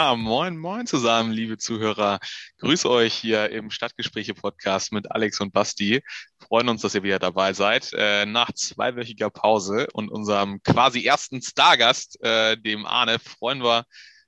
Ja, 0.00 0.14
moin, 0.14 0.56
moin 0.56 0.86
zusammen, 0.86 1.32
liebe 1.32 1.58
Zuhörer. 1.58 2.20
Grüße 2.58 2.88
euch 2.88 3.14
hier 3.14 3.50
im 3.50 3.68
Stadtgespräche-Podcast 3.68 4.92
mit 4.92 5.10
Alex 5.10 5.40
und 5.40 5.52
Basti. 5.52 6.04
Freuen 6.38 6.68
uns, 6.68 6.82
dass 6.82 6.94
ihr 6.94 7.02
wieder 7.02 7.18
dabei 7.18 7.52
seid. 7.52 7.90
Äh, 7.94 8.24
nach 8.24 8.52
zweiwöchiger 8.52 9.28
Pause 9.28 9.88
und 9.92 10.08
unserem 10.08 10.62
quasi 10.62 11.04
ersten 11.04 11.42
Stargast, 11.42 12.16
äh, 12.22 12.56
dem 12.56 12.86
Arne, 12.86 13.18
freuen 13.18 13.60
wir 13.60 13.86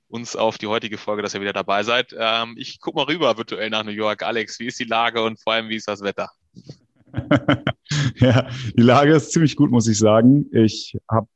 uns 0.09 0.35
auf 0.35 0.57
die 0.57 0.67
heutige 0.67 0.97
Folge, 0.97 1.21
dass 1.21 1.35
ihr 1.35 1.41
wieder 1.41 1.53
dabei 1.53 1.83
seid. 1.83 2.13
Ähm, 2.19 2.55
ich 2.57 2.81
gucke 2.81 2.97
mal 2.97 3.05
rüber 3.05 3.37
virtuell 3.37 3.69
nach 3.69 3.85
New 3.85 3.91
York. 3.91 4.23
Alex, 4.23 4.59
wie 4.59 4.67
ist 4.67 4.77
die 4.77 4.83
Lage 4.83 5.23
und 5.23 5.41
vor 5.41 5.53
allem, 5.53 5.69
wie 5.69 5.77
ist 5.77 5.87
das 5.87 6.01
Wetter? 6.01 6.31
ja, 8.15 8.49
die 8.75 8.81
Lage 8.81 9.15
ist 9.15 9.31
ziemlich 9.31 9.55
gut, 9.55 9.71
muss 9.71 9.87
ich 9.87 9.97
sagen. 9.97 10.47
Ich 10.51 10.97
habe 11.09 11.29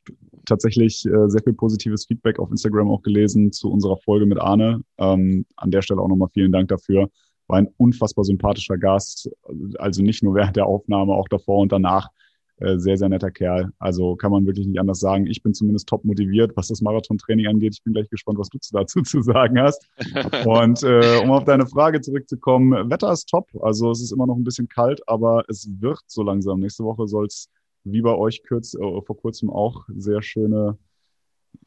tatsächlich 0.46 1.06
äh, 1.06 1.30
sehr 1.30 1.44
viel 1.44 1.54
positives 1.54 2.06
Feedback 2.06 2.40
auf 2.40 2.50
Instagram 2.52 2.90
auch 2.90 3.02
gelesen 3.02 3.52
zu 3.52 3.72
unserer 3.72 3.98
Folge 3.98 4.26
mit 4.26 4.40
Arne. 4.40 4.82
Ähm, 4.98 5.46
an 5.56 5.72
der 5.72 5.82
Stelle 5.82 6.02
auch 6.02 6.08
nochmal 6.08 6.30
vielen 6.34 6.52
Dank 6.52 6.70
dafür. 6.70 7.10
War 7.48 7.60
ein 7.60 7.70
unfassbar 7.78 8.26
sympathischer 8.26 8.78
Gast, 8.78 9.30
also 9.78 10.02
nicht 10.02 10.24
nur 10.24 10.34
während 10.34 10.56
der 10.56 10.66
Aufnahme, 10.66 11.14
auch 11.14 11.28
davor 11.28 11.60
und 11.60 11.72
danach. 11.72 12.10
Äh, 12.58 12.78
sehr, 12.80 12.98
sehr 12.98 13.10
netter 13.10 13.32
Kerl. 13.32 13.72
Also 13.80 14.16
kann 14.16 14.32
man 14.32 14.46
wirklich 14.46 14.66
nicht 14.66 14.80
anders 14.80 15.00
sagen. 15.00 15.28
Ich 15.28 15.44
bin 15.44 15.54
zumindest 15.54 15.90
top 15.90 16.06
motiviert, 16.06 16.56
was 16.56 16.70
das 16.70 16.82
Marathontraining 16.82 17.48
angeht. 17.48 17.74
Ich 17.74 17.84
bin 17.84 17.94
gleich 17.94 18.10
gespannt, 18.10 18.40
was 18.40 18.48
du 18.48 18.58
dazu 18.72 19.02
zu 19.02 19.22
sagen 19.22 19.60
hast. 19.60 19.86
Und 20.46 20.82
äh, 20.84 21.20
um 21.22 21.32
auf 21.32 21.44
deine 21.44 21.68
Frage 21.68 22.00
zurückzukommen, 22.00 22.90
Wetter 22.90 23.12
ist 23.12 23.28
top. 23.28 23.50
Also 23.62 23.92
es 23.92 24.02
ist 24.02 24.14
immer 24.14 24.26
noch 24.26 24.38
ein 24.38 24.46
bisschen 24.46 24.70
kalt, 24.70 25.02
aber 25.08 25.44
es 25.50 25.70
wird 25.80 26.00
so 26.08 26.24
langsam. 26.24 26.62
Nächste 26.62 26.86
Woche 26.86 27.08
soll 27.08 27.26
es 27.26 27.50
wie 27.86 28.02
bei 28.02 28.14
euch 28.14 28.44
kürz, 28.44 28.74
äh, 28.74 28.80
vor 28.80 29.18
kurzem 29.18 29.50
auch 29.50 29.86
sehr 29.96 30.22
schöne, 30.22 30.78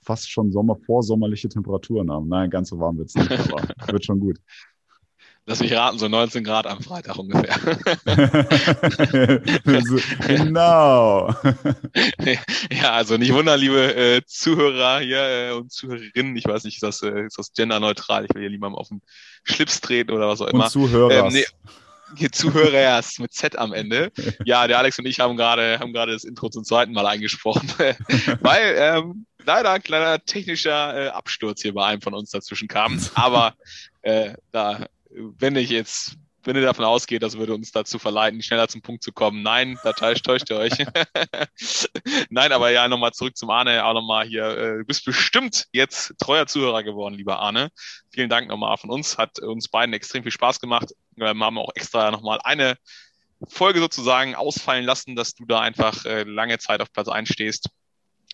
fast 0.03 0.31
schon 0.31 0.53
Sommer, 0.53 0.77
vorsommerliche 0.77 1.49
Temperaturen 1.49 2.11
haben. 2.11 2.29
Nein, 2.29 2.51
ganz 2.51 2.69
so 2.69 2.79
warm 2.79 2.99
wird 2.99 3.09
es 3.09 3.15
nicht, 3.15 3.31
aber 3.31 3.63
wird 3.93 4.05
schon 4.05 4.21
gut. 4.21 4.39
Lass 5.49 5.61
mich 5.61 5.73
raten, 5.73 5.99
so 5.99 6.09
19 6.09 6.45
Grad 6.45 6.67
am 6.67 6.83
Freitag 6.83 7.17
ungefähr. 7.17 7.57
genau. 10.27 11.29
ja, 12.71 12.93
also 12.93 13.17
nicht 13.17 13.33
wundern, 13.33 13.59
liebe 13.59 13.95
äh, 13.97 14.21
Zuhörer 14.27 15.01
hier 15.01 15.23
äh, 15.23 15.53
und 15.53 15.73
Zuhörerinnen. 15.73 16.37
Ich 16.37 16.45
weiß 16.45 16.65
nicht, 16.65 16.75
ist 16.75 16.83
das, 16.83 17.01
äh, 17.01 17.25
ist 17.25 17.39
das 17.39 17.55
genderneutral? 17.55 18.27
Ich 18.27 18.35
will 18.35 18.43
hier 18.43 18.51
niemandem 18.51 18.79
auf 18.79 18.89
den 18.89 19.01
Schlips 19.45 19.81
treten 19.81 20.11
oder 20.11 20.29
was 20.29 20.43
auch 20.43 20.49
immer. 20.49 20.65
Und 20.65 20.71
Zuhörer. 20.71 21.25
Ähm, 21.25 21.33
nee, 21.33 21.47
hier 22.17 22.33
Zuhörer 22.33 22.73
erst 22.73 23.21
mit 23.21 23.33
Z 23.33 23.57
am 23.57 23.73
Ende. 23.73 24.11
Ja, 24.45 24.67
der 24.67 24.79
Alex 24.79 24.99
und 24.99 25.07
ich 25.07 25.21
haben 25.21 25.37
gerade 25.37 25.79
haben 25.79 25.93
gerade 25.93 26.13
das 26.13 26.25
Intro 26.25 26.49
zum 26.49 26.65
zweiten 26.65 26.93
Mal 26.93 27.07
eingesprochen, 27.07 27.69
weil 28.41 28.75
ähm, 28.79 29.27
leider 29.45 29.73
ein 29.73 29.83
kleiner 29.83 30.25
technischer 30.25 31.07
äh, 31.07 31.09
Absturz 31.09 31.63
hier 31.63 31.75
bei 31.75 31.87
einem 31.87 32.01
von 32.01 32.15
uns 32.15 32.31
dazwischen 32.31 32.69
kam. 32.69 33.01
Aber 33.15 33.55
äh, 34.03 34.35
da 34.53 34.87
wenn 35.11 35.57
ich 35.57 35.71
jetzt, 35.71 36.17
wenn 36.45 36.57
ihr 36.57 36.63
davon 36.63 36.85
ausgeht, 36.85 37.23
das 37.23 37.37
würde 37.37 37.55
uns 37.55 37.73
dazu 37.73 37.99
verleiten, 37.99 38.43
schneller 38.43 38.69
zum 38.69 38.81
Punkt 38.81 39.03
zu 39.03 39.13
kommen. 39.13 39.43
Nein, 39.43 39.79
da 39.83 39.93
täuscht, 39.93 40.51
ihr 40.51 40.57
euch. 40.57 40.73
Nein, 42.31 42.53
aber 42.53 42.71
ja, 42.71 42.89
nochmal 42.89 43.13
zurück 43.13 43.37
zum 43.37 43.51
Arne, 43.51 43.85
auch 43.85 43.95
nochmal 43.95 44.27
hier, 44.27 44.47
äh, 44.47 44.79
du 44.79 44.85
bist 44.85 45.05
bestimmt 45.05 45.67
jetzt 45.73 46.15
treuer 46.19 46.47
Zuhörer 46.47 46.83
geworden, 46.83 47.15
lieber 47.15 47.41
Arne. 47.41 47.71
Vielen 48.11 48.31
Dank 48.31 48.49
nochmal 48.49 48.77
von 48.77 48.91
uns, 48.91 49.19
hat 49.19 49.41
uns 49.41 49.69
beiden 49.69 49.93
extrem 49.93 50.23
viel 50.23 50.33
Spaß 50.33 50.61
gemacht. 50.61 50.95
Wir 51.17 51.29
haben 51.29 51.59
auch 51.59 51.71
extra 51.75 52.11
nochmal 52.11 52.39
eine 52.45 52.77
Folge 53.47 53.81
sozusagen 53.81 54.35
ausfallen 54.35 54.85
lassen, 54.85 55.17
dass 55.17 55.35
du 55.35 55.45
da 55.45 55.61
einfach 55.61 56.05
äh, 56.05 56.23
lange 56.23 56.59
Zeit 56.59 56.81
auf 56.81 56.93
Platz 56.93 57.09
1 57.09 57.29
stehst 57.29 57.69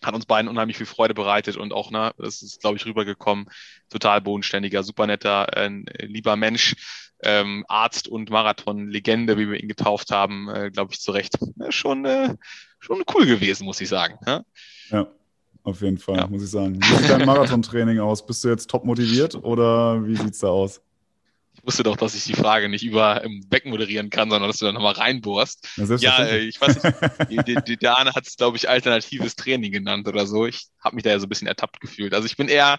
hat 0.02 0.14
uns 0.14 0.26
beiden 0.26 0.48
unheimlich 0.48 0.76
viel 0.76 0.86
Freude 0.86 1.14
bereitet 1.14 1.56
und 1.56 1.72
auch, 1.72 1.90
ne, 1.90 2.12
das 2.18 2.42
ist, 2.42 2.60
glaube 2.60 2.76
ich, 2.76 2.86
rübergekommen, 2.86 3.46
total 3.90 4.20
bodenständiger, 4.20 4.82
super 4.82 5.06
netter, 5.06 5.56
äh, 5.56 5.68
lieber 6.00 6.36
Mensch, 6.36 6.76
ähm, 7.24 7.64
Arzt 7.68 8.08
und 8.08 8.30
Marathon-Legende, 8.30 9.36
wie 9.38 9.50
wir 9.50 9.60
ihn 9.60 9.68
getauft 9.68 10.10
haben, 10.10 10.48
äh, 10.48 10.70
glaube 10.70 10.92
ich, 10.92 11.00
zu 11.00 11.12
Recht. 11.12 11.38
Schon, 11.70 12.04
äh, 12.04 12.34
schon 12.78 13.02
cool 13.14 13.26
gewesen, 13.26 13.64
muss 13.64 13.80
ich 13.80 13.88
sagen. 13.88 14.18
Ja, 14.26 14.42
ja 14.90 15.06
auf 15.62 15.80
jeden 15.80 15.98
Fall, 15.98 16.16
ja. 16.16 16.26
muss 16.26 16.42
ich 16.42 16.50
sagen. 16.50 16.78
Wie 16.80 16.96
sieht 16.96 17.10
dein 17.10 17.24
Marathontraining 17.26 17.98
aus? 17.98 18.24
Bist 18.24 18.44
du 18.44 18.48
jetzt 18.48 18.68
top 18.68 18.84
motiviert 18.84 19.34
oder 19.34 20.06
wie 20.06 20.16
sieht's 20.16 20.38
da 20.38 20.48
aus? 20.48 20.82
wusste 21.64 21.82
doch, 21.82 21.96
dass 21.96 22.14
ich 22.14 22.24
die 22.24 22.34
Frage 22.34 22.68
nicht 22.68 22.84
über 22.84 23.22
im 23.22 23.48
Becken 23.48 23.70
moderieren 23.70 24.10
kann, 24.10 24.30
sondern 24.30 24.48
dass 24.48 24.58
du 24.58 24.66
da 24.66 24.72
nochmal 24.72 24.94
reinbohrst. 24.94 25.66
Ja, 25.76 25.96
ja 25.96 26.24
äh, 26.24 26.38
ich 26.40 26.60
weiß 26.60 26.82
nicht, 26.82 27.48
die, 27.48 27.54
die, 27.66 27.76
der 27.76 27.96
Arne 27.96 28.12
hat 28.12 28.26
es, 28.26 28.36
glaube 28.36 28.56
ich, 28.56 28.68
alternatives 28.68 29.36
Training 29.36 29.72
genannt 29.72 30.06
oder 30.08 30.26
so. 30.26 30.46
Ich 30.46 30.66
habe 30.80 30.96
mich 30.96 31.04
da 31.04 31.10
ja 31.10 31.18
so 31.18 31.26
ein 31.26 31.28
bisschen 31.28 31.48
ertappt 31.48 31.80
gefühlt. 31.80 32.14
Also 32.14 32.26
ich 32.26 32.36
bin 32.36 32.48
eher 32.48 32.78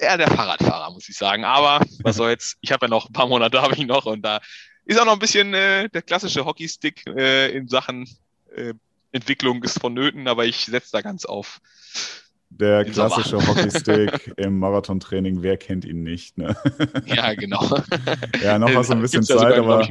eher 0.00 0.18
der 0.18 0.30
Fahrradfahrer, 0.30 0.92
muss 0.92 1.08
ich 1.08 1.16
sagen. 1.16 1.44
Aber 1.44 1.84
was 2.02 2.16
soll's, 2.16 2.56
ich 2.60 2.72
habe 2.72 2.86
ja 2.86 2.90
noch 2.90 3.08
ein 3.08 3.12
paar 3.12 3.28
Monate, 3.28 3.60
habe 3.62 3.74
ich 3.74 3.86
noch 3.86 4.06
und 4.06 4.22
da 4.22 4.40
ist 4.84 5.00
auch 5.00 5.04
noch 5.04 5.12
ein 5.12 5.18
bisschen 5.18 5.54
äh, 5.54 5.88
der 5.88 6.02
klassische 6.02 6.44
Hockeystick 6.44 7.06
äh, 7.06 7.50
in 7.50 7.68
Sachen 7.68 8.08
äh, 8.54 8.74
Entwicklung 9.12 9.62
ist 9.62 9.80
vonnöten, 9.80 10.28
aber 10.28 10.46
ich 10.46 10.66
setze 10.66 10.90
da 10.92 11.00
ganz 11.00 11.24
auf 11.24 11.60
der 12.50 12.84
klassische 12.84 13.46
Hockeystick 13.46 14.32
im 14.36 14.58
Marathontraining, 14.58 15.42
wer 15.42 15.56
kennt 15.56 15.84
ihn 15.84 16.02
nicht? 16.02 16.36
Ne? 16.36 16.56
Ja, 17.06 17.34
genau. 17.34 17.62
ja, 18.42 18.58
noch 18.58 18.74
hast 18.74 18.90
du 18.90 18.94
ein 18.94 19.00
bisschen 19.00 19.22
Zeit, 19.22 19.54
aber 19.54 19.86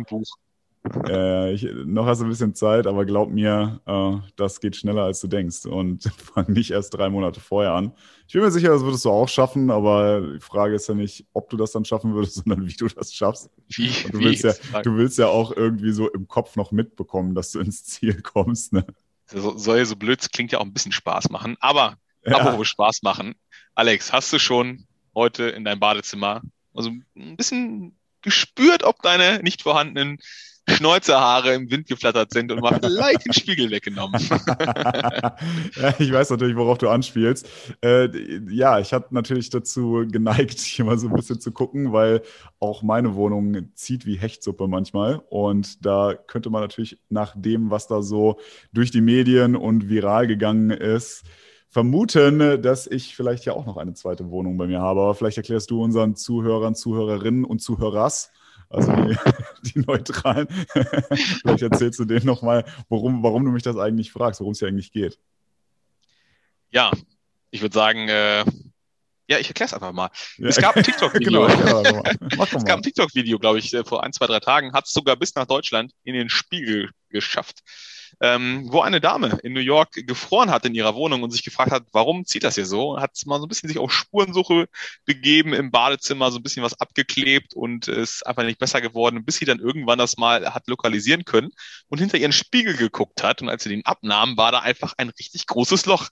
äh, 1.07 1.53
ich, 1.53 1.67
noch 1.85 2.05
hast 2.05 2.19
du 2.19 2.25
ein 2.25 2.29
bisschen 2.29 2.55
Zeit, 2.55 2.87
aber 2.87 3.05
glaub 3.05 3.29
mir, 3.29 3.81
äh, 3.85 4.29
das 4.35 4.59
geht 4.59 4.75
schneller, 4.75 5.03
als 5.03 5.19
du 5.21 5.27
denkst. 5.27 5.65
Und 5.65 6.03
fang 6.33 6.51
nicht 6.51 6.71
erst 6.71 6.93
drei 6.93 7.09
Monate 7.09 7.39
vorher 7.39 7.73
an. 7.73 7.93
Ich 8.27 8.33
bin 8.33 8.41
mir 8.41 8.51
sicher, 8.51 8.69
das 8.69 8.83
würdest 8.83 9.05
du 9.05 9.09
auch 9.09 9.27
schaffen, 9.27 9.71
aber 9.71 10.21
die 10.21 10.39
Frage 10.39 10.75
ist 10.75 10.87
ja 10.87 10.95
nicht, 10.95 11.25
ob 11.33 11.49
du 11.49 11.57
das 11.57 11.71
dann 11.71 11.85
schaffen 11.85 12.13
würdest, 12.13 12.35
sondern 12.43 12.65
wie 12.65 12.73
du 12.73 12.87
das 12.87 13.13
schaffst. 13.13 13.49
Wie, 13.67 13.91
du, 14.11 14.19
willst 14.19 14.43
ja, 14.43 14.81
du 14.81 14.95
willst 14.95 15.17
ja 15.17 15.27
auch 15.27 15.51
irgendwie 15.55 15.91
so 15.91 16.09
im 16.09 16.27
Kopf 16.27 16.55
noch 16.55 16.71
mitbekommen, 16.71 17.35
dass 17.35 17.51
du 17.51 17.59
ins 17.59 17.83
Ziel 17.85 18.21
kommst. 18.21 18.73
Ne? 18.73 18.85
So, 19.25 19.57
soll 19.57 19.85
so 19.85 19.95
blöd, 19.95 20.25
klingt 20.31 20.51
ja 20.51 20.59
auch 20.59 20.65
ein 20.65 20.73
bisschen 20.73 20.91
Spaß 20.91 21.29
machen, 21.29 21.55
aber 21.59 21.97
ja. 22.25 22.37
Apropos 22.37 22.67
Spaß 22.67 23.01
machen. 23.03 23.35
Alex, 23.75 24.11
hast 24.11 24.33
du 24.33 24.39
schon 24.39 24.85
heute 25.15 25.43
in 25.43 25.63
deinem 25.63 25.79
Badezimmer 25.79 26.41
also 26.73 26.91
ein 27.15 27.35
bisschen 27.37 27.97
gespürt, 28.21 28.83
ob 28.83 29.01
deine 29.01 29.41
nicht 29.43 29.63
vorhandenen 29.63 30.19
Schnäuzerhaare 30.69 31.53
im 31.53 31.69
Wind 31.69 31.87
geflattert 31.87 32.31
sind 32.31 32.51
und 32.51 32.61
mal 32.61 32.79
vielleicht 32.81 33.25
den 33.25 33.33
Spiegel 33.33 33.69
weggenommen. 33.69 34.21
ja, 35.75 35.93
ich 35.99 36.11
weiß 36.11 36.29
natürlich, 36.29 36.55
worauf 36.55 36.77
du 36.77 36.89
anspielst. 36.89 37.47
Äh, 37.81 38.09
ja, 38.49 38.79
ich 38.79 38.93
habe 38.93 39.07
natürlich 39.11 39.49
dazu 39.49 40.05
geneigt, 40.09 40.59
hier 40.59 40.85
mal 40.85 40.97
so 40.97 41.07
ein 41.07 41.13
bisschen 41.13 41.39
zu 41.39 41.51
gucken, 41.51 41.91
weil 41.91 42.21
auch 42.59 42.83
meine 42.83 43.15
Wohnung 43.15 43.69
zieht 43.75 44.05
wie 44.05 44.17
Hechtsuppe 44.17 44.67
manchmal. 44.67 45.21
Und 45.29 45.85
da 45.85 46.13
könnte 46.15 46.49
man 46.49 46.61
natürlich 46.61 46.99
nach 47.09 47.33
dem, 47.35 47.69
was 47.69 47.87
da 47.87 48.01
so 48.01 48.39
durch 48.73 48.91
die 48.91 49.01
Medien 49.01 49.55
und 49.55 49.89
viral 49.89 50.27
gegangen 50.27 50.71
ist, 50.71 51.23
vermuten, 51.69 52.61
dass 52.61 52.87
ich 52.87 53.15
vielleicht 53.15 53.45
ja 53.45 53.53
auch 53.53 53.65
noch 53.65 53.77
eine 53.77 53.93
zweite 53.93 54.29
Wohnung 54.31 54.57
bei 54.57 54.67
mir 54.67 54.81
habe. 54.81 55.01
Aber 55.01 55.15
vielleicht 55.15 55.37
erklärst 55.37 55.69
du 55.71 55.83
unseren 55.83 56.15
Zuhörern, 56.15 56.75
Zuhörerinnen 56.75 57.45
und 57.45 57.59
Zuhörers, 57.61 58.31
also 58.69 58.91
die, 58.91 59.17
die 59.73 59.79
Neutralen, 59.79 60.47
vielleicht 60.69 61.63
erzählst 61.63 61.99
du 61.99 62.05
denen 62.05 62.25
nochmal, 62.25 62.65
warum, 62.89 63.23
warum 63.23 63.45
du 63.45 63.51
mich 63.51 63.63
das 63.63 63.77
eigentlich 63.77 64.11
fragst, 64.11 64.39
worum 64.39 64.53
es 64.53 64.59
hier 64.59 64.67
eigentlich 64.67 64.91
geht. 64.91 65.19
Ja, 66.71 66.91
ich 67.51 67.61
würde 67.61 67.73
sagen, 67.73 68.07
äh, 68.09 68.45
ja, 69.27 69.37
ich 69.37 69.47
erkläre 69.47 69.67
es 69.67 69.73
einfach 69.73 69.91
mal. 69.91 70.09
Ja. 70.37 70.47
Es 70.47 70.57
gab 70.57 70.75
ein 70.75 70.83
TikTok-Video. 70.83 71.47
genau, 71.47 71.83
es 72.43 72.65
gab 72.65 72.77
ein 72.77 72.83
TikTok-Video, 72.83 73.39
glaube 73.39 73.59
ich, 73.59 73.75
vor 73.85 74.03
ein, 74.03 74.13
zwei, 74.13 74.27
drei 74.27 74.39
Tagen, 74.39 74.73
hat 74.73 74.85
es 74.85 74.91
sogar 74.91 75.15
bis 75.15 75.35
nach 75.35 75.45
Deutschland 75.45 75.93
in 76.03 76.13
den 76.13 76.29
Spiegel 76.29 76.91
geschafft 77.09 77.63
ähm, 78.21 78.67
wo 78.71 78.81
eine 78.81 79.01
Dame 79.01 79.39
in 79.43 79.53
New 79.53 79.59
York 79.59 79.93
gefroren 79.93 80.51
hat 80.51 80.65
in 80.65 80.75
ihrer 80.75 80.95
Wohnung 80.95 81.23
und 81.23 81.31
sich 81.31 81.43
gefragt 81.43 81.71
hat, 81.71 81.83
warum 81.91 82.25
zieht 82.25 82.43
das 82.43 82.55
hier 82.55 82.65
so? 82.65 82.99
Hat 82.99 83.11
mal 83.25 83.39
so 83.39 83.45
ein 83.45 83.49
bisschen 83.49 83.69
sich 83.69 83.77
auf 83.77 83.91
Spurensuche 83.91 84.67
begeben 85.05 85.53
im 85.53 85.71
Badezimmer, 85.71 86.31
so 86.31 86.39
ein 86.39 86.43
bisschen 86.43 86.63
was 86.63 86.79
abgeklebt 86.79 87.53
und 87.53 87.87
ist 87.87 88.25
einfach 88.25 88.43
nicht 88.43 88.59
besser 88.59 88.81
geworden, 88.81 89.25
bis 89.25 89.37
sie 89.37 89.45
dann 89.45 89.59
irgendwann 89.59 89.99
das 89.99 90.17
mal 90.17 90.53
hat 90.53 90.67
lokalisieren 90.67 91.25
können 91.25 91.49
und 91.87 91.99
hinter 91.99 92.17
ihren 92.17 92.33
Spiegel 92.33 92.75
geguckt 92.75 93.23
hat. 93.23 93.41
Und 93.41 93.49
als 93.49 93.63
sie 93.63 93.69
den 93.69 93.85
abnahm, 93.85 94.37
war 94.37 94.51
da 94.51 94.59
einfach 94.59 94.93
ein 94.97 95.09
richtig 95.09 95.47
großes 95.47 95.85
Loch. 95.85 96.09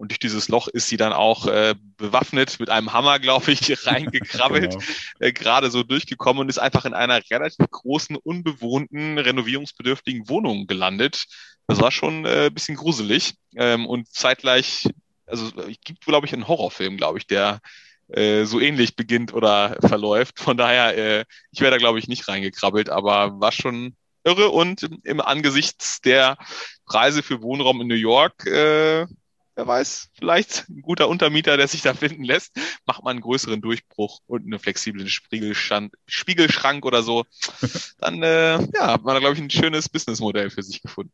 Und 0.00 0.12
durch 0.12 0.18
dieses 0.18 0.48
Loch 0.48 0.66
ist 0.66 0.88
sie 0.88 0.96
dann 0.96 1.12
auch 1.12 1.46
äh, 1.46 1.74
bewaffnet 1.98 2.58
mit 2.58 2.70
einem 2.70 2.94
Hammer, 2.94 3.18
glaube 3.20 3.52
ich, 3.52 3.86
reingekrabbelt, 3.86 4.70
genau. 4.70 4.84
äh, 5.18 5.30
gerade 5.30 5.70
so 5.70 5.82
durchgekommen 5.82 6.40
und 6.40 6.48
ist 6.48 6.56
einfach 6.56 6.86
in 6.86 6.94
einer 6.94 7.20
relativ 7.30 7.66
großen, 7.70 8.16
unbewohnten, 8.16 9.18
renovierungsbedürftigen 9.18 10.26
Wohnung 10.30 10.66
gelandet. 10.66 11.26
Das 11.66 11.82
war 11.82 11.90
schon 11.90 12.24
äh, 12.24 12.46
ein 12.46 12.54
bisschen 12.54 12.76
gruselig 12.76 13.34
ähm, 13.56 13.84
und 13.86 14.08
zeitgleich, 14.08 14.88
also 15.26 15.48
es 15.68 15.76
gibt, 15.84 16.06
glaube 16.06 16.26
ich, 16.26 16.32
einen 16.32 16.48
Horrorfilm, 16.48 16.96
glaube 16.96 17.18
ich, 17.18 17.26
der 17.26 17.60
äh, 18.08 18.44
so 18.44 18.58
ähnlich 18.58 18.96
beginnt 18.96 19.34
oder 19.34 19.76
verläuft. 19.82 20.40
Von 20.40 20.56
daher, 20.56 20.96
äh, 20.96 21.24
ich 21.52 21.60
wäre 21.60 21.72
da, 21.72 21.76
glaube 21.76 21.98
ich, 21.98 22.08
nicht 22.08 22.26
reingekrabbelt, 22.26 22.88
aber 22.88 23.38
war 23.38 23.52
schon 23.52 23.94
irre 24.24 24.48
und 24.48 24.88
im 25.04 25.20
Angesichts 25.20 26.00
der 26.00 26.38
Preise 26.86 27.22
für 27.22 27.42
Wohnraum 27.42 27.82
in 27.82 27.86
New 27.86 27.94
York 27.94 28.46
äh, 28.46 29.06
wer 29.54 29.66
weiß, 29.66 30.10
vielleicht 30.18 30.68
ein 30.68 30.82
guter 30.82 31.08
Untermieter, 31.08 31.56
der 31.56 31.68
sich 31.68 31.82
da 31.82 31.94
finden 31.94 32.24
lässt, 32.24 32.52
macht 32.86 33.02
man 33.04 33.12
einen 33.12 33.20
größeren 33.20 33.60
Durchbruch 33.60 34.20
und 34.26 34.44
einen 34.44 34.58
flexiblen 34.58 35.08
Spiegelschrank, 35.08 36.84
oder 36.84 37.02
so. 37.02 37.24
Dann 37.98 38.22
äh, 38.22 38.58
ja, 38.74 38.92
hat 38.92 39.02
man 39.04 39.14
da, 39.14 39.20
glaube 39.20 39.34
ich, 39.34 39.40
ein 39.40 39.50
schönes 39.50 39.88
Businessmodell 39.88 40.50
für 40.50 40.62
sich 40.62 40.82
gefunden. 40.82 41.12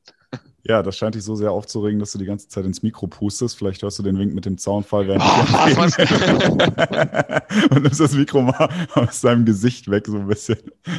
Ja, 0.68 0.82
das 0.82 0.96
scheint 0.96 1.14
dich 1.14 1.22
so 1.22 1.36
sehr 1.36 1.52
aufzuregen, 1.52 2.00
dass 2.00 2.10
du 2.10 2.18
die 2.18 2.24
ganze 2.24 2.48
Zeit 2.48 2.64
ins 2.64 2.82
Mikro 2.82 3.06
pustest. 3.06 3.56
Vielleicht 3.56 3.82
hörst 3.82 4.00
du 4.00 4.02
den 4.02 4.18
Wink 4.18 4.34
mit 4.34 4.46
dem 4.46 4.58
Zaunfall 4.58 5.06
während 5.06 5.22
oh, 5.22 5.26
Und 7.70 7.84
nimmst 7.84 8.00
das 8.00 8.14
Mikro 8.14 8.42
mal 8.42 8.68
aus 8.94 9.20
deinem 9.20 9.44
Gesicht 9.44 9.88
weg, 9.88 10.08
so 10.08 10.16
ein 10.16 10.26
bisschen. 10.26 10.58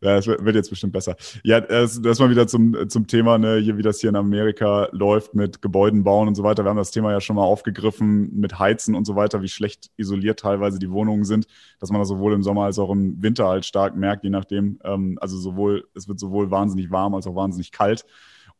ja, 0.00 0.16
das 0.16 0.26
wird 0.26 0.54
jetzt 0.54 0.70
bestimmt 0.70 0.94
besser. 0.94 1.16
Ja, 1.42 1.60
das, 1.60 2.00
das 2.00 2.18
mal 2.18 2.30
wieder 2.30 2.46
zum, 2.46 2.88
zum 2.88 3.06
Thema, 3.06 3.36
ne, 3.36 3.58
hier, 3.58 3.76
wie 3.76 3.82
das 3.82 4.00
hier 4.00 4.08
in 4.08 4.16
Amerika 4.16 4.88
läuft 4.92 5.34
mit 5.34 5.60
Gebäuden 5.60 6.02
bauen 6.02 6.28
und 6.28 6.34
so 6.34 6.42
weiter. 6.42 6.64
Wir 6.64 6.70
haben 6.70 6.78
das 6.78 6.92
Thema 6.92 7.12
ja 7.12 7.20
schon 7.20 7.36
mal 7.36 7.44
aufgegriffen 7.44 8.34
mit 8.34 8.58
Heizen 8.58 8.94
und 8.94 9.06
so 9.06 9.16
weiter, 9.16 9.42
wie 9.42 9.48
schlecht 9.48 9.90
isoliert 9.98 10.40
teilweise 10.40 10.78
die 10.78 10.90
Wohnungen 10.90 11.24
sind, 11.24 11.46
dass 11.78 11.90
man 11.90 12.00
das 12.00 12.08
sowohl 12.08 12.32
im 12.32 12.42
Sommer 12.42 12.64
als 12.64 12.78
auch 12.78 12.88
im 12.90 13.22
Winter 13.22 13.48
halt 13.48 13.66
stark 13.66 13.96
merkt, 13.96 14.24
je 14.24 14.30
nachdem. 14.30 14.78
Ähm, 14.82 15.18
also 15.20 15.36
sowohl, 15.36 15.86
es 15.94 16.08
wird 16.08 16.18
sowohl 16.18 16.50
wahnsinnig 16.50 16.90
warm 16.90 17.14
als 17.14 17.26
auch 17.26 17.34
wahnsinnig 17.34 17.70
kalt. 17.70 18.06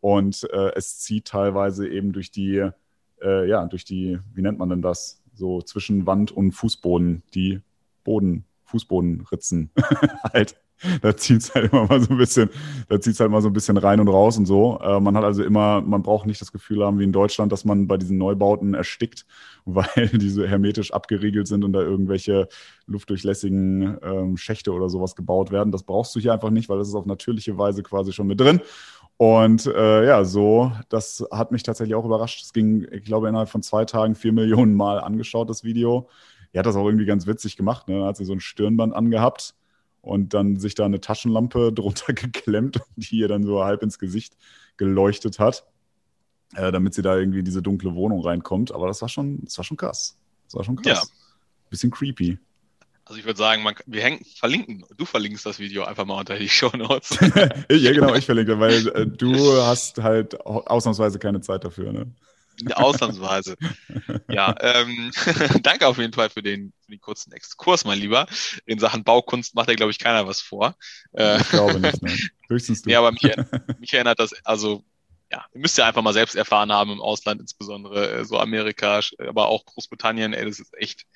Und 0.02 0.48
äh, 0.52 0.72
es 0.74 0.98
zieht 0.98 1.26
teilweise 1.26 1.88
eben 1.88 2.12
durch 2.12 2.32
die, 2.32 2.68
äh, 3.22 3.48
ja, 3.48 3.64
durch 3.66 3.84
die, 3.84 4.18
wie 4.34 4.42
nennt 4.42 4.58
man 4.58 4.68
denn 4.68 4.82
das? 4.82 5.22
So 5.32 5.62
zwischen 5.62 6.06
Wand 6.06 6.32
und 6.32 6.50
Fußboden, 6.50 7.22
die 7.34 7.60
Boden, 8.02 8.44
Fußbodenritzen 8.64 9.70
halt. 10.32 10.56
Da 11.00 11.16
zieht 11.16 11.42
es 11.42 11.54
halt 11.54 11.72
immer 11.72 11.86
mal 11.86 12.00
so 12.00 12.10
ein 12.10 12.16
bisschen, 12.16 12.50
da 12.88 13.00
zieht 13.00 13.20
halt 13.20 13.30
mal 13.30 13.40
so 13.40 13.48
ein 13.48 13.52
bisschen 13.52 13.76
rein 13.76 14.00
und 14.00 14.08
raus 14.08 14.36
und 14.36 14.46
so. 14.46 14.80
Äh, 14.82 14.98
man 14.98 15.16
hat 15.16 15.22
also 15.22 15.44
immer, 15.44 15.80
man 15.80 16.02
braucht 16.02 16.26
nicht 16.26 16.40
das 16.40 16.50
Gefühl 16.50 16.84
haben 16.84 16.98
wie 16.98 17.04
in 17.04 17.12
Deutschland, 17.12 17.52
dass 17.52 17.64
man 17.64 17.86
bei 17.86 17.96
diesen 17.96 18.18
Neubauten 18.18 18.74
erstickt, 18.74 19.24
weil 19.64 20.08
diese 20.08 20.48
hermetisch 20.48 20.92
abgeriegelt 20.92 21.46
sind 21.46 21.62
und 21.62 21.74
da 21.74 21.80
irgendwelche 21.80 22.48
luftdurchlässigen 22.86 23.98
ähm, 24.02 24.36
Schächte 24.36 24.72
oder 24.72 24.88
sowas 24.88 25.14
gebaut 25.14 25.52
werden. 25.52 25.70
Das 25.70 25.84
brauchst 25.84 26.12
du 26.16 26.18
hier 26.18 26.32
einfach 26.32 26.50
nicht, 26.50 26.68
weil 26.68 26.78
das 26.78 26.88
ist 26.88 26.96
auf 26.96 27.06
natürliche 27.06 27.56
Weise 27.56 27.84
quasi 27.84 28.12
schon 28.12 28.26
mit 28.26 28.40
drin. 28.40 28.60
Und 29.16 29.66
äh, 29.66 30.06
ja, 30.06 30.24
so, 30.24 30.72
das 30.88 31.24
hat 31.30 31.52
mich 31.52 31.62
tatsächlich 31.62 31.94
auch 31.94 32.04
überrascht. 32.04 32.42
Es 32.42 32.52
ging, 32.52 32.86
ich 32.90 33.04
glaube, 33.04 33.28
innerhalb 33.28 33.48
von 33.48 33.62
zwei 33.62 33.84
Tagen 33.84 34.14
vier 34.14 34.32
Millionen 34.32 34.74
Mal 34.74 35.00
angeschaut, 35.00 35.48
das 35.48 35.62
Video. 35.62 36.08
Er 36.52 36.60
hat 36.60 36.66
das 36.66 36.76
auch 36.76 36.86
irgendwie 36.86 37.06
ganz 37.06 37.26
witzig 37.26 37.56
gemacht. 37.56 37.88
Ne? 37.88 38.00
Da 38.00 38.06
hat 38.06 38.16
sie 38.16 38.24
so 38.24 38.32
ein 38.32 38.40
Stirnband 38.40 38.94
angehabt 38.94 39.54
und 40.00 40.34
dann 40.34 40.56
sich 40.56 40.74
da 40.74 40.84
eine 40.84 41.00
Taschenlampe 41.00 41.72
drunter 41.74 42.12
geklemmt, 42.12 42.80
die 42.96 43.18
ihr 43.18 43.28
dann 43.28 43.44
so 43.44 43.64
halb 43.64 43.82
ins 43.82 43.98
Gesicht 43.98 44.36
geleuchtet 44.76 45.38
hat, 45.38 45.64
äh, 46.54 46.72
damit 46.72 46.94
sie 46.94 47.02
da 47.02 47.16
irgendwie 47.16 47.38
in 47.38 47.44
diese 47.44 47.62
dunkle 47.62 47.94
Wohnung 47.94 48.22
reinkommt. 48.22 48.72
Aber 48.72 48.88
das 48.88 49.00
war 49.02 49.08
schon, 49.08 49.44
das 49.44 49.56
war 49.56 49.64
schon 49.64 49.76
krass. 49.76 50.18
Das 50.46 50.54
war 50.56 50.64
schon 50.64 50.76
krass. 50.76 51.08
Ja. 51.10 51.68
Bisschen 51.70 51.90
creepy. 51.90 52.38
Also 53.04 53.18
ich 53.18 53.24
würde 53.26 53.38
sagen, 53.38 53.62
man, 53.62 53.74
wir 53.86 54.02
hängen, 54.02 54.24
verlinken, 54.36 54.84
du 54.96 55.04
verlinkst 55.04 55.44
das 55.44 55.58
Video 55.58 55.84
einfach 55.84 56.04
mal 56.04 56.18
unter 56.18 56.38
die 56.38 56.48
Show 56.50 56.70
Notes. 56.76 57.10
ja, 57.70 57.92
genau, 57.92 58.14
ich 58.14 58.26
verlinke, 58.26 58.58
weil 58.60 58.88
äh, 58.88 59.06
du 59.06 59.62
hast 59.62 59.98
halt 59.98 60.40
ausnahmsweise 60.40 61.18
keine 61.18 61.40
Zeit 61.40 61.64
dafür, 61.64 61.92
ne? 61.92 62.12
Ausnahmsweise. 62.74 63.56
ja, 64.28 64.54
ähm, 64.60 65.10
danke 65.62 65.86
auf 65.86 65.98
jeden 65.98 66.12
Fall 66.12 66.30
für 66.30 66.42
den, 66.42 66.72
für 66.84 66.92
den 66.92 67.00
kurzen 67.00 67.32
Exkurs, 67.32 67.84
mein 67.84 67.98
Lieber. 67.98 68.26
In 68.66 68.78
Sachen 68.78 69.04
Baukunst 69.04 69.54
macht 69.54 69.68
ja, 69.68 69.74
glaube 69.74 69.90
ich, 69.90 69.98
keiner 69.98 70.28
was 70.28 70.40
vor. 70.40 70.76
Äh, 71.12 71.40
ich 71.40 71.48
glaube 71.48 71.80
nicht, 71.80 72.02
ne? 72.02 72.16
Höchstens 72.48 72.82
du. 72.82 72.90
Ja, 72.90 72.98
aber 72.98 73.10
mich, 73.10 73.22
mich 73.78 73.92
erinnert 73.94 74.20
das, 74.20 74.32
also 74.44 74.84
ja, 75.32 75.46
ihr 75.54 75.60
müsst 75.60 75.78
ja 75.78 75.86
einfach 75.86 76.02
mal 76.02 76.12
selbst 76.12 76.36
erfahren 76.36 76.70
haben 76.70 76.92
im 76.92 77.00
Ausland, 77.00 77.40
insbesondere 77.40 78.18
äh, 78.18 78.24
so 78.24 78.38
Amerika, 78.38 79.00
aber 79.18 79.48
auch 79.48 79.64
Großbritannien, 79.64 80.34
ey, 80.34 80.44
das 80.44 80.60
ist 80.60 80.74
echt 80.74 81.06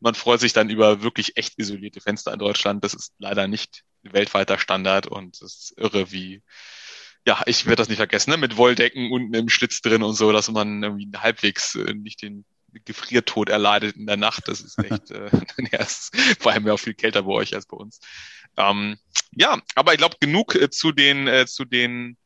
man 0.00 0.14
freut 0.14 0.40
sich 0.40 0.52
dann 0.52 0.70
über 0.70 1.02
wirklich 1.02 1.36
echt 1.36 1.58
isolierte 1.58 2.00
Fenster 2.00 2.32
in 2.32 2.38
Deutschland. 2.38 2.84
Das 2.84 2.94
ist 2.94 3.14
leider 3.18 3.48
nicht 3.48 3.82
weltweiter 4.02 4.58
Standard 4.58 5.06
und 5.06 5.36
es 5.36 5.70
ist 5.70 5.74
irre, 5.76 6.12
wie, 6.12 6.42
ja, 7.26 7.42
ich 7.46 7.66
werde 7.66 7.76
das 7.76 7.88
nicht 7.88 7.98
vergessen, 7.98 8.30
ne? 8.30 8.36
mit 8.36 8.56
Wolldecken 8.56 9.10
unten 9.10 9.34
im 9.34 9.48
Schlitz 9.48 9.80
drin 9.80 10.02
und 10.02 10.14
so, 10.14 10.32
dass 10.32 10.50
man 10.50 10.82
irgendwie 10.82 11.10
halbwegs 11.16 11.74
äh, 11.74 11.94
nicht 11.94 12.22
den 12.22 12.44
Gefriertod 12.84 13.48
erleidet 13.48 13.96
in 13.96 14.06
der 14.06 14.16
Nacht. 14.16 14.46
Das 14.46 14.60
ist 14.60 14.78
echt, 14.84 15.10
äh, 15.10 15.30
ja, 15.72 15.80
ist 15.80 16.16
vor 16.38 16.52
allem 16.52 16.66
ja 16.66 16.74
auch 16.74 16.78
viel 16.78 16.94
kälter 16.94 17.22
bei 17.22 17.32
euch 17.32 17.54
als 17.54 17.66
bei 17.66 17.76
uns. 17.76 18.00
Ähm, 18.56 18.98
ja, 19.32 19.60
aber 19.74 19.92
ich 19.92 19.98
glaube, 19.98 20.16
genug 20.20 20.54
äh, 20.54 20.70
zu 20.70 20.92
den, 20.92 21.26
äh, 21.26 21.46
zu 21.46 21.64
den 21.64 22.16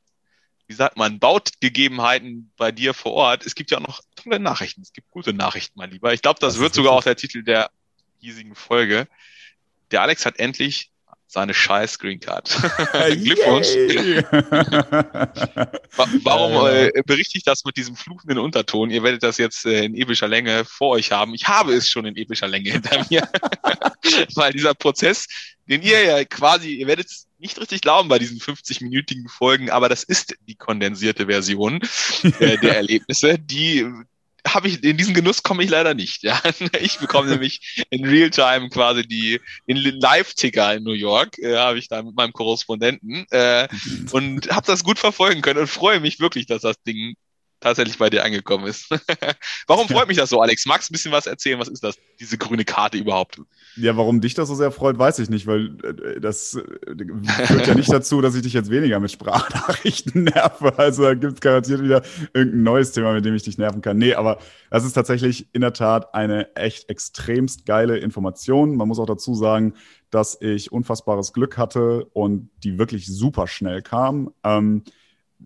wie 0.72 0.74
sagt 0.74 0.96
man, 0.96 1.18
Bautgegebenheiten 1.18 2.50
bei 2.56 2.72
dir 2.72 2.94
vor 2.94 3.12
Ort. 3.12 3.44
Es 3.44 3.54
gibt 3.54 3.70
ja 3.70 3.78
auch 3.78 3.86
noch 3.86 4.00
tolle 4.22 4.40
Nachrichten. 4.40 4.82
Es 4.82 4.92
gibt 4.92 5.10
gute 5.10 5.32
Nachrichten, 5.32 5.74
mein 5.76 5.90
Lieber. 5.90 6.12
Ich 6.12 6.22
glaube, 6.22 6.40
das, 6.40 6.54
das 6.54 6.62
wird 6.62 6.74
sogar 6.74 6.92
auch 6.92 7.04
der 7.04 7.16
Titel 7.16 7.42
der 7.42 7.70
hiesigen 8.20 8.54
Folge. 8.54 9.08
Der 9.90 10.02
Alex 10.02 10.24
hat 10.24 10.38
endlich 10.38 10.92
seine 11.32 11.54
scheiß 11.54 11.98
Green 11.98 12.20
Card. 12.20 12.50
Glückwunsch. 13.22 13.68
Warum 15.96 16.66
äh, 16.66 16.90
berichte 17.06 17.38
ich 17.38 17.44
das 17.44 17.64
mit 17.64 17.78
diesem 17.78 17.96
fluchenden 17.96 18.38
Unterton? 18.38 18.90
Ihr 18.90 19.02
werdet 19.02 19.22
das 19.22 19.38
jetzt 19.38 19.64
äh, 19.64 19.84
in 19.84 19.94
epischer 19.94 20.28
Länge 20.28 20.66
vor 20.66 20.90
euch 20.90 21.10
haben. 21.10 21.32
Ich 21.32 21.48
habe 21.48 21.72
es 21.72 21.88
schon 21.88 22.04
in 22.04 22.16
epischer 22.16 22.48
Länge 22.48 22.70
hinter 22.70 23.06
mir. 23.08 23.26
Weil 24.34 24.52
dieser 24.52 24.74
Prozess, 24.74 25.26
den 25.66 25.80
ihr 25.80 26.04
ja 26.04 26.22
quasi, 26.26 26.74
ihr 26.74 26.86
werdet 26.86 27.06
es 27.06 27.26
nicht 27.38 27.58
richtig 27.58 27.80
glauben 27.80 28.10
bei 28.10 28.18
diesen 28.18 28.38
50-minütigen 28.38 29.28
Folgen, 29.28 29.70
aber 29.70 29.88
das 29.88 30.04
ist 30.04 30.36
die 30.46 30.54
kondensierte 30.54 31.26
Version 31.26 31.80
äh, 32.40 32.58
der 32.58 32.76
Erlebnisse, 32.76 33.38
die 33.38 33.86
habe 34.46 34.68
ich, 34.68 34.82
in 34.82 34.96
diesen 34.96 35.14
Genuss 35.14 35.42
komme 35.42 35.62
ich 35.64 35.70
leider 35.70 35.94
nicht. 35.94 36.22
Ja. 36.22 36.40
Ich 36.80 36.98
bekomme 36.98 37.30
nämlich 37.30 37.84
in 37.90 38.04
Realtime 38.04 38.68
quasi 38.68 39.06
die, 39.06 39.40
den 39.68 39.76
Live-Ticker 39.76 40.74
in 40.74 40.82
New 40.82 40.92
York, 40.92 41.38
äh, 41.38 41.56
habe 41.56 41.78
ich 41.78 41.88
da 41.88 42.02
mit 42.02 42.16
meinem 42.16 42.32
Korrespondenten 42.32 43.26
äh, 43.30 43.68
und 44.10 44.50
habe 44.50 44.66
das 44.66 44.84
gut 44.84 44.98
verfolgen 44.98 45.42
können 45.42 45.60
und 45.60 45.68
freue 45.68 46.00
mich 46.00 46.18
wirklich, 46.20 46.46
dass 46.46 46.62
das 46.62 46.82
Ding 46.82 47.14
tatsächlich 47.62 47.98
bei 47.98 48.10
dir 48.10 48.24
angekommen 48.24 48.66
ist. 48.66 48.88
warum 49.66 49.88
freut 49.88 50.08
mich 50.08 50.16
das 50.16 50.30
so, 50.30 50.40
Alex? 50.40 50.66
Magst 50.66 50.88
du 50.88 50.92
ein 50.92 50.94
bisschen 50.94 51.12
was 51.12 51.26
erzählen? 51.26 51.58
Was 51.58 51.68
ist 51.68 51.82
das, 51.82 51.96
diese 52.20 52.36
grüne 52.36 52.64
Karte 52.64 52.98
überhaupt? 52.98 53.40
Ja, 53.76 53.96
warum 53.96 54.20
dich 54.20 54.34
das 54.34 54.48
so 54.48 54.54
sehr 54.54 54.70
freut, 54.70 54.98
weiß 54.98 55.18
ich 55.20 55.30
nicht, 55.30 55.46
weil 55.46 55.76
äh, 55.82 56.20
das 56.20 56.54
äh, 56.54 57.46
führt 57.46 57.66
ja 57.66 57.74
nicht 57.74 57.92
dazu, 57.92 58.20
dass 58.20 58.34
ich 58.34 58.42
dich 58.42 58.52
jetzt 58.52 58.70
weniger 58.70 59.00
mit 59.00 59.10
Sprachnachrichten 59.10 60.24
nerve. 60.34 60.78
Also 60.78 61.04
da 61.04 61.14
gibt 61.14 61.34
es 61.34 61.40
garantiert 61.40 61.82
wieder 61.82 62.02
irgendein 62.34 62.62
neues 62.62 62.92
Thema, 62.92 63.12
mit 63.12 63.24
dem 63.24 63.34
ich 63.34 63.44
dich 63.44 63.58
nerven 63.58 63.80
kann. 63.80 63.96
Nee, 63.96 64.14
aber 64.14 64.38
das 64.70 64.84
ist 64.84 64.92
tatsächlich 64.92 65.48
in 65.52 65.60
der 65.60 65.72
Tat 65.72 66.14
eine 66.14 66.54
echt 66.56 66.90
extremst 66.90 67.64
geile 67.66 67.98
Information. 67.98 68.76
Man 68.76 68.88
muss 68.88 68.98
auch 68.98 69.06
dazu 69.06 69.34
sagen, 69.34 69.74
dass 70.10 70.36
ich 70.40 70.70
unfassbares 70.70 71.32
Glück 71.32 71.56
hatte 71.56 72.04
und 72.12 72.50
die 72.62 72.78
wirklich 72.78 73.06
super 73.06 73.46
schnell 73.46 73.82
kam. 73.82 74.32
Ähm, 74.44 74.82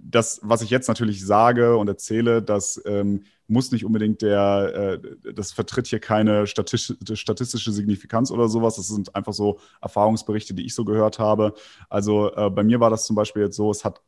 das, 0.03 0.41
was 0.43 0.63
ich 0.63 0.71
jetzt 0.71 0.89
natürlich 0.89 1.25
sage 1.25 1.77
und 1.77 1.89
erzähle, 1.89 2.43
das 2.43 2.81
ähm, 2.87 3.25
muss 3.49 3.73
nicht 3.73 3.85
unbedingt 3.85 4.23
der, 4.23 5.01
äh, 5.03 5.33
das 5.35 5.53
vertritt 5.53 5.87
hier 5.87 6.01
keine 6.01 6.47
statistische, 6.47 7.73
Signifikanz 7.73 8.31
oder 8.31 8.49
sowas. 8.49 8.77
Das 8.77 8.89
sind 8.89 9.15
einfach 9.15 9.33
so 9.33 9.59
Erfahrungsberichte, 9.81 10.55
die 10.55 10.67
ich 10.67 10.75
so 10.75 10.85
gehört 10.85 11.19
habe. 11.19 11.55
Also 11.89 12.35
äh, 12.35 12.51
bei 12.51 12.65
mir 12.65 12.81
war 12.81 12.91
das 12.91 13.07
zum 13.07 13.17
Beispiel 13.17 13.43
jetzt 13.43 13.57
so, 13.57 13.71
es 13.71 13.85
hat 13.85 14.01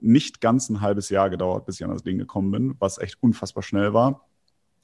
nicht 0.00 0.40
ganz 0.40 0.68
ein 0.68 0.80
halbes 0.80 1.08
Jahr 1.08 1.30
gedauert, 1.30 1.66
bis 1.66 1.76
ich 1.76 1.84
an 1.84 1.90
das 1.90 2.02
Ding 2.02 2.18
gekommen 2.18 2.50
bin, 2.50 2.74
was 2.78 2.98
echt 2.98 3.16
unfassbar 3.22 3.62
schnell 3.62 3.92
war 3.92 4.27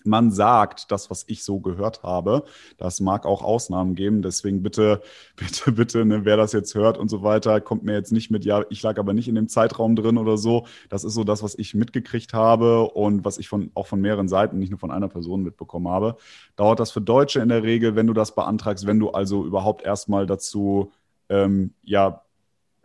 man 0.07 0.31
sagt, 0.31 0.91
das, 0.91 1.11
was 1.11 1.25
ich 1.29 1.45
so 1.45 1.61
gehört 1.61 2.03
habe. 2.03 2.45
Das 2.77 3.01
mag 3.01 3.27
auch 3.27 3.43
Ausnahmen 3.43 3.95
geben. 3.95 4.23
Deswegen 4.23 4.63
bitte, 4.63 5.01
bitte, 5.37 5.73
bitte, 5.73 6.05
ne, 6.05 6.25
wer 6.25 6.37
das 6.37 6.53
jetzt 6.53 6.75
hört 6.75 6.99
und 6.99 7.09
so 7.09 7.23
weiter, 7.23 7.61
kommt 7.61 7.85
mir 7.85 7.95
jetzt 7.95 8.13
nicht 8.13 8.31
mit, 8.31 8.45
ja, 8.45 8.65
ich 8.71 8.83
lag 8.83 8.99
aber 8.99 9.13
nicht 9.13 9.29
in 9.29 9.35
dem 9.35 9.49
Zeitraum 9.49 9.97
drin 9.97 10.19
oder 10.19 10.37
so. 10.37 10.67
Das 10.89 11.05
ist 11.05 11.15
so 11.15 11.25
das, 11.25 11.43
was 11.43 11.55
ich 11.59 11.75
mitgekriegt 11.75 12.35
habe 12.35 12.89
und 12.91 13.25
was 13.25 13.39
ich 13.39 13.49
von, 13.49 13.71
auch 13.75 13.87
von 13.87 14.01
mehreren 14.01 14.29
Seiten, 14.29 14.59
nicht 14.59 14.71
nur 14.71 14.79
von 14.79 14.91
einer 14.91 15.09
Person 15.09 15.43
mitbekommen 15.43 15.89
habe. 15.89 16.17
Dauert 16.57 16.81
das 16.81 16.91
für 16.91 17.01
Deutsche 17.01 17.41
in 17.41 17.49
der 17.49 17.63
Regel, 17.63 17.97
wenn 17.97 18.07
du 18.07 18.13
das 18.13 18.35
beantragst, 18.35 18.87
wenn 18.87 18.99
du 18.99 19.11
also 19.11 19.45
überhaupt 19.45 19.83
erstmal 19.83 20.27
dazu, 20.27 20.93
ähm, 21.29 21.75
ja, 21.83 22.24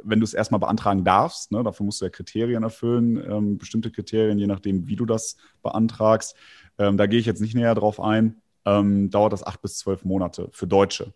wenn 0.03 0.19
du 0.19 0.23
es 0.23 0.33
erstmal 0.33 0.59
beantragen 0.59 1.03
darfst, 1.03 1.51
ne, 1.51 1.63
dafür 1.63 1.85
musst 1.85 2.01
du 2.01 2.05
ja 2.05 2.09
Kriterien 2.09 2.63
erfüllen, 2.63 3.17
ähm, 3.17 3.57
bestimmte 3.57 3.91
Kriterien, 3.91 4.37
je 4.37 4.47
nachdem, 4.47 4.87
wie 4.87 4.95
du 4.95 5.05
das 5.05 5.37
beantragst. 5.61 6.35
Ähm, 6.77 6.97
da 6.97 7.07
gehe 7.07 7.19
ich 7.19 7.25
jetzt 7.25 7.41
nicht 7.41 7.55
näher 7.55 7.75
drauf 7.75 7.99
ein. 7.99 8.41
Ähm, 8.65 9.09
dauert 9.09 9.33
das 9.33 9.43
acht 9.43 9.61
bis 9.61 9.77
zwölf 9.77 10.05
Monate 10.05 10.49
für 10.51 10.67
Deutsche. 10.67 11.13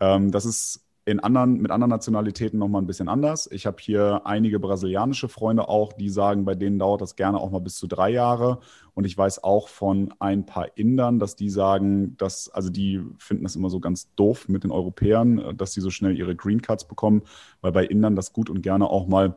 Ähm, 0.00 0.30
das 0.30 0.44
ist 0.44 0.83
in 1.06 1.20
anderen, 1.20 1.60
mit 1.60 1.70
anderen 1.70 1.90
Nationalitäten 1.90 2.58
nochmal 2.58 2.80
ein 2.80 2.86
bisschen 2.86 3.08
anders. 3.08 3.48
Ich 3.52 3.66
habe 3.66 3.76
hier 3.80 4.22
einige 4.24 4.58
brasilianische 4.58 5.28
Freunde 5.28 5.68
auch, 5.68 5.92
die 5.92 6.08
sagen, 6.08 6.46
bei 6.46 6.54
denen 6.54 6.78
dauert 6.78 7.02
das 7.02 7.14
gerne 7.14 7.38
auch 7.38 7.50
mal 7.50 7.60
bis 7.60 7.76
zu 7.76 7.86
drei 7.86 8.10
Jahre. 8.10 8.60
Und 8.94 9.04
ich 9.04 9.16
weiß 9.16 9.44
auch 9.44 9.68
von 9.68 10.14
ein 10.18 10.46
paar 10.46 10.78
Indern, 10.78 11.18
dass 11.18 11.36
die 11.36 11.50
sagen, 11.50 12.16
dass, 12.16 12.48
also 12.48 12.70
die 12.70 13.02
finden 13.18 13.42
das 13.44 13.54
immer 13.54 13.68
so 13.68 13.80
ganz 13.80 14.14
doof 14.14 14.48
mit 14.48 14.64
den 14.64 14.70
Europäern, 14.70 15.56
dass 15.56 15.74
sie 15.74 15.82
so 15.82 15.90
schnell 15.90 16.16
ihre 16.16 16.36
Green 16.36 16.62
Cards 16.62 16.88
bekommen, 16.88 17.22
weil 17.60 17.72
bei 17.72 17.84
Indern 17.84 18.16
das 18.16 18.32
gut 18.32 18.48
und 18.48 18.62
gerne 18.62 18.88
auch 18.88 19.06
mal 19.06 19.36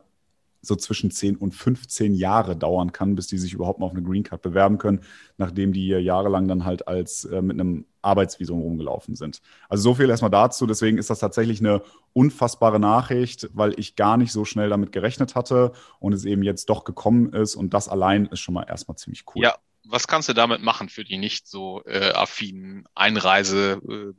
so 0.62 0.74
zwischen 0.74 1.10
10 1.10 1.36
und 1.36 1.54
15 1.54 2.14
Jahre 2.14 2.56
dauern 2.56 2.92
kann, 2.92 3.14
bis 3.14 3.26
die 3.26 3.38
sich 3.38 3.52
überhaupt 3.52 3.78
mal 3.78 3.86
auf 3.86 3.92
eine 3.92 4.02
Green 4.02 4.22
Card 4.22 4.42
bewerben 4.42 4.78
können, 4.78 5.00
nachdem 5.36 5.72
die 5.72 5.88
jahrelang 5.88 6.48
dann 6.48 6.64
halt 6.64 6.88
als 6.88 7.24
äh, 7.26 7.42
mit 7.42 7.60
einem 7.60 7.84
Arbeitsvisum 8.02 8.60
rumgelaufen 8.60 9.14
sind. 9.14 9.40
Also 9.68 9.82
so 9.82 9.94
viel 9.94 10.10
erstmal 10.10 10.30
dazu. 10.30 10.66
Deswegen 10.66 10.98
ist 10.98 11.10
das 11.10 11.18
tatsächlich 11.18 11.60
eine 11.60 11.82
unfassbare 12.12 12.80
Nachricht, 12.80 13.48
weil 13.52 13.78
ich 13.78 13.96
gar 13.96 14.16
nicht 14.16 14.32
so 14.32 14.44
schnell 14.44 14.68
damit 14.70 14.92
gerechnet 14.92 15.34
hatte 15.34 15.72
und 16.00 16.12
es 16.12 16.24
eben 16.24 16.42
jetzt 16.42 16.68
doch 16.70 16.84
gekommen 16.84 17.32
ist. 17.32 17.54
Und 17.54 17.74
das 17.74 17.88
allein 17.88 18.26
ist 18.26 18.40
schon 18.40 18.54
mal 18.54 18.64
erstmal 18.64 18.96
ziemlich 18.96 19.24
cool. 19.34 19.42
Ja, 19.42 19.56
was 19.84 20.06
kannst 20.06 20.28
du 20.28 20.34
damit 20.34 20.62
machen 20.62 20.88
für 20.88 21.04
die 21.04 21.18
nicht 21.18 21.48
so 21.48 21.82
äh, 21.84 22.12
affinen 22.12 22.86
Einreise, 22.94 23.80
äh, 23.88 24.12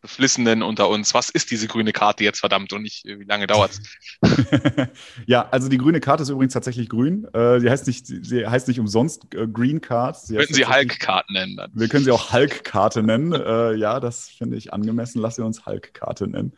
Beflissenen 0.00 0.62
unter 0.62 0.88
uns, 0.88 1.14
was 1.14 1.30
ist 1.30 1.50
diese 1.50 1.66
grüne 1.66 1.92
Karte 1.92 2.24
jetzt 2.24 2.40
verdammt 2.40 2.72
und 2.72 2.82
nicht, 2.82 3.04
wie 3.04 3.24
lange 3.24 3.46
dauert's? 3.46 3.80
ja, 5.26 5.48
also 5.50 5.68
die 5.68 5.78
grüne 5.78 6.00
Karte 6.00 6.22
ist 6.22 6.28
übrigens 6.28 6.52
tatsächlich 6.52 6.88
grün. 6.88 7.26
Äh, 7.32 7.60
sie 7.60 7.70
heißt 7.70 7.86
nicht, 7.86 8.06
sie 8.06 8.46
heißt 8.46 8.68
nicht 8.68 8.78
umsonst 8.78 9.34
äh, 9.34 9.46
Green 9.46 9.80
Card. 9.80 10.16
Sie 10.18 10.36
Könnten 10.36 10.54
Sie 10.54 10.66
Hulk-Karte 10.66 11.32
nennen 11.32 11.56
dann. 11.56 11.70
Wir 11.74 11.88
können 11.88 12.04
sie 12.04 12.10
auch 12.10 12.32
Hulk-Karte 12.32 13.02
nennen. 13.02 13.32
Äh, 13.32 13.74
ja, 13.74 13.98
das 14.00 14.28
finde 14.28 14.56
ich 14.56 14.72
angemessen. 14.72 15.20
Lass 15.20 15.36
sie 15.36 15.44
uns 15.44 15.66
Hulk-Karte 15.66 16.28
nennen. 16.28 16.52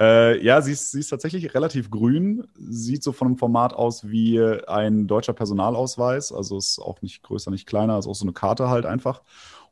Äh, 0.00 0.42
ja, 0.44 0.62
sie 0.62 0.72
ist, 0.72 0.92
sie 0.92 1.00
ist 1.00 1.08
tatsächlich 1.08 1.54
relativ 1.54 1.90
grün. 1.90 2.46
Sieht 2.56 3.02
so 3.02 3.12
von 3.12 3.28
dem 3.28 3.38
Format 3.38 3.72
aus 3.72 4.08
wie 4.08 4.40
ein 4.40 5.06
deutscher 5.06 5.32
Personalausweis. 5.32 6.32
Also 6.32 6.58
ist 6.58 6.78
auch 6.78 7.02
nicht 7.02 7.22
größer, 7.22 7.50
nicht 7.50 7.66
kleiner. 7.66 7.98
Ist 7.98 8.06
auch 8.06 8.14
so 8.14 8.24
eine 8.24 8.32
Karte 8.32 8.68
halt 8.68 8.86
einfach. 8.86 9.22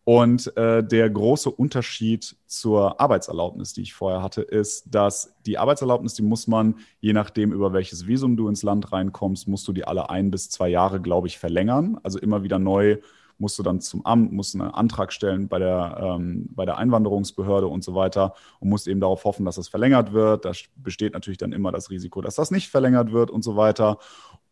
Und 0.04 0.56
äh, 0.56 0.82
der 0.82 1.08
große 1.10 1.48
Unterschied 1.50 2.36
zur 2.46 3.00
Arbeitserlaubnis, 3.00 3.72
die 3.72 3.82
ich 3.82 3.94
vorher 3.94 4.22
hatte, 4.22 4.42
ist, 4.42 4.92
dass 4.92 5.36
die 5.46 5.58
Arbeitserlaubnis, 5.58 6.14
die 6.14 6.22
muss 6.22 6.48
man, 6.48 6.76
je 7.00 7.12
nachdem, 7.12 7.52
über 7.52 7.72
welches 7.72 8.06
Visum 8.06 8.36
du 8.36 8.48
ins 8.48 8.64
Land 8.64 8.92
reinkommst, 8.92 9.46
musst 9.46 9.68
du 9.68 9.72
die 9.72 9.84
alle 9.84 10.10
ein 10.10 10.32
bis 10.32 10.50
zwei 10.50 10.68
Jahre, 10.68 11.00
glaube 11.00 11.28
ich, 11.28 11.38
verlängern. 11.38 11.98
Also 12.02 12.18
immer 12.18 12.42
wieder 12.42 12.58
neu 12.58 12.98
musst 13.38 13.58
du 13.58 13.62
dann 13.62 13.80
zum 13.80 14.04
Amt, 14.06 14.32
musst 14.32 14.54
einen 14.54 14.70
Antrag 14.70 15.12
stellen 15.12 15.48
bei 15.48 15.58
der, 15.58 15.98
ähm, 16.00 16.48
bei 16.50 16.64
der 16.64 16.78
Einwanderungsbehörde 16.78 17.66
und 17.66 17.84
so 17.84 17.94
weiter 17.94 18.34
und 18.60 18.68
musst 18.68 18.88
eben 18.88 19.00
darauf 19.00 19.24
hoffen, 19.24 19.44
dass 19.44 19.56
das 19.56 19.68
verlängert 19.68 20.12
wird. 20.12 20.44
Da 20.44 20.52
besteht 20.76 21.12
natürlich 21.12 21.38
dann 21.38 21.52
immer 21.52 21.72
das 21.72 21.90
Risiko, 21.90 22.22
dass 22.22 22.36
das 22.36 22.50
nicht 22.50 22.70
verlängert 22.70 23.12
wird 23.12 23.30
und 23.30 23.42
so 23.42 23.56
weiter. 23.56 23.98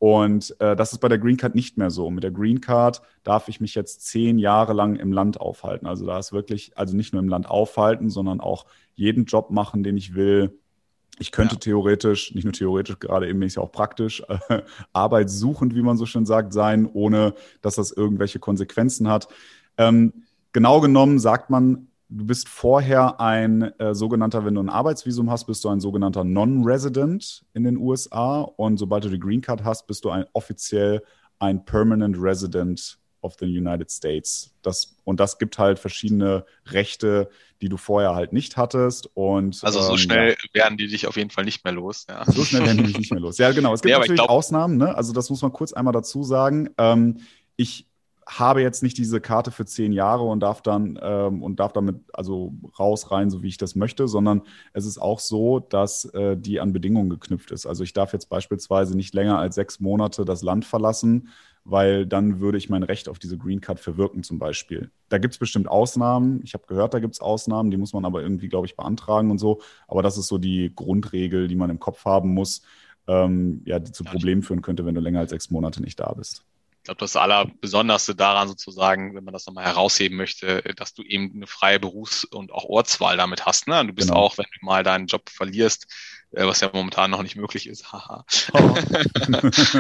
Und 0.01 0.59
äh, 0.61 0.75
das 0.77 0.95
ist 0.95 1.01
bei 1.01 1.09
der 1.09 1.19
Green 1.19 1.37
Card 1.37 1.55
nicht 1.55 1.77
mehr 1.77 1.91
so. 1.91 2.11
Mit 2.11 2.25
der 2.25 2.31
Green 2.31 2.63
Card 2.63 3.03
darf 3.23 3.49
ich 3.49 3.61
mich 3.61 3.75
jetzt 3.75 4.07
zehn 4.07 4.39
Jahre 4.39 4.73
lang 4.73 4.97
im 4.97 5.13
Land 5.13 5.39
aufhalten. 5.39 5.87
Also 5.87 6.07
da 6.07 6.19
ist 6.19 6.33
wirklich, 6.33 6.73
also 6.75 6.97
nicht 6.97 7.13
nur 7.13 7.21
im 7.21 7.29
Land 7.29 7.49
aufhalten, 7.49 8.09
sondern 8.09 8.41
auch 8.41 8.65
jeden 8.95 9.27
Job 9.27 9.51
machen, 9.51 9.83
den 9.83 9.99
ich 9.99 10.15
will, 10.15 10.59
ich 11.19 11.33
könnte 11.33 11.57
ja. 11.57 11.61
theoretisch, 11.61 12.35
nicht 12.35 12.45
nur 12.45 12.55
theoretisch, 12.55 12.99
gerade 12.99 13.29
eben 13.29 13.43
ist 13.43 13.57
ja 13.57 13.63
auch 13.63 13.73
praktisch, 13.73 14.23
äh, 14.49 14.63
arbeitssuchend, 14.95 15.75
wie 15.75 15.83
man 15.83 15.99
so 15.99 16.07
schön 16.07 16.25
sagt, 16.25 16.55
sein, 16.55 16.89
ohne 16.91 17.35
dass 17.61 17.75
das 17.75 17.93
irgendwelche 17.93 18.39
Konsequenzen 18.39 19.07
hat. 19.07 19.29
Ähm, 19.77 20.15
genau 20.55 20.81
genommen 20.81 21.19
sagt 21.19 21.51
man, 21.51 21.89
du 22.11 22.27
bist 22.27 22.49
vorher 22.49 23.21
ein 23.21 23.63
äh, 23.79 23.95
sogenannter, 23.95 24.45
wenn 24.45 24.55
du 24.55 24.61
ein 24.61 24.69
Arbeitsvisum 24.69 25.31
hast, 25.31 25.47
bist 25.47 25.65
du 25.65 25.69
ein 25.69 25.81
sogenannter 25.81 26.25
Non-Resident 26.25 27.45
in 27.55 27.65
den 27.65 27.77
USA 27.77 28.41
und 28.41 28.77
sobald 28.79 29.05
du 29.05 29.09
die 29.09 29.21
Green 29.21 29.41
Card 29.41 29.65
hast, 29.65 29.87
bist 29.87 30.05
du 30.05 30.11
ein 30.11 30.27
offiziell 30.33 31.03
ein 31.39 31.65
Permanent 31.65 32.17
Resident 32.19 32.99
of 33.23 33.37
the 33.39 33.47
United 33.47 33.91
States. 33.91 34.53
Das, 34.63 34.97
und 35.05 35.21
das 35.21 35.39
gibt 35.39 35.59
halt 35.59 35.79
verschiedene 35.79 36.45
Rechte, 36.67 37.29
die 37.61 37.69
du 37.69 37.77
vorher 37.77 38.15
halt 38.15 38.33
nicht 38.33 38.57
hattest. 38.57 39.09
Und, 39.15 39.63
also 39.63 39.81
so 39.81 39.93
ähm, 39.93 39.99
schnell 39.99 40.37
werden 40.53 40.79
die 40.79 40.89
dich 40.89 41.07
auf 41.07 41.17
jeden 41.17 41.31
Fall 41.31 41.45
nicht 41.45 41.65
mehr 41.65 41.73
los. 41.73 42.07
Ja. 42.09 42.25
So 42.25 42.45
schnell 42.45 42.65
werden 42.65 42.79
die 42.79 42.85
dich 42.85 42.99
nicht 42.99 43.13
mehr 43.13 43.21
los. 43.21 43.39
Ja, 43.39 43.53
genau. 43.53 43.75
Es 43.75 43.83
gibt 43.83 43.91
ja, 43.91 43.99
natürlich 43.99 44.19
glaub... 44.19 44.31
Ausnahmen. 44.31 44.79
Ne? 44.79 44.95
Also 44.95 45.13
das 45.13 45.31
muss 45.31 45.43
man 45.43 45.53
kurz 45.53 45.73
einmal 45.73 45.93
dazu 45.93 46.23
sagen. 46.23 46.71
Ähm, 46.79 47.19
ich 47.57 47.90
habe 48.39 48.63
jetzt 48.63 48.83
nicht 48.83 48.97
diese 48.97 49.21
Karte 49.21 49.51
für 49.51 49.67
zehn 49.67 49.93
Jahre 49.93 50.25
und 50.25 50.41
darf 50.41 50.63
dann 50.63 50.99
ähm, 51.03 51.43
und 51.43 51.59
darf 51.59 51.73
damit 51.73 51.97
also 52.13 52.55
raus 52.79 53.11
rein, 53.11 53.29
so 53.29 53.43
wie 53.43 53.49
ich 53.49 53.57
das 53.57 53.75
möchte, 53.75 54.07
sondern 54.07 54.43
es 54.73 54.87
ist 54.87 54.99
auch 54.99 55.19
so, 55.19 55.59
dass 55.59 56.05
äh, 56.07 56.37
die 56.37 56.61
an 56.61 56.73
Bedingungen 56.73 57.11
geknüpft 57.11 57.51
ist. 57.51 57.67
Also 57.67 57.83
ich 57.83 57.93
darf 57.93 58.13
jetzt 58.13 58.29
beispielsweise 58.29 58.97
nicht 58.97 59.15
länger 59.15 59.39
als 59.39 59.57
sechs 59.57 59.81
Monate 59.81 60.25
das 60.25 60.43
Land 60.43 60.65
verlassen, 60.65 61.29
weil 61.65 62.07
dann 62.07 62.41
würde 62.41 62.59
ich 62.59 62.71
mein 62.71 62.83
Recht 62.83 63.09
auf 63.09 63.19
diese 63.19 63.37
Green 63.37 63.61
Card 63.61 63.81
verwirken 63.81 64.23
zum 64.23 64.39
Beispiel. 64.39 64.91
Da 65.09 65.19
gibt 65.19 65.35
es 65.35 65.39
bestimmt 65.39 65.69
Ausnahmen. 65.69 66.41
Ich 66.45 66.55
habe 66.55 66.67
gehört, 66.67 66.95
da 66.95 67.01
gibt 67.01 67.15
es 67.15 67.21
Ausnahmen, 67.21 67.71
die 67.71 67.77
muss 67.77 67.93
man 67.93 68.05
aber 68.05 68.23
irgendwie, 68.23 68.49
glaube 68.49 68.67
ich, 68.67 68.77
beantragen 68.77 69.31
und 69.31 69.39
so. 69.39 69.61
Aber 69.89 70.03
das 70.03 70.17
ist 70.17 70.29
so 70.29 70.39
die 70.39 70.73
Grundregel, 70.75 71.49
die 71.49 71.57
man 71.57 71.71
im 71.71 71.81
Kopf 71.81 72.05
haben 72.05 72.33
muss, 72.33 72.63
ähm, 73.07 73.63
ja, 73.67 73.79
die 73.79 73.93
zu 73.93 74.05
Problemen 74.05 74.43
führen 74.43 74.63
könnte, 74.63 74.87
wenn 74.87 74.95
du 74.95 75.01
länger 75.01 75.21
als 75.21 75.31
sechs 75.31 75.51
Monate 75.51 75.83
nicht 75.83 75.99
da 75.99 76.13
bist. 76.13 76.45
Ich 76.81 76.85
glaube, 76.85 77.01
das 77.01 77.15
Allerbesonderste 77.15 78.15
daran 78.15 78.49
sozusagen, 78.49 79.15
wenn 79.15 79.23
man 79.23 79.35
das 79.35 79.47
nochmal 79.47 79.67
herausheben 79.67 80.17
möchte, 80.17 80.63
dass 80.77 80.95
du 80.95 81.03
eben 81.03 81.31
eine 81.35 81.47
freie 81.47 81.79
Berufs- 81.79 82.25
und 82.25 82.53
auch 82.53 82.65
Ortswahl 82.65 83.19
damit 83.19 83.45
hast. 83.45 83.69
Ne? 83.69 83.85
Du 83.85 83.93
bist 83.93 84.09
genau. 84.09 84.21
auch, 84.21 84.39
wenn 84.39 84.47
du 84.47 84.65
mal 84.65 84.83
deinen 84.83 85.07
Job 85.07 85.29
verlierst, 85.29 85.87
äh, 86.33 86.47
was 86.47 86.61
ja 86.61 86.71
momentan 86.73 87.11
noch 87.11 87.23
nicht 87.23 87.37
möglich 87.37 87.67
ist, 87.67 87.93
haha, 87.93 88.25
oh. 88.55 88.75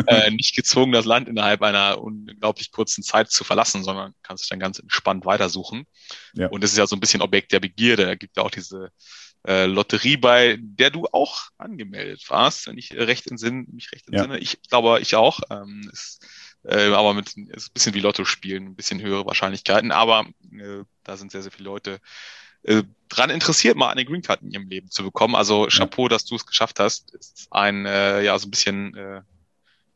äh, 0.09 0.31
nicht 0.31 0.55
gezwungen, 0.55 0.93
das 0.93 1.07
Land 1.07 1.27
innerhalb 1.27 1.63
einer 1.63 2.03
unglaublich 2.03 2.71
kurzen 2.71 3.03
Zeit 3.03 3.31
zu 3.31 3.45
verlassen, 3.45 3.83
sondern 3.83 4.15
kannst 4.23 4.45
dich 4.45 4.51
dann 4.51 4.61
ganz 4.61 4.79
entspannt 4.79 5.25
weitersuchen. 5.25 5.87
Ja. 6.35 6.49
Und 6.49 6.63
das 6.63 6.73
ist 6.73 6.77
ja 6.77 6.87
so 6.87 6.97
ein 6.97 7.01
bisschen 7.01 7.23
Objekt 7.23 7.53
der 7.53 7.61
Begierde. 7.61 8.05
Da 8.05 8.15
gibt 8.15 8.37
ja 8.37 8.43
auch 8.43 8.51
diese 8.51 8.91
äh, 9.47 9.65
Lotterie 9.65 10.19
bei, 10.19 10.59
der 10.61 10.91
du 10.91 11.07
auch 11.13 11.49
angemeldet 11.57 12.25
warst, 12.29 12.67
wenn 12.67 12.77
ich 12.77 12.93
recht 12.93 13.27
in 13.29 13.39
Sinn, 13.39 13.67
mich 13.73 13.91
recht 13.93 14.07
entsinne. 14.09 14.35
Ja. 14.35 14.41
Ich 14.41 14.61
glaube, 14.69 15.01
ich 15.01 15.17
auch. 15.17 15.41
Ähm, 15.51 15.89
ist, 15.91 16.27
äh, 16.65 16.93
aber 16.93 17.15
mit 17.15 17.29
ist 17.29 17.37
ein 17.37 17.73
bisschen 17.73 17.95
wie 17.95 18.01
Lotto 18.01 18.25
spielen, 18.25 18.67
ein 18.67 18.75
bisschen 18.75 19.01
höhere 19.01 19.27
Wahrscheinlichkeiten, 19.27 19.93
aber 19.93 20.27
äh, 20.53 20.85
da 21.05 21.17
sind 21.17 21.33
sehr, 21.33 21.43
sehr 21.43 21.53
viele 21.53 21.69
Leute 21.69 22.01
äh, 22.63 22.83
dran 23.09 23.31
interessiert, 23.31 23.77
mal 23.77 23.89
eine 23.89 24.05
Green 24.05 24.23
Card 24.23 24.43
in 24.43 24.51
ihrem 24.51 24.69
Leben 24.69 24.91
zu 24.91 25.03
bekommen. 25.03 25.35
Also 25.35 25.67
Chapeau, 25.71 26.09
dass 26.09 26.25
du 26.25 26.37
es 26.37 26.47
geschafft 26.47 26.79
hast. 26.79 27.15
Ist 27.15 27.49
ein, 27.51 27.87
äh, 27.87 28.23
ja, 28.23 28.39
so 28.39 28.47
ein 28.47 28.51
bisschen, 28.51 28.95
äh, 28.95 29.23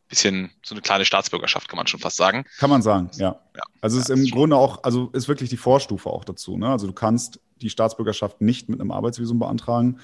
bisschen 0.09 0.51
so 0.65 0.75
eine 0.75 0.83
kleine 0.83 1.05
Staatsbürgerschaft, 1.05 1.69
kann 1.69 1.77
man 1.77 1.87
schon 1.87 2.01
fast 2.01 2.17
sagen. 2.17 2.45
Kann 2.59 2.71
man 2.71 2.83
sagen, 2.83 3.11
ja. 3.17 3.41
ja. 3.55 3.63
Also 3.81 3.99
es 3.99 4.09
ist 4.09 4.17
im 4.17 4.31
Grunde 4.31 4.57
auch, 4.57 4.83
also 4.83 5.11
ist 5.13 5.29
wirklich 5.29 5.51
die 5.51 5.57
Vorstufe 5.57 6.09
auch 6.09 6.25
dazu. 6.25 6.57
Ne? 6.57 6.69
Also 6.69 6.87
du 6.87 6.93
kannst 6.93 7.41
die 7.61 7.71
Staatsbürgerschaft 7.71 8.41
nicht 8.41 8.69
mit 8.69 8.81
einem 8.81 8.91
Arbeitsvisum 8.91 9.39
beantragen. 9.39 10.01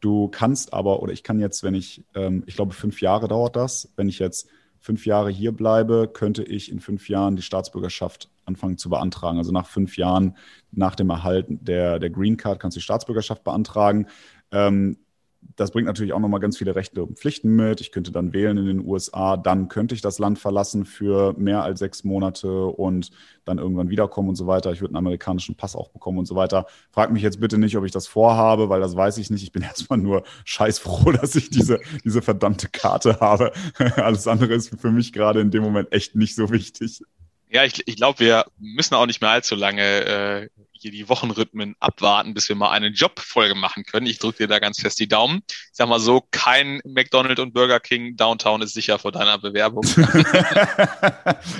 Du 0.00 0.28
kannst 0.28 0.72
aber, 0.72 1.02
oder 1.02 1.12
ich 1.12 1.22
kann 1.22 1.40
jetzt, 1.40 1.62
wenn 1.62 1.74
ich, 1.74 2.04
ähm, 2.14 2.44
ich 2.46 2.54
glaube, 2.54 2.72
fünf 2.72 3.00
Jahre 3.02 3.28
dauert 3.28 3.56
das, 3.56 3.92
wenn 3.96 4.08
ich 4.08 4.18
jetzt 4.18 4.48
fünf 4.80 5.06
Jahre 5.06 5.30
hier 5.30 5.52
bleibe, 5.52 6.10
könnte 6.12 6.42
ich 6.42 6.70
in 6.70 6.80
fünf 6.80 7.08
Jahren 7.08 7.36
die 7.36 7.42
Staatsbürgerschaft 7.42 8.30
anfangen 8.44 8.78
zu 8.78 8.88
beantragen. 8.88 9.38
Also 9.38 9.52
nach 9.52 9.66
fünf 9.66 9.96
Jahren 9.96 10.36
nach 10.70 10.94
dem 10.94 11.10
Erhalten 11.10 11.64
der, 11.64 11.98
der 11.98 12.10
Green 12.10 12.36
Card 12.36 12.60
kannst 12.60 12.76
du 12.76 12.80
die 12.80 12.84
Staatsbürgerschaft 12.84 13.44
beantragen. 13.44 14.06
Ähm, 14.50 14.98
das 15.40 15.70
bringt 15.70 15.86
natürlich 15.86 16.12
auch 16.12 16.20
nochmal 16.20 16.40
ganz 16.40 16.58
viele 16.58 16.74
Rechte 16.74 17.02
und 17.02 17.18
Pflichten 17.18 17.54
mit. 17.54 17.80
Ich 17.80 17.92
könnte 17.92 18.12
dann 18.12 18.32
wählen 18.32 18.56
in 18.58 18.66
den 18.66 18.86
USA, 18.86 19.36
dann 19.36 19.68
könnte 19.68 19.94
ich 19.94 20.00
das 20.00 20.18
Land 20.18 20.38
verlassen 20.38 20.84
für 20.84 21.34
mehr 21.38 21.62
als 21.62 21.78
sechs 21.80 22.04
Monate 22.04 22.66
und 22.66 23.10
dann 23.44 23.58
irgendwann 23.58 23.88
wiederkommen 23.88 24.28
und 24.28 24.36
so 24.36 24.46
weiter. 24.46 24.72
Ich 24.72 24.80
würde 24.80 24.90
einen 24.90 25.04
amerikanischen 25.04 25.56
Pass 25.56 25.74
auch 25.74 25.88
bekommen 25.88 26.18
und 26.18 26.26
so 26.26 26.34
weiter. 26.34 26.66
Frag 26.90 27.12
mich 27.12 27.22
jetzt 27.22 27.40
bitte 27.40 27.58
nicht, 27.58 27.76
ob 27.76 27.84
ich 27.84 27.92
das 27.92 28.06
vorhabe, 28.06 28.68
weil 28.68 28.80
das 28.80 28.96
weiß 28.96 29.18
ich 29.18 29.30
nicht. 29.30 29.42
Ich 29.42 29.52
bin 29.52 29.62
erstmal 29.62 29.98
nur 29.98 30.24
scheißfroh, 30.44 31.12
dass 31.12 31.34
ich 31.34 31.50
diese, 31.50 31.80
diese 32.04 32.22
verdammte 32.22 32.68
Karte 32.68 33.20
habe. 33.20 33.52
Alles 33.96 34.26
andere 34.26 34.54
ist 34.54 34.80
für 34.80 34.90
mich 34.90 35.12
gerade 35.12 35.40
in 35.40 35.50
dem 35.50 35.62
Moment 35.62 35.92
echt 35.92 36.14
nicht 36.14 36.34
so 36.34 36.50
wichtig. 36.50 37.02
Ja, 37.50 37.64
ich, 37.64 37.82
ich 37.86 37.96
glaube, 37.96 38.20
wir 38.20 38.46
müssen 38.58 38.94
auch 38.94 39.06
nicht 39.06 39.20
mehr 39.20 39.30
allzu 39.30 39.54
lange 39.54 39.82
äh, 39.82 40.48
hier 40.80 40.90
die 40.92 41.08
Wochenrhythmen 41.08 41.74
abwarten, 41.80 42.34
bis 42.34 42.48
wir 42.48 42.56
mal 42.56 42.70
eine 42.70 42.88
Jobfolge 42.88 43.54
machen 43.54 43.84
können. 43.84 44.06
Ich 44.06 44.18
drücke 44.18 44.38
dir 44.38 44.48
da 44.48 44.58
ganz 44.58 44.80
fest 44.80 44.98
die 45.00 45.08
Daumen. 45.08 45.42
Ich 45.48 45.70
sag 45.72 45.88
mal 45.88 45.98
so, 45.98 46.22
kein 46.30 46.80
McDonald's 46.84 47.40
und 47.40 47.52
Burger 47.52 47.80
King 47.80 48.16
Downtown 48.16 48.62
ist 48.62 48.74
sicher 48.74 48.98
vor 48.98 49.12
deiner 49.12 49.38
Bewerbung. 49.38 49.82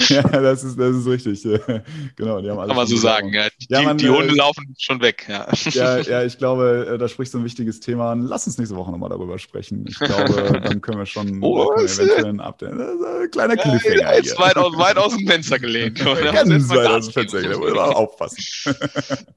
ja, 0.08 0.22
das 0.22 0.64
ist, 0.64 0.78
das 0.78 0.96
ist 0.96 1.06
richtig. 1.06 1.42
genau, 2.16 2.40
die 2.40 2.50
haben 2.50 2.58
alle 2.58 2.68
Kann 2.68 2.76
man 2.76 2.86
so 2.86 2.96
sagen. 2.96 3.32
Ja. 3.32 3.47
Die, 3.68 3.74
ja, 3.74 3.82
man, 3.82 3.98
die, 3.98 4.08
Hunde 4.08 4.32
äh, 4.32 4.36
laufen 4.36 4.74
schon 4.78 5.02
weg. 5.02 5.26
Ja. 5.28 5.46
ja, 5.70 5.98
ja, 6.00 6.24
ich 6.24 6.38
glaube, 6.38 6.88
äh, 6.94 6.98
da 6.98 7.06
sprichst 7.06 7.34
du 7.34 7.38
ein 7.38 7.44
wichtiges 7.44 7.80
Thema 7.80 8.12
an. 8.12 8.22
Lass 8.22 8.46
uns 8.46 8.56
nächste 8.56 8.76
Woche 8.76 8.90
nochmal 8.90 9.10
darüber 9.10 9.38
sprechen. 9.38 9.84
Ich 9.86 9.98
glaube, 9.98 10.60
dann 10.64 10.80
können 10.80 10.98
wir 10.98 11.04
schon 11.04 11.42
oh, 11.42 11.74
eventuell 11.74 12.26
ein 12.26 12.40
Update. 12.40 12.72
Ein 12.72 13.30
kleiner 13.30 13.56
Cliffhanger. 13.56 14.00
Ja, 14.00 14.14
jetzt 14.14 14.38
weit 14.38 14.56
aus, 14.56 14.76
weit 14.78 14.96
aus 14.96 15.14
dem 15.14 15.26
Fenster 15.26 15.58
gelehnt. 15.58 15.98
Ganz 15.98 16.68
weit 16.70 16.86
aus 16.86 17.04
dem 17.06 17.12
Fenster 17.12 17.42
gelehnt. 17.42 17.76
Aufpassen 17.78 18.38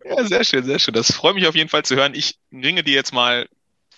ja, 0.06 0.24
sehr 0.26 0.44
schön, 0.46 0.64
sehr 0.64 0.80
schön. 0.80 0.94
Das 0.94 1.12
freut 1.12 1.36
mich 1.36 1.48
auf 1.48 1.56
jeden 1.56 1.70
Fall 1.70 1.84
zu 1.84 1.96
hören. 1.96 2.14
Ich 2.16 2.40
ringe 2.54 2.84
dir 2.84 2.94
jetzt 2.94 3.14
mal 3.14 3.48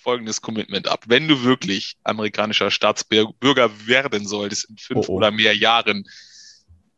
folgendes 0.02 0.40
Commitment 0.40 0.88
ab. 0.88 1.04
Wenn 1.06 1.28
du 1.28 1.44
wirklich 1.44 1.96
amerikanischer 2.02 2.70
Staatsbürger 2.70 3.70
werden 3.86 4.26
solltest 4.26 4.68
in 4.68 4.78
fünf 4.78 5.08
oh, 5.08 5.12
oh. 5.12 5.16
oder 5.16 5.30
mehr 5.30 5.56
Jahren, 5.56 6.04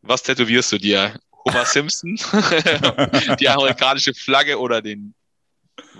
was 0.02 0.23
tätowierst 0.23 0.73
du 0.73 0.78
dir? 0.78 1.19
Homer 1.47 1.65
Simpson, 1.65 2.17
die 3.41 3.49
amerikanische 3.49 4.15
Flagge 4.15 4.59
oder 4.59 4.83
den 4.83 5.15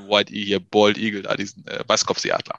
White 0.09 0.33
Eagle, 0.33 0.61
Bald 0.61 0.99
Eagle, 0.99 1.23
da 1.23 1.37
diesen 1.37 1.67
äh, 1.67 1.85
Weißkopfseeadler? 1.87 2.59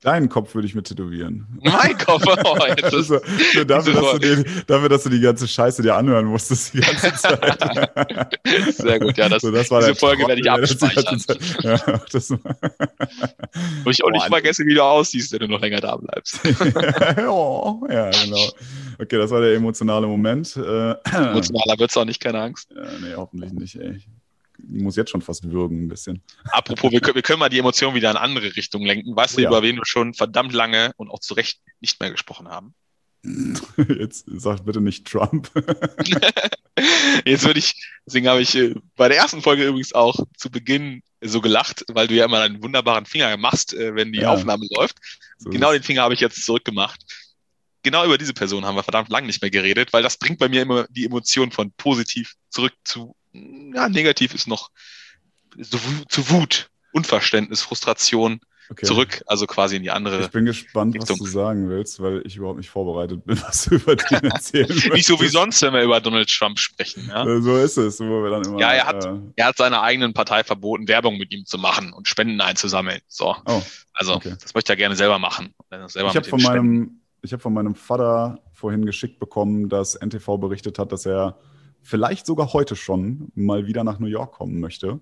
Deinen 0.00 0.28
Kopf 0.28 0.54
würde 0.54 0.68
ich 0.68 0.76
mit 0.76 0.86
tätowieren. 0.86 1.58
Mein 1.60 1.98
Kopf? 1.98 2.22
Oh, 2.24 2.56
jetzt 2.68 2.84
ist, 2.94 3.08
so 3.08 3.64
dafür, 3.64 3.94
dass 3.94 4.12
du 4.12 4.18
die, 4.18 4.64
dafür, 4.68 4.88
dass 4.88 5.02
du 5.02 5.08
die 5.08 5.20
ganze 5.20 5.48
Scheiße 5.48 5.82
dir 5.82 5.96
anhören 5.96 6.26
musstest 6.26 6.74
die 6.74 6.80
ganze 6.80 7.12
Zeit. 7.16 8.38
Sehr 8.76 9.00
gut, 9.00 9.16
ja. 9.18 9.28
Das, 9.28 9.42
so, 9.42 9.50
das 9.50 9.68
war 9.72 9.80
diese 9.80 9.96
Folge 9.96 10.24
werde 10.28 10.40
ich 10.40 10.48
abspeichern. 10.48 11.20
Ja, 11.62 11.78
das 12.12 12.30
Habe 12.30 13.90
ich 13.90 14.04
auch 14.04 14.10
nicht 14.10 14.26
vergessen, 14.26 14.68
wie 14.68 14.74
du 14.74 14.84
aussiehst, 14.84 15.32
wenn 15.32 15.40
du 15.40 15.48
noch 15.48 15.60
länger 15.60 15.80
da 15.80 15.96
bleibst. 15.96 16.42
oh, 17.26 17.84
ja, 17.90 18.10
genau. 18.10 18.52
Okay, 18.98 19.16
das 19.16 19.30
war 19.30 19.40
der 19.40 19.54
emotionale 19.54 20.06
Moment. 20.06 20.56
Äh, 20.56 20.94
Emotionaler 21.04 21.78
wird 21.78 21.90
es 21.90 21.96
auch 21.96 22.04
nicht, 22.04 22.20
keine 22.20 22.40
Angst. 22.40 22.68
Ja, 22.74 22.82
nee, 23.00 23.14
hoffentlich 23.14 23.52
nicht, 23.52 23.76
ey 23.76 24.02
ich 24.58 24.68
muss 24.68 24.96
jetzt 24.96 25.10
schon 25.10 25.22
fast 25.22 25.50
würgen 25.50 25.84
ein 25.84 25.88
bisschen. 25.88 26.22
Apropos, 26.50 26.90
wir 26.90 27.00
können, 27.00 27.14
wir 27.14 27.22
können 27.22 27.38
mal 27.38 27.48
die 27.48 27.58
Emotionen 27.58 27.94
wieder 27.94 28.10
in 28.10 28.16
andere 28.16 28.56
Richtungen 28.56 28.86
lenken. 28.86 29.14
Weißt 29.14 29.36
du, 29.36 29.42
ja. 29.42 29.48
über 29.48 29.62
wen 29.62 29.76
wir 29.76 29.86
schon 29.86 30.14
verdammt 30.14 30.52
lange 30.52 30.92
und 30.96 31.10
auch 31.10 31.20
zu 31.20 31.34
Recht 31.34 31.60
nicht 31.80 32.00
mehr 32.00 32.10
gesprochen 32.10 32.48
haben? 32.48 32.74
Jetzt 33.98 34.24
sag 34.26 34.64
bitte 34.64 34.80
nicht 34.80 35.06
Trump. 35.06 35.50
Jetzt 37.24 37.44
würde 37.44 37.58
ich, 37.58 37.74
deswegen 38.06 38.28
habe 38.28 38.40
ich 38.40 38.54
äh, 38.54 38.74
bei 38.96 39.08
der 39.08 39.18
ersten 39.18 39.42
Folge 39.42 39.66
übrigens 39.66 39.92
auch 39.92 40.16
zu 40.36 40.50
Beginn 40.50 41.02
so 41.20 41.40
gelacht, 41.40 41.84
weil 41.88 42.06
du 42.06 42.14
ja 42.14 42.26
immer 42.26 42.40
einen 42.40 42.62
wunderbaren 42.62 43.06
Finger 43.06 43.36
machst, 43.36 43.74
äh, 43.74 43.94
wenn 43.94 44.12
die 44.12 44.20
ja. 44.20 44.30
Aufnahme 44.30 44.66
läuft. 44.70 44.98
So 45.38 45.50
genau 45.50 45.72
den 45.72 45.82
Finger 45.82 46.02
habe 46.02 46.14
ich 46.14 46.20
jetzt 46.20 46.44
zurückgemacht. 46.44 47.04
Genau 47.82 48.04
über 48.04 48.18
diese 48.18 48.34
Person 48.34 48.64
haben 48.64 48.74
wir 48.74 48.82
verdammt 48.82 49.08
lang 49.08 49.26
nicht 49.26 49.40
mehr 49.40 49.50
geredet, 49.50 49.92
weil 49.92 50.02
das 50.02 50.16
bringt 50.16 50.38
bei 50.38 50.48
mir 50.48 50.62
immer 50.62 50.86
die 50.90 51.04
Emotion 51.04 51.52
von 51.52 51.72
positiv 51.72 52.34
zurück 52.50 52.72
zu 52.84 53.14
ja, 53.32 53.88
negativ 53.88 54.34
ist 54.34 54.48
noch 54.48 54.70
so, 55.56 55.78
zu 56.08 56.30
Wut, 56.30 56.70
Unverständnis, 56.92 57.62
Frustration 57.62 58.40
okay. 58.70 58.86
zurück, 58.86 59.22
also 59.26 59.46
quasi 59.46 59.76
in 59.76 59.82
die 59.82 59.90
andere. 59.90 60.20
Ich 60.20 60.30
bin 60.30 60.44
gespannt, 60.44 60.94
Richtung. 60.94 61.18
was 61.18 61.26
du 61.26 61.30
sagen 61.30 61.68
willst, 61.68 62.00
weil 62.00 62.22
ich 62.24 62.36
überhaupt 62.36 62.58
nicht 62.58 62.70
vorbereitet 62.70 63.24
bin, 63.24 63.40
was 63.42 63.64
du 63.64 63.76
über 63.76 63.96
den 63.96 64.30
erzählen 64.30 64.68
Nicht 64.92 65.06
so 65.06 65.20
wie 65.20 65.28
sonst, 65.28 65.60
wenn 65.62 65.72
wir 65.72 65.82
über 65.82 66.00
Donald 66.00 66.28
Trump 66.28 66.58
sprechen. 66.58 67.08
Ja? 67.08 67.24
So 67.40 67.56
ist 67.58 67.76
es, 67.76 68.00
wo 68.00 68.22
wir 68.22 68.30
dann 68.30 68.44
immer. 68.44 68.60
Ja, 68.60 68.72
er 68.72 68.86
hat, 68.86 69.04
äh, 69.04 69.14
er 69.36 69.46
hat 69.46 69.56
seiner 69.56 69.82
eigenen 69.82 70.14
Partei 70.14 70.44
verboten, 70.44 70.88
Werbung 70.88 71.18
mit 71.18 71.32
ihm 71.32 71.44
zu 71.44 71.58
machen 71.58 71.92
und 71.92 72.08
Spenden 72.08 72.40
einzusammeln. 72.40 73.00
So. 73.08 73.36
Oh, 73.46 73.62
also, 73.92 74.14
okay. 74.14 74.34
das 74.40 74.54
möchte 74.54 74.72
er 74.72 74.76
gerne 74.76 74.96
selber 74.96 75.18
machen. 75.18 75.54
Selber 75.86 76.10
ich 76.10 76.16
habe 76.16 76.28
von 76.28 76.42
meinem, 76.42 77.00
ich 77.28 77.32
habe 77.34 77.42
von 77.42 77.52
meinem 77.52 77.74
Vater 77.74 78.38
vorhin 78.54 78.86
geschickt 78.86 79.18
bekommen, 79.18 79.68
dass 79.68 79.94
NTV 79.94 80.38
berichtet 80.38 80.78
hat, 80.78 80.92
dass 80.92 81.04
er 81.04 81.36
vielleicht 81.82 82.24
sogar 82.24 82.54
heute 82.54 82.74
schon 82.74 83.30
mal 83.34 83.66
wieder 83.66 83.84
nach 83.84 83.98
New 83.98 84.06
York 84.06 84.32
kommen 84.32 84.60
möchte. 84.60 85.00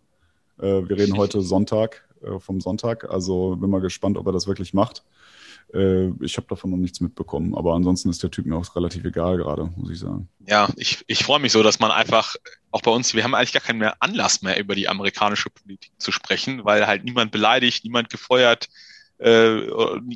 Äh, 0.58 0.88
wir 0.88 0.98
reden 0.98 1.16
heute 1.16 1.40
Sonntag, 1.40 2.08
äh, 2.24 2.40
vom 2.40 2.60
Sonntag, 2.60 3.08
also 3.08 3.54
bin 3.54 3.70
mal 3.70 3.80
gespannt, 3.80 4.18
ob 4.18 4.26
er 4.26 4.32
das 4.32 4.48
wirklich 4.48 4.74
macht. 4.74 5.04
Äh, 5.72 6.08
ich 6.20 6.36
habe 6.36 6.48
davon 6.48 6.72
noch 6.72 6.78
nichts 6.78 7.00
mitbekommen, 7.00 7.54
aber 7.54 7.74
ansonsten 7.74 8.10
ist 8.10 8.24
der 8.24 8.32
Typ 8.32 8.44
mir 8.44 8.56
auch 8.56 8.74
relativ 8.74 9.04
egal 9.04 9.36
gerade, 9.36 9.70
muss 9.76 9.90
ich 9.90 10.00
sagen. 10.00 10.28
Ja, 10.48 10.68
ich, 10.74 11.04
ich 11.06 11.22
freue 11.22 11.38
mich 11.38 11.52
so, 11.52 11.62
dass 11.62 11.78
man 11.78 11.92
einfach 11.92 12.34
auch 12.72 12.82
bei 12.82 12.90
uns, 12.90 13.14
wir 13.14 13.22
haben 13.22 13.36
eigentlich 13.36 13.52
gar 13.52 13.62
keinen 13.62 13.78
mehr 13.78 14.02
Anlass 14.02 14.42
mehr 14.42 14.58
über 14.58 14.74
die 14.74 14.88
amerikanische 14.88 15.48
Politik 15.48 15.92
zu 15.98 16.10
sprechen, 16.10 16.64
weil 16.64 16.88
halt 16.88 17.04
niemand 17.04 17.30
beleidigt, 17.30 17.84
niemand 17.84 18.10
gefeuert, 18.10 18.68
äh, 19.18 19.62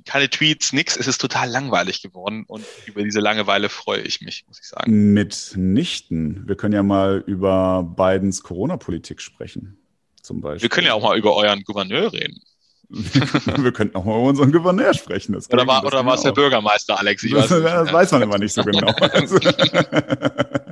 keine 0.04 0.28
Tweets, 0.28 0.72
nix. 0.72 0.96
Es 0.96 1.06
ist 1.06 1.20
total 1.20 1.48
langweilig 1.48 2.02
geworden 2.02 2.44
und 2.46 2.64
über 2.86 3.02
diese 3.02 3.20
Langeweile 3.20 3.68
freue 3.68 4.00
ich 4.00 4.20
mich, 4.20 4.44
muss 4.46 4.60
ich 4.60 4.66
sagen. 4.66 5.12
Mitnichten. 5.12 6.46
Wir 6.46 6.56
können 6.56 6.74
ja 6.74 6.82
mal 6.82 7.22
über 7.26 7.82
Bidens 7.82 8.42
Corona-Politik 8.42 9.20
sprechen, 9.20 9.78
zum 10.22 10.40
Beispiel. 10.40 10.62
Wir 10.62 10.68
können 10.68 10.86
ja 10.86 10.94
auch 10.94 11.02
mal 11.02 11.16
über 11.16 11.34
euren 11.34 11.62
Gouverneur 11.64 12.12
reden. 12.12 12.42
wir 12.90 13.72
könnten 13.72 13.96
auch 13.96 14.04
mal 14.04 14.18
über 14.18 14.28
unseren 14.28 14.50
Gouverneur 14.50 14.92
sprechen. 14.94 15.32
Das 15.32 15.48
oder 15.50 15.64
war, 15.64 15.84
oder 15.84 16.04
war 16.04 16.16
es 16.16 16.22
der 16.22 16.32
Bürgermeister, 16.32 16.98
Alex? 16.98 17.22
Ich 17.22 17.32
das, 17.32 17.50
weiß, 17.50 17.62
das 17.62 17.92
weiß 17.92 18.10
man 18.12 18.22
immer 18.22 18.36
nicht 18.38 18.52
so 18.52 18.64
genau. 18.64 18.88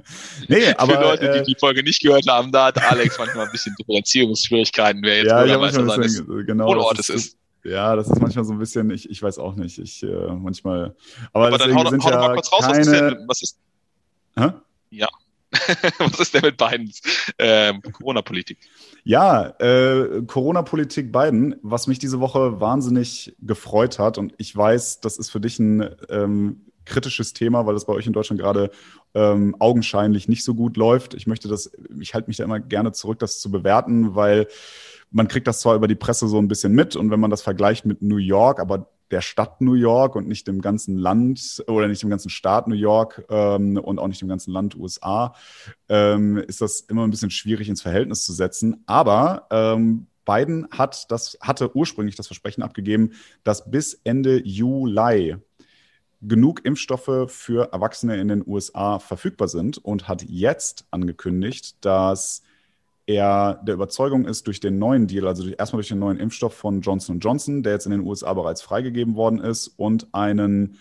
nee, 0.49 0.73
aber, 0.77 0.95
Für 0.95 1.01
Leute, 1.01 1.31
die 1.33 1.39
äh, 1.39 1.43
die 1.45 1.57
Folge 1.59 1.85
nicht 1.85 2.03
gehört 2.03 2.27
haben, 2.27 2.51
da 2.51 2.67
hat 2.67 2.83
Alex 2.83 3.17
manchmal 3.19 3.47
ein 3.47 3.53
bisschen 3.53 3.75
Differenzierungsschwierigkeiten, 3.79 5.01
wer 5.03 5.19
jetzt 5.19 5.29
ja, 5.29 5.39
Bürgermeister 5.39 5.87
seines 5.87 6.27
genau, 6.45 6.67
Wohnortes 6.67 7.09
ist. 7.09 7.38
Ja, 7.65 7.97
das 7.97 8.09
ist 8.09 8.21
manchmal 8.21 8.45
so 8.45 8.53
ein 8.53 8.59
bisschen, 8.59 8.91
ich, 8.91 9.09
ich 9.11 9.23
weiß 9.23 9.39
auch 9.39 9.55
nicht, 9.55 9.79
ich 9.79 10.03
äh, 10.03 10.33
manchmal. 10.33 10.95
Aber, 11.33 11.49
aber 11.49 11.59
dann 11.59 11.75
hau, 11.75 11.89
sind 11.89 12.05
hau 12.05 12.11
ja 12.11 12.19
mal 12.19 12.35
kurz 12.35 12.53
raus, 12.53 12.63
keine... 12.63 12.79
was 12.79 12.87
ist 12.87 12.93
denn, 12.93 13.25
was 13.27 13.43
ist. 13.43 13.59
Hä? 14.37 14.51
Ja. 14.91 15.09
was 15.99 16.21
ist 16.21 16.35
denn 16.35 16.43
mit 16.43 16.59
Bidens 16.59 17.01
äh, 17.39 17.73
Corona-Politik? 17.93 18.59
Ja, 19.05 19.49
äh, 19.59 20.23
Corona-Politik 20.27 21.11
Biden, 21.11 21.57
was 21.63 21.87
mich 21.87 21.99
diese 21.99 22.21
Woche 22.21 22.61
wahnsinnig 22.61 23.35
gefreut 23.41 23.99
hat, 23.99 24.19
und 24.19 24.35
ich 24.37 24.55
weiß, 24.55 25.01
das 25.01 25.17
ist 25.17 25.31
für 25.31 25.41
dich 25.41 25.59
ein 25.59 25.89
ähm, 26.11 26.67
kritisches 26.85 27.33
Thema, 27.33 27.67
weil 27.67 27.75
das 27.75 27.87
bei 27.87 27.93
euch 27.95 28.07
in 28.07 28.13
Deutschland 28.13 28.41
gerade 28.41 28.71
ähm, 29.15 29.57
augenscheinlich 29.59 30.29
nicht 30.29 30.45
so 30.45 30.55
gut 30.55 30.77
läuft. 30.77 31.15
Ich 31.15 31.27
möchte 31.27 31.49
das, 31.49 31.71
ich 32.01 32.15
halte 32.15 32.29
mich 32.29 32.39
da 32.39 32.45
immer 32.45 32.61
gerne 32.61 32.93
zurück, 32.93 33.19
das 33.19 33.41
zu 33.41 33.51
bewerten, 33.51 34.15
weil 34.15 34.49
man 35.11 35.29
kriegt 35.29 35.47
das 35.47 35.61
zwar 35.61 35.75
über 35.75 35.89
die 35.89 35.95
Presse 35.95 36.29
so 36.29 36.39
ein 36.39 36.49
bisschen 36.49 36.73
mit 36.73 36.97
und 36.97 37.11
wenn 37.11 37.21
man 37.21 37.31
das 37.31 37.43
vergleicht 37.43 37.87
mit 37.87 38.03
New 38.03 38.17
York, 38.17 38.61
aber 38.61 38.91
der 39.11 39.21
Stadt 39.23 39.61
New 39.61 39.75
York 39.75 40.17
und 40.17 40.29
nicht 40.29 40.47
dem 40.47 40.61
ganzen 40.61 40.97
Land 40.97 41.65
oder 41.67 41.89
nicht 41.89 42.03
dem 42.03 42.11
ganzen 42.11 42.31
Staat 42.31 42.69
New 42.69 42.75
York 42.75 43.25
ähm, 43.31 43.79
und 43.79 43.99
auch 43.99 44.09
nicht 44.09 44.21
dem 44.21 44.29
ganzen 44.29 44.53
Land 44.53 44.77
USA, 44.77 45.35
ähm, 45.89 46.37
ist 46.37 46.61
das 46.61 46.81
immer 46.81 47.07
ein 47.07 47.11
bisschen 47.11 47.31
schwierig 47.31 47.69
ins 47.69 47.83
Verhältnis 47.83 48.25
zu 48.25 48.33
setzen. 48.33 48.83
Aber 48.87 49.47
ähm, 49.51 50.09
Biden 50.27 50.69
hat 50.71 51.11
das, 51.11 51.39
hatte 51.41 51.75
ursprünglich 51.75 52.17
das 52.17 52.27
Versprechen 52.27 52.63
abgegeben, 52.63 53.13
dass 53.45 53.71
bis 53.71 53.95
Ende 54.05 54.43
Juli 54.47 55.37
genug 56.21 56.65
Impfstoffe 56.65 57.31
für 57.31 57.73
Erwachsene 57.73 58.21
in 58.21 58.29
den 58.29 58.45
USA 58.47 58.99
verfügbar 58.99 59.49
sind 59.49 59.79
und 59.79 60.09
hat 60.09 60.23
jetzt 60.23 60.85
angekündigt, 60.91 61.77
dass 61.81 62.43
er 63.09 63.59
der 63.67 63.75
Überzeugung 63.75 64.27
ist, 64.27 64.47
durch 64.47 64.61
den 64.61 64.79
neuen 64.79 65.07
Deal, 65.07 65.27
also 65.27 65.43
durch, 65.43 65.57
erstmal 65.59 65.79
durch 65.79 65.89
den 65.89 65.99
neuen 65.99 66.19
Impfstoff 66.19 66.53
von 66.53 66.83
Johnson 66.83 67.21
Johnson, 67.21 67.63
der 67.63 67.73
jetzt 67.73 67.87
in 67.87 67.93
den 67.93 68.07
USA 68.07 68.35
bereits 68.35 68.61
freigegeben 68.61 69.17
worden 69.17 69.41
ist, 69.41 69.69
und 69.79 70.09
einen 70.13 70.77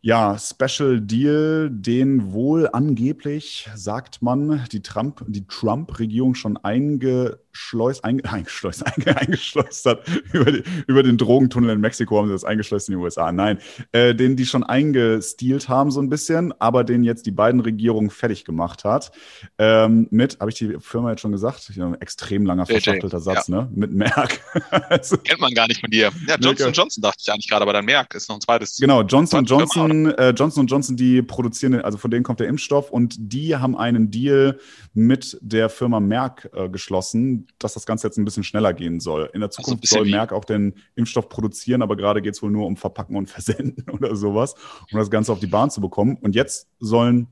ja, 0.00 0.36
Special 0.36 1.00
Deal, 1.00 1.70
den 1.70 2.32
wohl 2.32 2.68
angeblich, 2.72 3.68
sagt 3.74 4.20
man, 4.20 4.64
die 4.72 4.82
Trump, 4.82 5.24
die 5.28 5.46
Trump-Regierung 5.46 6.34
schon 6.34 6.56
einge, 6.56 7.38
eingeschleust, 8.02 8.86
einge, 8.86 9.16
eingeschleust 9.16 9.86
hat. 9.86 10.02
Über, 10.32 10.52
die, 10.52 10.62
über, 10.86 11.02
den 11.02 11.18
Drogentunnel 11.18 11.70
in 11.70 11.80
Mexiko 11.80 12.18
haben 12.18 12.28
sie 12.28 12.32
das 12.32 12.44
eingeschleust 12.44 12.88
in 12.88 12.94
die 12.94 13.02
USA. 13.02 13.32
Nein, 13.32 13.58
äh, 13.92 14.14
den 14.14 14.36
die 14.36 14.46
schon 14.46 14.62
eingestealt 14.62 15.68
haben 15.68 15.90
so 15.90 16.00
ein 16.00 16.08
bisschen, 16.08 16.52
aber 16.60 16.84
den 16.84 17.02
jetzt 17.02 17.26
die 17.26 17.30
beiden 17.30 17.60
Regierungen 17.60 18.10
fertig 18.10 18.44
gemacht 18.44 18.84
hat. 18.84 19.12
Ähm, 19.58 20.08
mit, 20.10 20.38
habe 20.40 20.50
ich 20.50 20.56
die 20.56 20.76
Firma 20.80 21.10
jetzt 21.10 21.20
schon 21.20 21.32
gesagt? 21.32 21.70
Ein 21.76 22.00
extrem 22.00 22.44
langer 22.46 22.66
verschachtelter 22.66 23.20
Satz, 23.20 23.48
ja. 23.48 23.62
ne? 23.62 23.68
Mit 23.72 23.92
Merck. 23.92 24.40
also, 24.88 25.16
Kennt 25.24 25.40
man 25.40 25.52
gar 25.52 25.66
nicht 25.66 25.80
von 25.80 25.90
dir. 25.90 26.10
Ja, 26.26 26.36
Johnson 26.36 26.72
Johnson 26.72 27.02
dachte 27.02 27.18
ich 27.20 27.30
eigentlich 27.32 27.48
gerade, 27.48 27.62
aber 27.62 27.72
dann 27.72 27.84
Merck 27.84 28.14
ist 28.14 28.28
noch 28.28 28.36
ein 28.36 28.40
zweites. 28.40 28.76
Genau, 28.76 29.02
Johnson 29.02 29.44
Johnson 29.44 29.58
Johnson, 29.88 30.06
äh, 30.18 30.30
Johnson 30.30 30.66
Johnson, 30.66 30.96
die 30.96 31.22
produzieren, 31.22 31.80
also 31.80 31.98
von 31.98 32.10
denen 32.10 32.24
kommt 32.24 32.40
der 32.40 32.48
Impfstoff 32.48 32.90
und 32.90 33.16
die 33.18 33.56
haben 33.56 33.76
einen 33.76 34.10
Deal 34.10 34.58
mit 34.94 35.38
der 35.40 35.68
Firma 35.68 36.00
Merck 36.00 36.50
äh, 36.54 36.68
geschlossen, 36.68 37.47
dass 37.58 37.74
das 37.74 37.86
Ganze 37.86 38.06
jetzt 38.06 38.18
ein 38.18 38.24
bisschen 38.24 38.44
schneller 38.44 38.72
gehen 38.72 39.00
soll. 39.00 39.30
In 39.32 39.40
der 39.40 39.50
Zukunft 39.50 39.84
also 39.84 39.96
soll 39.96 40.10
Merck 40.10 40.32
auch 40.32 40.44
den 40.44 40.74
Impfstoff 40.94 41.28
produzieren, 41.28 41.82
aber 41.82 41.96
gerade 41.96 42.22
geht 42.22 42.34
es 42.34 42.42
wohl 42.42 42.50
nur 42.50 42.66
um 42.66 42.76
Verpacken 42.76 43.16
und 43.16 43.28
Versenden 43.28 43.88
oder 43.90 44.14
sowas, 44.16 44.54
um 44.90 44.98
das 44.98 45.10
Ganze 45.10 45.32
auf 45.32 45.40
die 45.40 45.46
Bahn 45.46 45.70
zu 45.70 45.80
bekommen. 45.80 46.16
Und 46.20 46.34
jetzt 46.34 46.68
sollen 46.78 47.28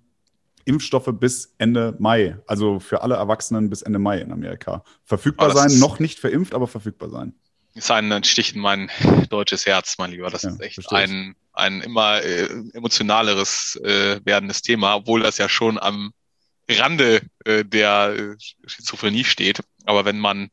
Impfstoffe 0.64 1.10
bis 1.12 1.54
Ende 1.58 1.94
Mai, 1.98 2.38
also 2.46 2.80
für 2.80 3.02
alle 3.02 3.14
Erwachsenen 3.14 3.70
bis 3.70 3.82
Ende 3.82 3.98
Mai 3.98 4.20
in 4.20 4.32
Amerika 4.32 4.82
verfügbar 5.04 5.52
sein. 5.52 5.78
Noch 5.78 6.00
nicht 6.00 6.18
verimpft, 6.18 6.54
aber 6.54 6.66
verfügbar 6.66 7.10
sein. 7.10 7.34
Ist 7.74 7.90
ein 7.90 8.24
Stich 8.24 8.54
in 8.54 8.60
mein 8.60 8.90
deutsches 9.30 9.66
Herz, 9.66 9.96
mein 9.98 10.10
Lieber. 10.10 10.30
Das 10.30 10.42
ja, 10.42 10.50
ist 10.50 10.60
echt 10.60 10.92
ein 10.92 11.36
ein 11.56 11.80
immer 11.80 12.22
äh, 12.22 12.48
emotionaleres 12.74 13.76
äh, 13.82 14.20
werdendes 14.24 14.62
Thema, 14.62 14.96
obwohl 14.96 15.22
das 15.22 15.38
ja 15.38 15.48
schon 15.48 15.78
am 15.78 16.12
Rande 16.68 17.22
äh, 17.44 17.64
der 17.64 18.14
äh, 18.16 18.36
Schizophrenie 18.66 19.24
steht. 19.24 19.60
Aber 19.86 20.04
wenn 20.04 20.18
man 20.18 20.50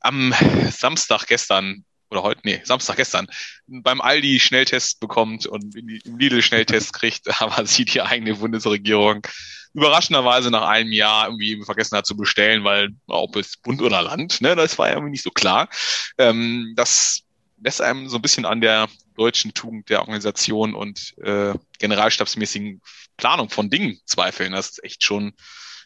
am 0.00 0.34
Samstag 0.70 1.26
gestern 1.26 1.84
oder 2.10 2.22
heute, 2.22 2.40
nee, 2.44 2.60
Samstag 2.64 2.96
gestern, 2.96 3.26
beim 3.66 4.00
Aldi 4.00 4.38
Schnelltest 4.38 5.00
bekommt 5.00 5.46
und 5.46 5.74
im 5.74 6.18
Lidl 6.18 6.42
Schnelltest 6.42 6.92
kriegt, 6.92 7.28
aber 7.40 7.66
sie 7.66 7.84
die 7.84 8.02
eigene 8.02 8.36
Bundesregierung 8.36 9.26
überraschenderweise 9.74 10.50
nach 10.50 10.66
einem 10.68 10.92
Jahr 10.92 11.26
irgendwie 11.26 11.60
vergessen 11.64 11.98
hat 11.98 12.06
zu 12.06 12.16
bestellen, 12.16 12.62
weil 12.62 12.90
ob 13.08 13.34
es 13.36 13.56
Bund 13.56 13.82
oder 13.82 14.02
Land, 14.02 14.40
ne, 14.40 14.54
das 14.54 14.78
war 14.78 14.86
ja 14.88 14.94
irgendwie 14.94 15.10
nicht 15.10 15.24
so 15.24 15.30
klar. 15.30 15.68
Ähm, 16.16 16.74
das 16.76 17.22
lässt 17.60 17.82
einem 17.82 18.08
so 18.08 18.16
ein 18.16 18.22
bisschen 18.22 18.44
an 18.44 18.60
der 18.60 18.88
deutschen 19.16 19.52
Tugend 19.52 19.88
der 19.90 20.00
Organisation 20.00 20.74
und 20.74 21.14
äh, 21.18 21.54
generalstabsmäßigen 21.80 22.80
Planung 23.16 23.48
von 23.50 23.70
Dingen 23.70 23.98
zweifeln. 24.04 24.52
Das 24.52 24.70
ist 24.70 24.84
echt 24.84 25.02
schon 25.02 25.32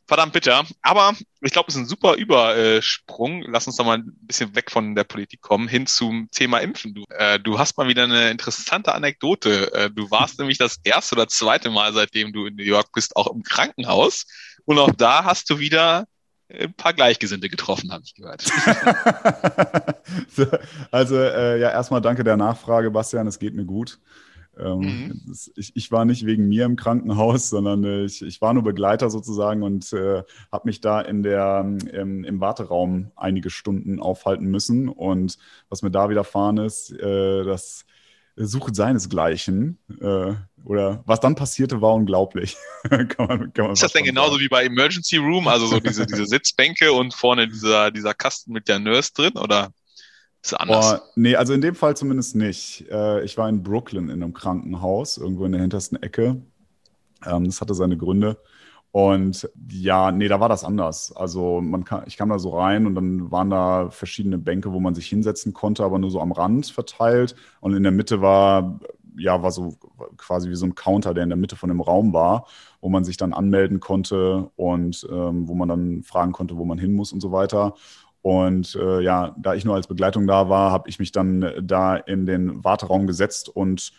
verdammt 0.08 0.32
bitter. 0.32 0.64
Aber 0.82 1.14
ich 1.42 1.52
glaube, 1.52 1.68
es 1.68 1.76
ist 1.76 1.82
ein 1.82 1.86
super 1.86 2.14
Übersprung. 2.14 3.44
Lass 3.46 3.66
uns 3.66 3.76
doch 3.76 3.84
mal 3.84 3.98
ein 3.98 4.16
bisschen 4.22 4.56
weg 4.56 4.70
von 4.70 4.94
der 4.94 5.04
Politik 5.04 5.42
kommen, 5.42 5.68
hin 5.68 5.86
zum 5.86 6.28
Thema 6.32 6.58
Impfen. 6.58 6.94
Du, 6.94 7.04
äh, 7.10 7.38
du 7.38 7.58
hast 7.58 7.76
mal 7.76 7.86
wieder 7.86 8.04
eine 8.04 8.30
interessante 8.30 8.94
Anekdote. 8.94 9.72
Äh, 9.74 9.90
du 9.90 10.10
warst 10.10 10.36
nämlich 10.38 10.58
das 10.58 10.78
erste 10.82 11.14
oder 11.14 11.28
zweite 11.28 11.70
Mal, 11.70 11.92
seitdem 11.92 12.32
du 12.32 12.46
in 12.46 12.56
New 12.56 12.64
York 12.64 12.90
bist, 12.92 13.14
auch 13.14 13.28
im 13.28 13.42
Krankenhaus. 13.42 14.26
Und 14.64 14.78
auch 14.78 14.90
da 14.90 15.24
hast 15.24 15.50
du 15.50 15.58
wieder 15.58 16.06
ein 16.50 16.72
paar 16.72 16.94
Gleichgesinnte 16.94 17.50
getroffen, 17.50 17.92
habe 17.92 18.02
ich 18.04 18.14
gehört. 18.14 18.42
also 20.90 21.16
äh, 21.16 21.60
ja, 21.60 21.70
erstmal 21.70 22.00
danke 22.00 22.24
der 22.24 22.38
Nachfrage, 22.38 22.90
Bastian, 22.90 23.26
es 23.26 23.38
geht 23.38 23.54
mir 23.54 23.66
gut. 23.66 23.98
Ähm, 24.58 24.80
mhm. 24.80 25.34
ich, 25.56 25.72
ich, 25.74 25.92
war 25.92 26.04
nicht 26.04 26.26
wegen 26.26 26.48
mir 26.48 26.64
im 26.64 26.76
Krankenhaus, 26.76 27.48
sondern 27.50 27.84
äh, 27.84 28.04
ich, 28.04 28.22
ich, 28.22 28.40
war 28.40 28.54
nur 28.54 28.64
Begleiter 28.64 29.10
sozusagen 29.10 29.62
und 29.62 29.92
äh, 29.92 30.22
habe 30.50 30.68
mich 30.68 30.80
da 30.80 31.00
in 31.00 31.22
der, 31.22 31.60
im, 31.92 32.24
im, 32.24 32.40
Warteraum 32.40 33.10
einige 33.16 33.50
Stunden 33.50 34.00
aufhalten 34.00 34.46
müssen. 34.46 34.88
Und 34.88 35.38
was 35.68 35.82
mir 35.82 35.90
da 35.90 36.10
widerfahren 36.10 36.58
ist, 36.58 36.90
äh, 36.92 37.44
das 37.44 37.84
sucht 38.36 38.74
seinesgleichen. 38.74 39.78
Äh, 40.00 40.34
oder 40.64 41.02
was 41.06 41.20
dann 41.20 41.34
passierte, 41.34 41.80
war 41.80 41.94
unglaublich. 41.94 42.56
kann 42.88 43.08
man, 43.18 43.52
kann 43.52 43.66
man 43.66 43.72
ist 43.72 43.82
das 43.82 43.92
denn 43.92 44.04
genauso 44.04 44.32
sagen. 44.32 44.42
wie 44.42 44.48
bei 44.48 44.64
Emergency 44.64 45.16
Room, 45.16 45.48
also 45.48 45.66
so 45.66 45.80
diese, 45.80 46.06
diese 46.06 46.26
Sitzbänke 46.26 46.92
und 46.92 47.14
vorne 47.14 47.48
dieser, 47.48 47.90
dieser 47.90 48.14
Kasten 48.14 48.52
mit 48.52 48.68
der 48.68 48.78
Nurse 48.78 49.12
drin, 49.14 49.32
oder? 49.36 49.72
Ist 50.42 50.54
anders? 50.54 50.94
Oh, 50.94 51.04
nee, 51.16 51.36
also 51.36 51.52
in 51.52 51.60
dem 51.60 51.74
Fall 51.74 51.96
zumindest 51.96 52.36
nicht. 52.36 52.86
Äh, 52.90 53.24
ich 53.24 53.36
war 53.36 53.48
in 53.48 53.62
Brooklyn 53.62 54.08
in 54.08 54.22
einem 54.22 54.34
Krankenhaus, 54.34 55.16
irgendwo 55.18 55.44
in 55.44 55.52
der 55.52 55.60
hintersten 55.60 56.02
Ecke. 56.02 56.42
Ähm, 57.26 57.44
das 57.44 57.60
hatte 57.60 57.74
seine 57.74 57.96
Gründe. 57.96 58.38
Und 58.90 59.48
ja, 59.70 60.10
nee, 60.12 60.28
da 60.28 60.40
war 60.40 60.48
das 60.48 60.64
anders. 60.64 61.12
Also 61.14 61.60
man 61.60 61.84
kann, 61.84 62.04
ich 62.06 62.16
kam 62.16 62.30
da 62.30 62.38
so 62.38 62.56
rein 62.56 62.86
und 62.86 62.94
dann 62.94 63.30
waren 63.30 63.50
da 63.50 63.90
verschiedene 63.90 64.38
Bänke, 64.38 64.72
wo 64.72 64.80
man 64.80 64.94
sich 64.94 65.06
hinsetzen 65.06 65.52
konnte, 65.52 65.84
aber 65.84 65.98
nur 65.98 66.10
so 66.10 66.20
am 66.20 66.32
Rand 66.32 66.66
verteilt. 66.66 67.34
Und 67.60 67.74
in 67.74 67.82
der 67.82 67.92
Mitte 67.92 68.22
war, 68.22 68.80
ja, 69.16 69.42
war 69.42 69.50
so 69.50 69.76
quasi 70.16 70.48
wie 70.48 70.56
so 70.56 70.64
ein 70.64 70.74
Counter, 70.74 71.12
der 71.12 71.24
in 71.24 71.30
der 71.30 71.36
Mitte 71.36 71.56
von 71.56 71.68
dem 71.68 71.80
Raum 71.80 72.14
war, 72.14 72.46
wo 72.80 72.88
man 72.88 73.04
sich 73.04 73.16
dann 73.18 73.34
anmelden 73.34 73.80
konnte 73.80 74.50
und 74.56 75.06
ähm, 75.10 75.48
wo 75.48 75.54
man 75.54 75.68
dann 75.68 76.02
fragen 76.02 76.32
konnte, 76.32 76.56
wo 76.56 76.64
man 76.64 76.78
hin 76.78 76.94
muss 76.94 77.12
und 77.12 77.20
so 77.20 77.30
weiter. 77.30 77.74
Und 78.22 78.74
äh, 78.74 79.00
ja, 79.00 79.34
da 79.38 79.54
ich 79.54 79.64
nur 79.64 79.74
als 79.74 79.86
Begleitung 79.86 80.26
da 80.26 80.48
war, 80.48 80.72
habe 80.72 80.88
ich 80.88 80.98
mich 80.98 81.12
dann 81.12 81.52
da 81.62 81.96
in 81.96 82.26
den 82.26 82.64
Warteraum 82.64 83.06
gesetzt 83.06 83.48
und 83.48 83.92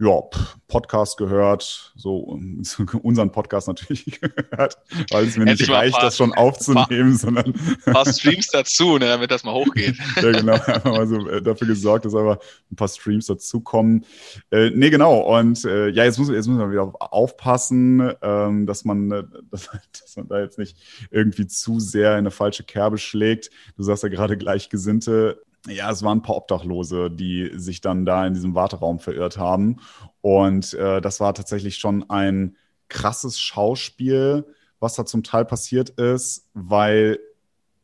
ja, 0.00 0.20
Podcast 0.66 1.18
gehört, 1.18 1.92
so 1.94 2.16
unseren 3.02 3.32
Podcast 3.32 3.68
natürlich 3.68 4.04
gehört, 4.20 4.78
weil 5.10 5.26
es 5.26 5.36
mir 5.36 5.42
Endlich 5.42 5.68
nicht 5.68 5.70
reicht, 5.70 6.02
das 6.02 6.16
schon 6.16 6.32
aufzunehmen, 6.32 7.16
sondern 7.16 7.52
ein 7.86 7.92
paar 7.92 8.06
Streams 8.12 8.48
dazu, 8.48 8.98
ne, 8.98 9.06
damit 9.06 9.30
das 9.30 9.44
mal 9.44 9.52
hochgeht. 9.52 9.96
ja, 10.16 10.30
genau, 10.32 10.54
einfach 10.54 10.84
mal 10.84 11.06
so 11.06 11.28
äh, 11.28 11.42
dafür 11.42 11.66
gesorgt, 11.66 12.06
dass 12.06 12.14
aber 12.14 12.38
ein 12.70 12.76
paar 12.76 12.88
Streams 12.88 13.26
dazukommen. 13.26 14.06
Äh, 14.50 14.70
nee, 14.70 14.88
genau, 14.88 15.38
und 15.38 15.64
äh, 15.66 15.88
ja, 15.88 16.04
jetzt 16.04 16.18
muss, 16.18 16.30
jetzt 16.30 16.46
muss 16.46 16.56
man 16.56 16.72
wieder 16.72 16.90
aufpassen, 17.00 18.12
ähm, 18.22 18.66
dass, 18.66 18.84
man, 18.84 19.10
äh, 19.10 19.24
dass, 19.50 19.68
dass 20.00 20.16
man 20.16 20.28
da 20.28 20.40
jetzt 20.40 20.58
nicht 20.58 20.78
irgendwie 21.10 21.46
zu 21.46 21.78
sehr 21.78 22.12
in 22.12 22.18
eine 22.18 22.30
falsche 22.30 22.64
Kerbe 22.64 22.96
schlägt. 22.96 23.50
Du 23.76 23.82
sagst 23.82 24.02
ja 24.02 24.08
gerade 24.08 24.38
Gleichgesinnte, 24.38 25.42
ja, 25.66 25.90
es 25.90 26.02
waren 26.02 26.18
ein 26.18 26.22
paar 26.22 26.36
Obdachlose, 26.36 27.10
die 27.10 27.50
sich 27.54 27.80
dann 27.80 28.06
da 28.06 28.26
in 28.26 28.34
diesem 28.34 28.54
Warteraum 28.54 28.98
verirrt 28.98 29.36
haben. 29.36 29.76
Und 30.20 30.74
äh, 30.74 31.00
das 31.00 31.20
war 31.20 31.34
tatsächlich 31.34 31.76
schon 31.76 32.08
ein 32.08 32.56
krasses 32.88 33.38
Schauspiel, 33.38 34.46
was 34.78 34.94
da 34.94 35.04
zum 35.04 35.22
Teil 35.22 35.44
passiert 35.44 35.90
ist, 35.90 36.48
weil 36.54 37.18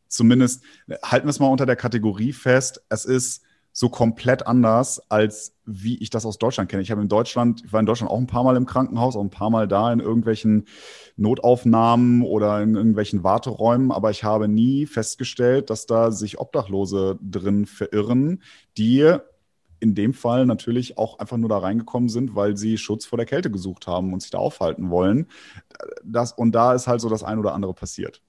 zumindest, 0.08 0.62
halten 1.02 1.26
wir 1.26 1.30
es 1.30 1.40
mal 1.40 1.48
unter 1.48 1.66
der 1.66 1.76
Kategorie 1.76 2.32
fest, 2.32 2.82
es 2.88 3.04
ist 3.04 3.42
so 3.78 3.90
komplett 3.90 4.46
anders, 4.46 5.02
als 5.10 5.54
wie 5.66 5.98
ich 5.98 6.08
das 6.08 6.24
aus 6.24 6.38
Deutschland 6.38 6.70
kenne. 6.70 6.82
Ich 6.82 6.90
habe 6.90 7.02
in 7.02 7.10
Deutschland, 7.10 7.62
ich 7.62 7.74
war 7.74 7.80
in 7.80 7.84
Deutschland 7.84 8.10
auch 8.10 8.16
ein 8.16 8.26
paar 8.26 8.42
Mal 8.42 8.56
im 8.56 8.64
Krankenhaus, 8.64 9.16
auch 9.16 9.20
ein 9.20 9.28
paar 9.28 9.50
Mal 9.50 9.68
da 9.68 9.92
in 9.92 10.00
irgendwelchen 10.00 10.66
Notaufnahmen 11.18 12.22
oder 12.22 12.62
in 12.62 12.74
irgendwelchen 12.74 13.22
Warteräumen, 13.22 13.92
aber 13.92 14.10
ich 14.10 14.24
habe 14.24 14.48
nie 14.48 14.86
festgestellt, 14.86 15.68
dass 15.68 15.84
da 15.84 16.10
sich 16.10 16.40
Obdachlose 16.40 17.18
drin 17.20 17.66
verirren, 17.66 18.42
die 18.78 19.14
in 19.78 19.94
dem 19.94 20.14
Fall 20.14 20.46
natürlich 20.46 20.96
auch 20.96 21.18
einfach 21.18 21.36
nur 21.36 21.50
da 21.50 21.58
reingekommen 21.58 22.08
sind, 22.08 22.34
weil 22.34 22.56
sie 22.56 22.78
Schutz 22.78 23.04
vor 23.04 23.18
der 23.18 23.26
Kälte 23.26 23.50
gesucht 23.50 23.86
haben 23.86 24.14
und 24.14 24.22
sich 24.22 24.30
da 24.30 24.38
aufhalten 24.38 24.88
wollen. 24.88 25.26
Das, 26.02 26.32
und 26.32 26.52
da 26.52 26.72
ist 26.72 26.86
halt 26.86 27.02
so 27.02 27.10
das 27.10 27.22
ein 27.22 27.38
oder 27.38 27.52
andere 27.52 27.74
passiert 27.74 28.22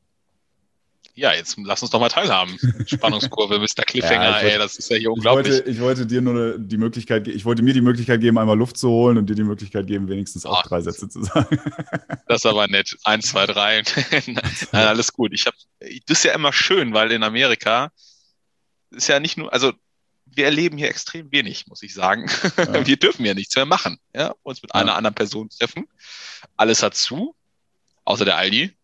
ja, 1.17 1.33
jetzt 1.33 1.57
lass 1.63 1.81
uns 1.81 1.89
doch 1.89 1.99
mal 1.99 2.09
teilhaben. 2.09 2.59
Spannungskurve, 2.85 3.57
Mr. 3.59 3.83
Cliffhanger, 3.83 4.23
ja, 4.23 4.33
wollte, 4.35 4.51
ey, 4.51 4.57
das 4.59 4.75
ist 4.77 4.91
ja 4.91 4.97
hier 4.97 5.11
unglaublich. 5.11 5.47
Ich 5.47 5.55
wollte, 5.55 5.69
ich 5.71 5.81
wollte 5.81 6.05
dir 6.05 6.21
nur 6.21 6.59
die 6.59 6.77
Möglichkeit, 6.77 7.27
ich 7.27 7.43
wollte 7.43 7.63
mir 7.63 7.73
die 7.73 7.81
Möglichkeit 7.81 8.21
geben, 8.21 8.37
einmal 8.37 8.55
Luft 8.55 8.77
zu 8.77 8.87
holen 8.89 9.17
und 9.17 9.27
dir 9.27 9.35
die 9.35 9.43
Möglichkeit 9.43 9.87
geben, 9.87 10.07
wenigstens 10.09 10.45
auch 10.45 10.63
oh, 10.63 10.67
drei 10.67 10.79
Sätze 10.81 11.09
zu 11.09 11.23
sagen. 11.23 11.59
Das 12.27 12.41
ist 12.41 12.45
aber 12.45 12.67
nett. 12.67 12.95
Eins, 13.05 13.27
zwei, 13.27 13.45
drei. 13.45 13.83
Nein, 14.27 14.87
alles 14.87 15.13
gut. 15.13 15.31
Ich 15.33 15.45
hab, 15.45 15.53
das 15.79 15.99
ist 16.09 16.23
ja 16.23 16.33
immer 16.33 16.51
schön, 16.51 16.93
weil 16.93 17.11
in 17.13 17.23
Amerika 17.23 17.89
ist 18.91 19.07
ja 19.07 19.21
nicht 19.21 19.37
nur, 19.37 19.51
also 19.53 19.71
wir 20.25 20.43
erleben 20.43 20.77
hier 20.77 20.89
extrem 20.89 21.31
wenig, 21.31 21.67
muss 21.67 21.81
ich 21.83 21.93
sagen. 21.93 22.29
Ja. 22.57 22.85
Wir 22.85 22.97
dürfen 22.97 23.25
ja 23.25 23.33
nichts 23.33 23.55
mehr 23.55 23.65
machen. 23.65 23.97
Ja? 24.13 24.35
Uns 24.43 24.61
mit 24.61 24.71
ja. 24.73 24.81
einer 24.81 24.95
anderen 24.95 25.15
Person 25.15 25.49
treffen. 25.49 25.87
Alles 26.57 26.83
hat 26.83 26.95
zu, 26.95 27.33
außer 28.03 28.25
der 28.25 28.35
Aldi. 28.35 28.75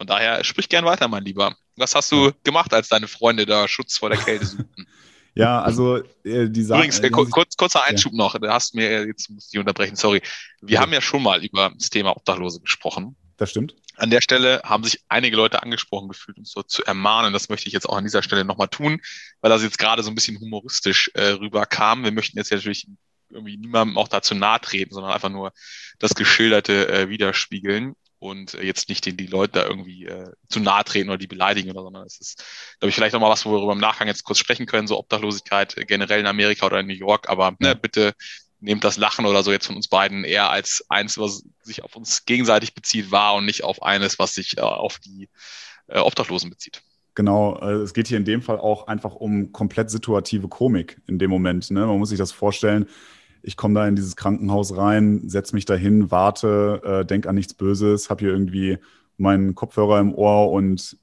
Von 0.00 0.06
daher 0.06 0.42
sprich 0.44 0.70
gern 0.70 0.86
weiter, 0.86 1.08
mein 1.08 1.26
Lieber. 1.26 1.54
Was 1.76 1.94
hast 1.94 2.10
du 2.10 2.32
gemacht, 2.42 2.72
als 2.72 2.88
deine 2.88 3.06
Freunde 3.06 3.44
da 3.44 3.68
Schutz 3.68 3.98
vor 3.98 4.08
der 4.08 4.18
Kälte 4.24 4.46
suchten? 4.46 4.86
Ja, 5.34 5.60
also 5.60 5.98
äh, 6.24 6.48
die 6.48 6.62
Sache. 6.62 6.78
Übrigens, 6.78 7.00
äh, 7.00 7.10
kurz, 7.10 7.54
kurzer 7.54 7.84
Einschub 7.84 8.12
ja. 8.12 8.16
noch, 8.16 8.38
da 8.38 8.54
hast 8.54 8.72
du 8.72 8.78
mir, 8.78 8.88
äh, 8.88 9.04
jetzt 9.04 9.28
muss 9.28 9.50
ich 9.52 9.58
unterbrechen, 9.58 9.96
sorry. 9.96 10.22
Wir 10.62 10.76
ja. 10.76 10.80
haben 10.80 10.94
ja 10.94 11.02
schon 11.02 11.22
mal 11.22 11.44
über 11.44 11.70
das 11.78 11.90
Thema 11.90 12.16
Obdachlose 12.16 12.62
gesprochen. 12.62 13.14
Das 13.36 13.50
stimmt. 13.50 13.74
An 13.96 14.08
der 14.08 14.22
Stelle 14.22 14.62
haben 14.64 14.84
sich 14.84 15.04
einige 15.10 15.36
Leute 15.36 15.62
angesprochen 15.62 16.08
gefühlt, 16.08 16.38
uns 16.38 16.50
so 16.50 16.62
zu 16.62 16.82
ermahnen. 16.86 17.34
Das 17.34 17.50
möchte 17.50 17.66
ich 17.66 17.74
jetzt 17.74 17.86
auch 17.86 17.98
an 17.98 18.04
dieser 18.04 18.22
Stelle 18.22 18.46
nochmal 18.46 18.68
tun, 18.68 19.02
weil 19.42 19.50
das 19.50 19.62
jetzt 19.62 19.78
gerade 19.78 20.02
so 20.02 20.10
ein 20.10 20.14
bisschen 20.14 20.40
humoristisch 20.40 21.10
äh, 21.12 21.32
rüberkam. 21.32 22.04
Wir 22.04 22.12
möchten 22.12 22.38
jetzt 22.38 22.52
natürlich 22.52 22.88
irgendwie 23.28 23.58
niemandem 23.58 23.98
auch 23.98 24.08
dazu 24.08 24.34
nahe 24.34 24.62
treten, 24.62 24.94
sondern 24.94 25.12
einfach 25.12 25.28
nur 25.28 25.52
das 25.98 26.14
Geschilderte 26.14 26.88
äh, 26.88 27.10
widerspiegeln 27.10 27.96
und 28.20 28.54
äh, 28.54 28.62
jetzt 28.62 28.88
nicht 28.88 29.04
den 29.06 29.16
die 29.16 29.26
Leute 29.26 29.54
da 29.54 29.66
irgendwie 29.66 30.04
äh, 30.06 30.30
zu 30.48 30.60
nahe 30.60 30.84
treten 30.84 31.08
oder 31.08 31.18
die 31.18 31.26
beleidigen 31.26 31.70
oder 31.70 31.82
sondern 31.82 32.06
es 32.06 32.20
ist, 32.20 32.44
glaube 32.78 32.90
ich, 32.90 32.94
vielleicht 32.94 33.14
nochmal 33.14 33.30
was, 33.30 33.44
worüber 33.44 33.66
wir 33.66 33.72
im 33.72 33.80
Nachgang 33.80 34.06
jetzt 34.06 34.24
kurz 34.24 34.38
sprechen 34.38 34.66
können, 34.66 34.86
so 34.86 34.98
Obdachlosigkeit 34.98 35.76
äh, 35.76 35.84
generell 35.84 36.20
in 36.20 36.26
Amerika 36.26 36.66
oder 36.66 36.80
in 36.80 36.86
New 36.86 36.94
York, 36.94 37.28
aber 37.28 37.56
ne, 37.58 37.74
bitte 37.74 38.12
nehmt 38.60 38.84
das 38.84 38.98
Lachen 38.98 39.24
oder 39.24 39.42
so 39.42 39.50
jetzt 39.50 39.66
von 39.66 39.76
uns 39.76 39.88
beiden 39.88 40.24
eher 40.24 40.50
als 40.50 40.84
eins, 40.90 41.18
was 41.18 41.42
sich 41.62 41.82
auf 41.82 41.96
uns 41.96 42.26
gegenseitig 42.26 42.74
bezieht, 42.74 43.10
wahr 43.10 43.34
und 43.34 43.46
nicht 43.46 43.64
auf 43.64 43.82
eines, 43.82 44.18
was 44.18 44.34
sich 44.34 44.58
äh, 44.58 44.60
auf 44.60 44.98
die 44.98 45.28
äh, 45.88 45.98
Obdachlosen 45.98 46.50
bezieht. 46.50 46.82
Genau, 47.14 47.58
äh, 47.58 47.72
es 47.82 47.94
geht 47.94 48.06
hier 48.06 48.18
in 48.18 48.26
dem 48.26 48.42
Fall 48.42 48.58
auch 48.58 48.86
einfach 48.86 49.14
um 49.14 49.52
komplett 49.52 49.90
situative 49.90 50.48
Komik 50.48 51.00
in 51.06 51.18
dem 51.18 51.30
Moment. 51.30 51.70
Ne? 51.70 51.86
Man 51.86 51.98
muss 51.98 52.10
sich 52.10 52.18
das 52.18 52.32
vorstellen 52.32 52.86
ich 53.42 53.56
komme 53.56 53.74
da 53.74 53.86
in 53.86 53.96
dieses 53.96 54.16
Krankenhaus 54.16 54.76
rein, 54.76 55.28
setze 55.28 55.54
mich 55.54 55.64
dahin, 55.64 56.10
warte, 56.10 56.80
äh, 56.84 57.04
denk 57.04 57.26
an 57.26 57.34
nichts 57.34 57.54
Böses, 57.54 58.10
habe 58.10 58.20
hier 58.20 58.30
irgendwie 58.30 58.78
meinen 59.16 59.54
Kopfhörer 59.54 60.00
im 60.00 60.14
Ohr 60.14 60.50
und 60.50 60.98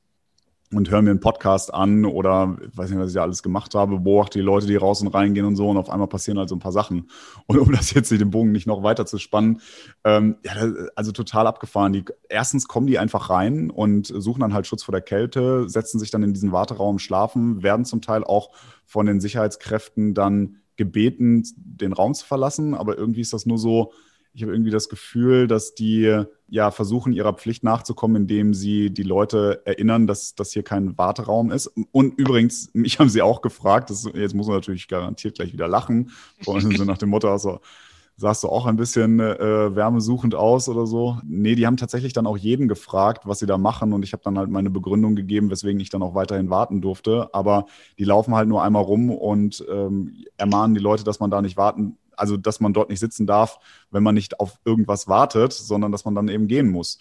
und 0.73 0.91
höre 0.91 1.01
mir 1.01 1.11
einen 1.11 1.21
Podcast 1.21 1.73
an 1.73 2.03
oder 2.03 2.57
weiß 2.73 2.89
nicht, 2.89 2.99
was 2.99 3.09
ich 3.09 3.15
da 3.15 3.21
alles 3.21 3.41
gemacht 3.41 3.73
habe, 3.73 3.99
beobachte 3.99 4.39
die 4.39 4.43
Leute, 4.43 4.67
die 4.67 4.75
raus 4.75 5.01
und 5.01 5.07
reingehen 5.07 5.45
und 5.45 5.55
so 5.55 5.69
und 5.69 5.77
auf 5.77 5.89
einmal 5.89 6.07
passieren 6.07 6.37
halt 6.37 6.49
so 6.49 6.55
ein 6.55 6.59
paar 6.59 6.73
Sachen. 6.73 7.09
Und 7.47 7.57
um 7.59 7.71
das 7.71 7.93
jetzt 7.93 8.11
den 8.11 8.29
Bogen 8.29 8.51
nicht 8.51 8.67
noch 8.67 8.83
weiter 8.83 9.05
zu 9.05 9.17
spannen, 9.17 9.61
ähm, 10.03 10.35
ja, 10.43 10.51
also 10.95 11.13
total 11.13 11.47
abgefahren. 11.47 11.93
Die, 11.93 12.03
erstens 12.27 12.67
kommen 12.67 12.87
die 12.87 12.99
einfach 12.99 13.29
rein 13.29 13.69
und 13.69 14.07
suchen 14.07 14.41
dann 14.41 14.53
halt 14.53 14.67
Schutz 14.67 14.83
vor 14.83 14.91
der 14.91 15.01
Kälte, 15.01 15.69
setzen 15.69 15.99
sich 15.99 16.11
dann 16.11 16.23
in 16.23 16.33
diesen 16.33 16.51
Warteraum, 16.51 16.99
schlafen, 16.99 17.63
werden 17.63 17.85
zum 17.85 18.01
Teil 18.01 18.25
auch 18.25 18.51
von 18.85 19.05
den 19.05 19.21
Sicherheitskräften 19.21 20.13
dann 20.13 20.57
gebeten, 20.77 21.43
den 21.55 21.93
Raum 21.93 22.13
zu 22.13 22.25
verlassen, 22.25 22.73
aber 22.73 22.97
irgendwie 22.97 23.21
ist 23.21 23.33
das 23.33 23.45
nur 23.45 23.57
so, 23.57 23.91
ich 24.33 24.43
habe 24.43 24.53
irgendwie 24.53 24.71
das 24.71 24.87
Gefühl, 24.87 25.47
dass 25.47 25.73
die 25.73 26.23
ja 26.47 26.71
versuchen, 26.71 27.11
ihrer 27.11 27.33
Pflicht 27.33 27.63
nachzukommen, 27.63 28.21
indem 28.21 28.53
sie 28.53 28.91
die 28.91 29.03
Leute 29.03 29.63
erinnern, 29.65 30.05
dass 30.05 30.35
das 30.35 30.51
hier 30.51 30.61
kein 30.63 30.95
Warteraum 30.97 31.51
ist. 31.51 31.71
Und 31.91 32.19
übrigens, 32.19 32.69
mich 32.73 32.99
haben 32.99 33.09
sie 33.09 33.23
auch 33.23 33.41
gefragt, 33.41 33.89
das, 33.89 34.07
jetzt 34.13 34.35
muss 34.35 34.47
man 34.47 34.57
natürlich 34.57 34.87
garantiert 34.87 35.35
gleich 35.35 35.53
wieder 35.53 35.67
lachen, 35.67 36.11
so 36.41 36.53
nach 36.55 36.99
dem 36.99 37.09
Motto, 37.09 37.31
also, 37.31 37.59
sahst 38.17 38.43
du 38.43 38.49
auch 38.49 38.65
ein 38.65 38.75
bisschen 38.75 39.19
äh, 39.19 39.75
wärmesuchend 39.75 40.33
aus 40.33 40.67
oder 40.69 40.87
so? 40.87 41.19
Nee, 41.23 41.53
die 41.53 41.67
haben 41.67 41.77
tatsächlich 41.77 42.13
dann 42.13 42.25
auch 42.25 42.37
jeden 42.37 42.67
gefragt, 42.67 43.27
was 43.27 43.39
sie 43.39 43.45
da 43.45 43.59
machen 43.59 43.93
und 43.93 44.03
ich 44.03 44.11
habe 44.11 44.23
dann 44.23 44.39
halt 44.39 44.49
meine 44.49 44.71
Begründung 44.71 45.15
gegeben, 45.15 45.51
weswegen 45.51 45.79
ich 45.79 45.89
dann 45.89 46.01
auch 46.01 46.15
weiterhin 46.15 46.49
warten 46.49 46.81
durfte. 46.81 47.29
Aber 47.33 47.67
die 47.99 48.05
laufen 48.05 48.33
halt 48.33 48.49
nur 48.49 48.63
einmal 48.63 48.81
rum 48.81 49.11
und 49.11 49.63
ähm, 49.69 50.25
ermahnen 50.35 50.73
die 50.73 50.81
Leute, 50.81 51.03
dass 51.03 51.19
man 51.19 51.29
da 51.29 51.43
nicht 51.43 51.57
warten, 51.57 51.97
also 52.15 52.37
dass 52.37 52.59
man 52.59 52.73
dort 52.73 52.89
nicht 52.89 52.99
sitzen 52.99 53.27
darf, 53.27 53.59
wenn 53.91 54.01
man 54.01 54.15
nicht 54.15 54.39
auf 54.39 54.59
irgendwas 54.65 55.07
wartet, 55.07 55.53
sondern 55.53 55.91
dass 55.91 56.03
man 56.03 56.15
dann 56.15 56.27
eben 56.27 56.47
gehen 56.47 56.69
muss. 56.69 56.97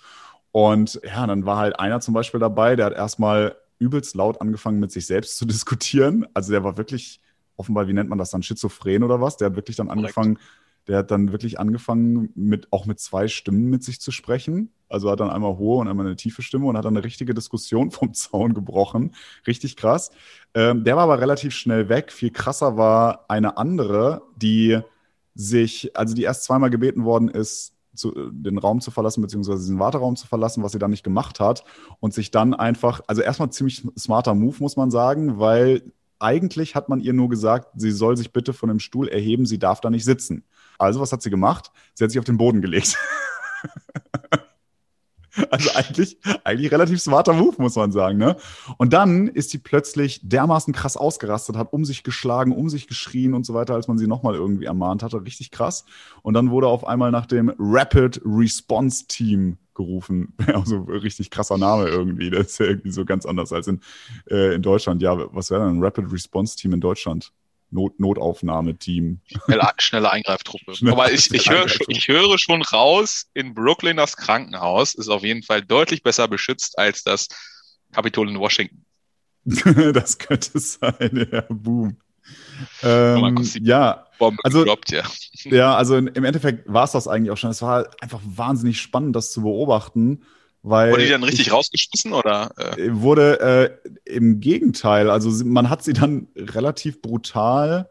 Und 0.53 1.01
ja, 1.03 1.27
dann 1.27 1.47
war 1.47 1.57
halt 1.57 1.81
einer 1.81 2.01
zum 2.01 2.13
Beispiel 2.13 2.41
dabei, 2.41 2.77
der 2.77 2.87
hat 2.87 2.95
erstmal 2.95 3.57
übelst 3.79 4.15
laut 4.15 4.43
angefangen, 4.43 4.81
mit 4.81 4.93
sich 4.93 5.07
selbst 5.07 5.39
zu 5.39 5.47
diskutieren. 5.47 6.27
Also 6.35 6.53
der 6.53 6.63
war 6.63 6.77
wirklich 6.77 7.21
offenbar, 7.57 7.89
wie 7.89 7.95
nennt 7.95 8.11
man 8.11 8.19
das 8.19 8.31
dann, 8.31 8.43
schizophren 8.43 9.03
oder 9.03 9.23
was? 9.23 9.39
Der 9.39 9.47
hat 9.47 9.57
wirklich 9.57 9.77
dann 9.77 9.89
angefangen, 9.89 10.39
der 10.88 10.99
hat 10.99 11.11
dann 11.11 11.33
wirklich 11.33 11.59
angefangen, 11.59 12.31
mit, 12.35 12.72
auch 12.72 12.87
mit 12.87 13.01
zwei 13.01 13.29
Stimmen 13.29 13.68
mit 13.70 13.83
sich 13.83 14.01
zu 14.01 14.12
sprechen. 14.12 14.70
Also 14.88 15.11
hat 15.11 15.18
dann 15.18 15.31
einmal 15.31 15.57
hohe 15.57 15.81
und 15.81 15.88
einmal 15.88 16.07
eine 16.07 16.16
tiefe 16.16 16.42
Stimme 16.42 16.66
und 16.66 16.77
hat 16.77 16.85
dann 16.85 16.96
eine 16.96 17.05
richtige 17.05 17.35
Diskussion 17.35 17.90
vom 17.92 18.14
Zaun 18.14 18.55
gebrochen. 18.55 19.14
Richtig 19.46 19.77
krass. 19.77 20.11
Ähm, 20.55 20.85
der 20.85 20.96
war 20.96 21.05
aber 21.05 21.20
relativ 21.20 21.55
schnell 21.55 21.88
weg. 21.88 22.12
Viel 22.12 22.31
krasser 22.31 22.77
war 22.77 23.25
eine 23.29 23.57
andere, 23.57 24.22
die 24.37 24.81
sich, 25.35 25.96
also 25.96 26.14
die 26.14 26.22
erst 26.22 26.44
zweimal 26.44 26.70
gebeten 26.70 27.05
worden 27.05 27.29
ist, 27.29 27.72
zu, 27.94 28.12
den 28.31 28.59
Raum 28.59 28.81
zu 28.81 28.90
verlassen, 28.90 29.22
beziehungsweise 29.22 29.61
diesen 29.61 29.79
Warteraum 29.79 30.16
zu 30.16 30.27
verlassen, 30.27 30.62
was 30.62 30.72
sie 30.72 30.79
dann 30.79 30.90
nicht 30.90 31.03
gemacht 31.03 31.40
hat. 31.40 31.64
Und 31.99 32.14
sich 32.14 32.31
dann 32.31 32.55
einfach, 32.55 33.01
also 33.07 33.22
erstmal 33.22 33.51
ziemlich 33.51 33.83
smarter 33.99 34.35
Move, 34.35 34.57
muss 34.61 34.77
man 34.77 34.90
sagen, 34.90 35.38
weil 35.38 35.83
eigentlich 36.18 36.75
hat 36.75 36.88
man 36.88 37.01
ihr 37.01 37.12
nur 37.12 37.29
gesagt, 37.29 37.68
sie 37.77 37.90
soll 37.90 38.16
sich 38.16 38.33
bitte 38.33 38.53
von 38.53 38.68
dem 38.68 38.81
Stuhl 38.81 39.09
erheben, 39.09 39.46
sie 39.46 39.59
darf 39.59 39.81
da 39.81 39.90
nicht 39.90 40.05
sitzen. 40.05 40.44
Also 40.79 41.01
was 41.01 41.12
hat 41.12 41.23
sie 41.23 41.31
gemacht? 41.31 41.71
Sie 41.95 42.05
hat 42.05 42.11
sich 42.11 42.19
auf 42.19 42.25
den 42.25 42.39
Boden 42.39 42.61
gelegt. 42.61 42.97
Also 45.51 45.71
eigentlich, 45.75 46.19
eigentlich 46.45 46.73
relativ 46.73 47.01
smarter 47.01 47.33
Move, 47.33 47.57
muss 47.59 47.77
man 47.77 47.93
sagen. 47.93 48.19
Ne? 48.19 48.37
Und 48.79 48.93
dann 48.93 49.29
ist 49.29 49.51
sie 49.51 49.59
plötzlich 49.59 50.21
dermaßen 50.23 50.73
krass 50.73 50.97
ausgerastet, 50.97 51.57
hat 51.57 51.73
um 51.73 51.85
sich 51.85 52.03
geschlagen, 52.03 52.53
um 52.53 52.69
sich 52.69 52.87
geschrien 52.87 53.35
und 53.35 53.45
so 53.45 53.55
weiter, 53.55 53.75
als 53.75 53.89
man 53.89 53.99
sie 53.99 54.07
nochmal 54.07 54.35
irgendwie 54.35 54.65
ermahnt 54.65 55.03
hatte. 55.03 55.23
Richtig 55.23 55.51
krass. 55.51 55.85
Und 56.23 56.35
dann 56.35 56.51
wurde 56.51 56.69
auf 56.69 56.87
einmal 56.87 57.11
nach 57.11 57.27
dem 57.27 57.53
Rapid 57.59 58.23
Response 58.25 59.07
Team 59.09 59.59
gerufen. 59.75 60.35
Also 60.47 60.79
richtig 60.85 61.31
krasser 61.31 61.59
Name 61.59 61.87
irgendwie. 61.87 62.31
Das 62.31 62.47
ist 62.47 62.61
irgendwie 62.61 62.91
so 62.91 63.05
ganz 63.05 63.27
anders 63.27 63.53
als 63.53 63.67
in, 63.67 63.81
äh, 64.31 64.55
in 64.55 64.62
Deutschland. 64.62 65.03
Ja, 65.03 65.35
was 65.35 65.51
wäre 65.51 65.67
denn 65.67 65.79
ein 65.79 65.85
Rapid 65.85 66.11
Response 66.11 66.57
Team 66.57 66.73
in 66.73 66.81
Deutschland? 66.81 67.33
Not 67.77 68.01
Notaufnahmeteam. 68.01 69.21
Schnelle, 69.45 69.69
schnelle 69.77 70.11
Eingreiftruppe. 70.11 70.75
Schnelle 70.75 70.97
Aber 70.97 71.12
ich, 71.12 71.31
ich, 71.33 71.51
höre, 71.51 71.67
ich 71.89 72.09
höre 72.09 72.39
schon 72.39 72.62
raus, 72.62 73.27
in 73.35 73.55
Brooklyn 73.55 73.99
das 73.99 74.17
Krankenhaus 74.17 74.95
ist 74.95 75.09
auf 75.09 75.23
jeden 75.23 75.43
Fall 75.43 75.62
deutlich 75.62 76.03
besser 76.03 76.27
beschützt 76.27 76.79
als 76.79 77.05
das 77.05 77.29
Kapitol 77.93 78.31
in 78.31 78.39
Washington. 78.39 78.85
das 79.45 80.19
könnte 80.19 80.59
sein, 80.59 81.29
ja, 81.33 81.45
boom. 81.49 81.99
Ähm, 82.83 83.47
ja, 83.61 84.07
Bombe 84.19 84.43
also, 84.43 84.61
gedroppt, 84.61 84.91
ja. 84.91 85.05
ja, 85.45 85.77
also 85.77 85.97
im 85.97 86.25
Endeffekt 86.25 86.65
war 86.73 86.85
es 86.85 86.93
das 86.93 87.07
eigentlich 87.07 87.31
auch 87.31 87.37
schon. 87.37 87.51
Es 87.51 87.62
war 87.62 87.89
einfach 88.01 88.21
wahnsinnig 88.25 88.81
spannend, 88.81 89.15
das 89.15 89.31
zu 89.31 89.43
beobachten. 89.43 90.25
Weil 90.69 90.91
wurde 90.91 91.05
die 91.05 91.11
dann 91.11 91.23
richtig 91.23 91.47
ich, 91.47 91.53
rausgeschmissen 91.53 92.13
oder? 92.13 92.51
Äh? 92.59 92.89
Wurde 92.91 93.79
äh, 94.05 94.17
im 94.17 94.41
Gegenteil. 94.41 95.11
Also 95.11 95.45
man 95.45 95.71
hat 95.71 95.85
sie 95.85 95.93
dann 95.93 96.27
relativ 96.37 97.01
brutal 97.01 97.89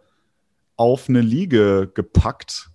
auf 0.76 1.08
eine 1.08 1.22
Liege 1.22 1.90
gepackt, 1.94 2.70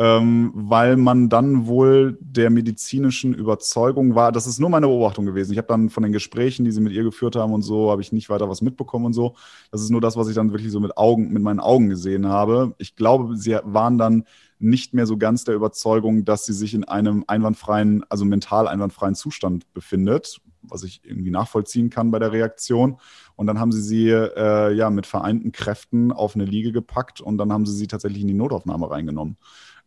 ähm, 0.00 0.50
weil 0.54 0.96
man 0.96 1.28
dann 1.28 1.68
wohl 1.68 2.18
der 2.20 2.50
medizinischen 2.50 3.32
Überzeugung 3.32 4.16
war. 4.16 4.32
Das 4.32 4.48
ist 4.48 4.58
nur 4.58 4.70
meine 4.70 4.88
Beobachtung 4.88 5.24
gewesen. 5.24 5.52
Ich 5.52 5.58
habe 5.58 5.68
dann 5.68 5.88
von 5.88 6.02
den 6.02 6.12
Gesprächen, 6.12 6.64
die 6.64 6.72
sie 6.72 6.80
mit 6.80 6.92
ihr 6.92 7.04
geführt 7.04 7.36
haben 7.36 7.52
und 7.52 7.62
so, 7.62 7.92
habe 7.92 8.02
ich 8.02 8.10
nicht 8.10 8.30
weiter 8.30 8.48
was 8.48 8.60
mitbekommen 8.60 9.06
und 9.06 9.12
so. 9.12 9.36
Das 9.70 9.80
ist 9.80 9.90
nur 9.90 10.00
das, 10.00 10.16
was 10.16 10.28
ich 10.28 10.34
dann 10.34 10.50
wirklich 10.50 10.72
so 10.72 10.80
mit 10.80 10.96
Augen, 10.96 11.32
mit 11.32 11.44
meinen 11.44 11.60
Augen 11.60 11.88
gesehen 11.88 12.26
habe. 12.26 12.74
Ich 12.78 12.96
glaube, 12.96 13.36
sie 13.36 13.56
waren 13.62 13.98
dann 13.98 14.24
nicht 14.58 14.94
mehr 14.94 15.06
so 15.06 15.16
ganz 15.16 15.44
der 15.44 15.54
Überzeugung, 15.54 16.24
dass 16.24 16.44
sie 16.44 16.52
sich 16.52 16.74
in 16.74 16.84
einem 16.84 17.24
einwandfreien, 17.26 18.04
also 18.08 18.24
mental 18.24 18.66
einwandfreien 18.66 19.14
Zustand 19.14 19.72
befindet, 19.72 20.40
was 20.62 20.82
ich 20.82 21.00
irgendwie 21.04 21.30
nachvollziehen 21.30 21.90
kann 21.90 22.10
bei 22.10 22.18
der 22.18 22.32
Reaktion. 22.32 22.98
Und 23.36 23.46
dann 23.46 23.60
haben 23.60 23.72
sie 23.72 23.82
sie 23.82 24.08
äh, 24.10 24.72
ja 24.72 24.90
mit 24.90 25.06
vereinten 25.06 25.52
Kräften 25.52 26.12
auf 26.12 26.34
eine 26.34 26.44
Liege 26.44 26.72
gepackt 26.72 27.20
und 27.20 27.38
dann 27.38 27.52
haben 27.52 27.66
sie 27.66 27.74
sie 27.74 27.86
tatsächlich 27.86 28.22
in 28.22 28.28
die 28.28 28.34
Notaufnahme 28.34 28.90
reingenommen. 28.90 29.36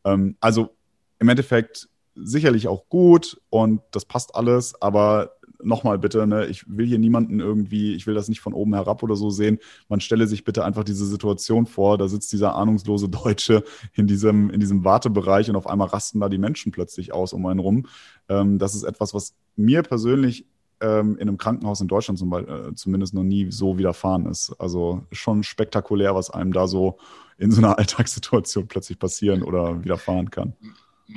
Ähm, 0.05 0.37
also 0.39 0.75
im 1.19 1.29
Endeffekt 1.29 1.89
sicherlich 2.15 2.67
auch 2.67 2.87
gut 2.89 3.41
und 3.49 3.81
das 3.91 4.05
passt 4.05 4.35
alles, 4.35 4.81
aber 4.81 5.31
nochmal 5.63 5.99
bitte, 5.99 6.25
ne, 6.27 6.47
ich 6.47 6.65
will 6.67 6.85
hier 6.85 6.99
niemanden 6.99 7.39
irgendwie, 7.39 7.93
ich 7.93 8.07
will 8.07 8.13
das 8.13 8.29
nicht 8.29 8.41
von 8.41 8.53
oben 8.53 8.73
herab 8.73 9.03
oder 9.03 9.15
so 9.15 9.29
sehen. 9.29 9.59
Man 9.89 10.01
stelle 10.01 10.27
sich 10.27 10.43
bitte 10.43 10.63
einfach 10.63 10.83
diese 10.83 11.05
Situation 11.05 11.65
vor, 11.65 11.97
da 11.97 12.07
sitzt 12.07 12.31
dieser 12.33 12.55
ahnungslose 12.55 13.09
Deutsche 13.09 13.63
in 13.93 14.07
diesem, 14.07 14.49
in 14.49 14.59
diesem 14.59 14.83
Wartebereich 14.83 15.49
und 15.49 15.55
auf 15.55 15.67
einmal 15.67 15.87
rasten 15.87 16.19
da 16.19 16.29
die 16.29 16.37
Menschen 16.37 16.71
plötzlich 16.71 17.13
aus 17.13 17.33
um 17.33 17.45
einen 17.45 17.59
rum. 17.59 17.87
Ähm, 18.29 18.57
das 18.57 18.75
ist 18.75 18.83
etwas, 18.83 19.13
was 19.13 19.35
mir 19.55 19.83
persönlich 19.83 20.45
ähm, 20.81 21.15
in 21.17 21.27
einem 21.27 21.37
Krankenhaus 21.37 21.81
in 21.81 21.87
Deutschland 21.87 22.17
zum 22.17 22.29
Beispiel, 22.29 22.53
äh, 22.53 22.75
zumindest 22.75 23.13
noch 23.13 23.23
nie 23.23 23.51
so 23.51 23.77
widerfahren 23.77 24.25
ist. 24.25 24.55
Also 24.59 25.03
schon 25.11 25.43
spektakulär, 25.43 26.15
was 26.15 26.29
einem 26.29 26.53
da 26.53 26.67
so 26.67 26.97
in 27.37 27.51
so 27.51 27.61
einer 27.61 27.77
Alltagssituation 27.79 28.67
plötzlich 28.67 28.99
passieren 28.99 29.43
oder 29.43 29.83
widerfahren 29.83 30.29
kann 30.31 30.53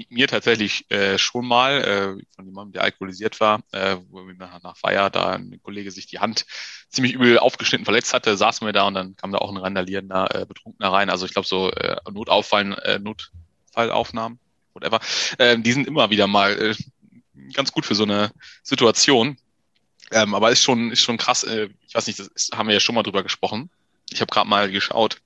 mir 0.08 0.28
tatsächlich 0.28 0.90
äh, 0.90 1.18
schon 1.18 1.46
mal 1.46 1.82
äh, 1.82 2.24
von 2.34 2.46
jemandem, 2.46 2.72
der 2.72 2.82
alkoholisiert 2.82 3.40
war, 3.40 3.62
äh, 3.72 3.96
wo 4.10 4.22
nach, 4.32 4.62
nach 4.62 4.76
Feier 4.76 5.10
da 5.10 5.32
ein 5.32 5.60
Kollege 5.62 5.90
sich 5.90 6.06
die 6.06 6.18
Hand 6.18 6.46
ziemlich 6.88 7.14
übel 7.14 7.38
aufgeschnitten 7.38 7.84
verletzt 7.84 8.14
hatte, 8.14 8.36
saßen 8.36 8.66
wir 8.66 8.72
da 8.72 8.86
und 8.86 8.94
dann 8.94 9.16
kam 9.16 9.32
da 9.32 9.38
auch 9.38 9.50
ein 9.50 9.56
randalierender 9.56 10.34
äh, 10.34 10.46
Betrunkener 10.46 10.92
rein. 10.92 11.10
Also 11.10 11.26
ich 11.26 11.32
glaube 11.32 11.48
so 11.48 11.70
äh, 11.70 11.96
Notauffallen, 12.10 12.72
äh, 12.72 12.98
Notfallaufnahmen, 12.98 14.38
whatever, 14.72 15.00
äh, 15.38 15.58
die 15.58 15.72
sind 15.72 15.86
immer 15.86 16.10
wieder 16.10 16.26
mal 16.26 16.52
äh, 16.52 16.74
ganz 17.52 17.72
gut 17.72 17.86
für 17.86 17.94
so 17.94 18.04
eine 18.04 18.30
Situation. 18.62 19.36
Ähm, 20.10 20.34
aber 20.34 20.50
ist 20.50 20.62
schon 20.62 20.92
ist 20.92 21.02
schon 21.02 21.16
krass. 21.16 21.44
Äh, 21.44 21.70
ich 21.86 21.94
weiß 21.94 22.06
nicht, 22.06 22.18
das 22.18 22.28
ist, 22.28 22.56
haben 22.56 22.68
wir 22.68 22.74
ja 22.74 22.80
schon 22.80 22.94
mal 22.94 23.02
drüber 23.02 23.22
gesprochen. 23.22 23.70
Ich 24.10 24.20
habe 24.20 24.30
gerade 24.30 24.48
mal 24.48 24.70
geschaut, 24.70 25.18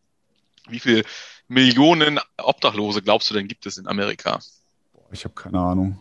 wie 0.68 0.80
viel 0.80 1.04
Millionen 1.48 2.20
Obdachlose 2.36 3.02
glaubst 3.02 3.30
du 3.30 3.34
denn 3.34 3.48
gibt 3.48 3.66
es 3.66 3.78
in 3.78 3.86
Amerika? 3.86 4.40
Ich 5.10 5.24
habe 5.24 5.34
keine 5.34 5.60
Ahnung. 5.60 5.98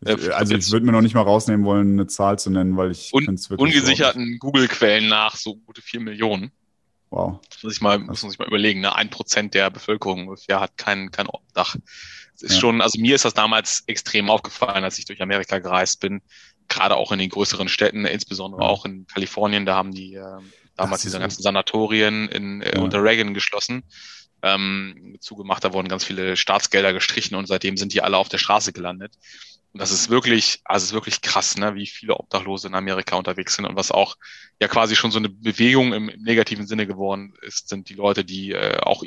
Ich, 0.00 0.34
also 0.34 0.54
ich 0.54 0.70
würde 0.70 0.86
mir 0.86 0.92
noch 0.92 1.00
nicht 1.00 1.14
mal 1.14 1.22
rausnehmen 1.22 1.64
wollen, 1.64 1.92
eine 1.92 2.06
Zahl 2.06 2.38
zu 2.38 2.50
nennen, 2.50 2.76
weil 2.76 2.90
ich 2.90 3.12
un 3.12 3.38
ungesicherten 3.56 4.38
Google-Quellen 4.38 5.08
nach 5.08 5.36
so 5.36 5.56
gute 5.56 5.82
vier 5.82 6.00
Millionen. 6.00 6.52
Wow. 7.10 7.40
Das 7.50 7.62
muss 7.62 7.74
ich 7.74 7.80
mal, 7.80 7.98
muss 7.98 8.22
man 8.22 8.30
sich 8.30 8.38
mal 8.38 8.48
überlegen. 8.48 8.80
Ne? 8.80 8.94
Ein 8.94 9.10
Prozent 9.10 9.54
der 9.54 9.70
Bevölkerung 9.70 10.28
ungefähr 10.28 10.60
hat 10.60 10.76
kein, 10.76 11.10
kein 11.10 11.28
Obdach. 11.28 11.76
Es 12.34 12.42
ist 12.42 12.54
ja. 12.54 12.60
schon, 12.60 12.80
also 12.82 13.00
mir 13.00 13.14
ist 13.14 13.24
das 13.24 13.32
damals 13.32 13.84
extrem 13.86 14.28
aufgefallen, 14.28 14.84
als 14.84 14.98
ich 14.98 15.06
durch 15.06 15.22
Amerika 15.22 15.58
gereist 15.58 16.00
bin. 16.00 16.20
Gerade 16.68 16.96
auch 16.96 17.12
in 17.12 17.18
den 17.18 17.30
größeren 17.30 17.68
Städten, 17.68 18.04
insbesondere 18.04 18.62
ja. 18.62 18.68
auch 18.68 18.84
in 18.84 19.06
Kalifornien, 19.06 19.64
da 19.64 19.76
haben 19.76 19.92
die 19.92 20.14
äh, 20.14 20.38
damals 20.76 21.02
diese 21.02 21.18
ganzen 21.18 21.42
Sanatorien 21.42 22.28
in, 22.28 22.60
äh, 22.60 22.76
ja. 22.76 22.82
unter 22.82 23.02
Reagan 23.02 23.34
geschlossen 23.34 23.84
ähm, 24.54 25.16
zugemacht. 25.20 25.64
Da 25.64 25.72
wurden 25.72 25.88
ganz 25.88 26.04
viele 26.04 26.36
Staatsgelder 26.36 26.92
gestrichen 26.92 27.36
und 27.36 27.46
seitdem 27.46 27.76
sind 27.76 27.92
die 27.92 28.02
alle 28.02 28.16
auf 28.16 28.28
der 28.28 28.38
Straße 28.38 28.72
gelandet. 28.72 29.12
Und 29.72 29.80
das 29.80 29.90
ist 29.90 30.08
wirklich, 30.08 30.60
also 30.64 30.84
es 30.84 30.90
ist 30.90 30.94
wirklich 30.94 31.20
krass, 31.20 31.56
ne, 31.58 31.74
wie 31.74 31.86
viele 31.86 32.16
Obdachlose 32.16 32.68
in 32.68 32.74
Amerika 32.74 33.16
unterwegs 33.16 33.56
sind 33.56 33.66
und 33.66 33.76
was 33.76 33.90
auch 33.90 34.16
ja 34.60 34.68
quasi 34.68 34.96
schon 34.96 35.10
so 35.10 35.18
eine 35.18 35.28
Bewegung 35.28 35.92
im, 35.92 36.08
im 36.08 36.22
negativen 36.22 36.66
Sinne 36.66 36.86
geworden 36.86 37.34
ist, 37.42 37.68
sind 37.68 37.88
die 37.90 37.94
Leute, 37.94 38.24
die 38.24 38.52
äh, 38.52 38.78
auch 38.80 39.02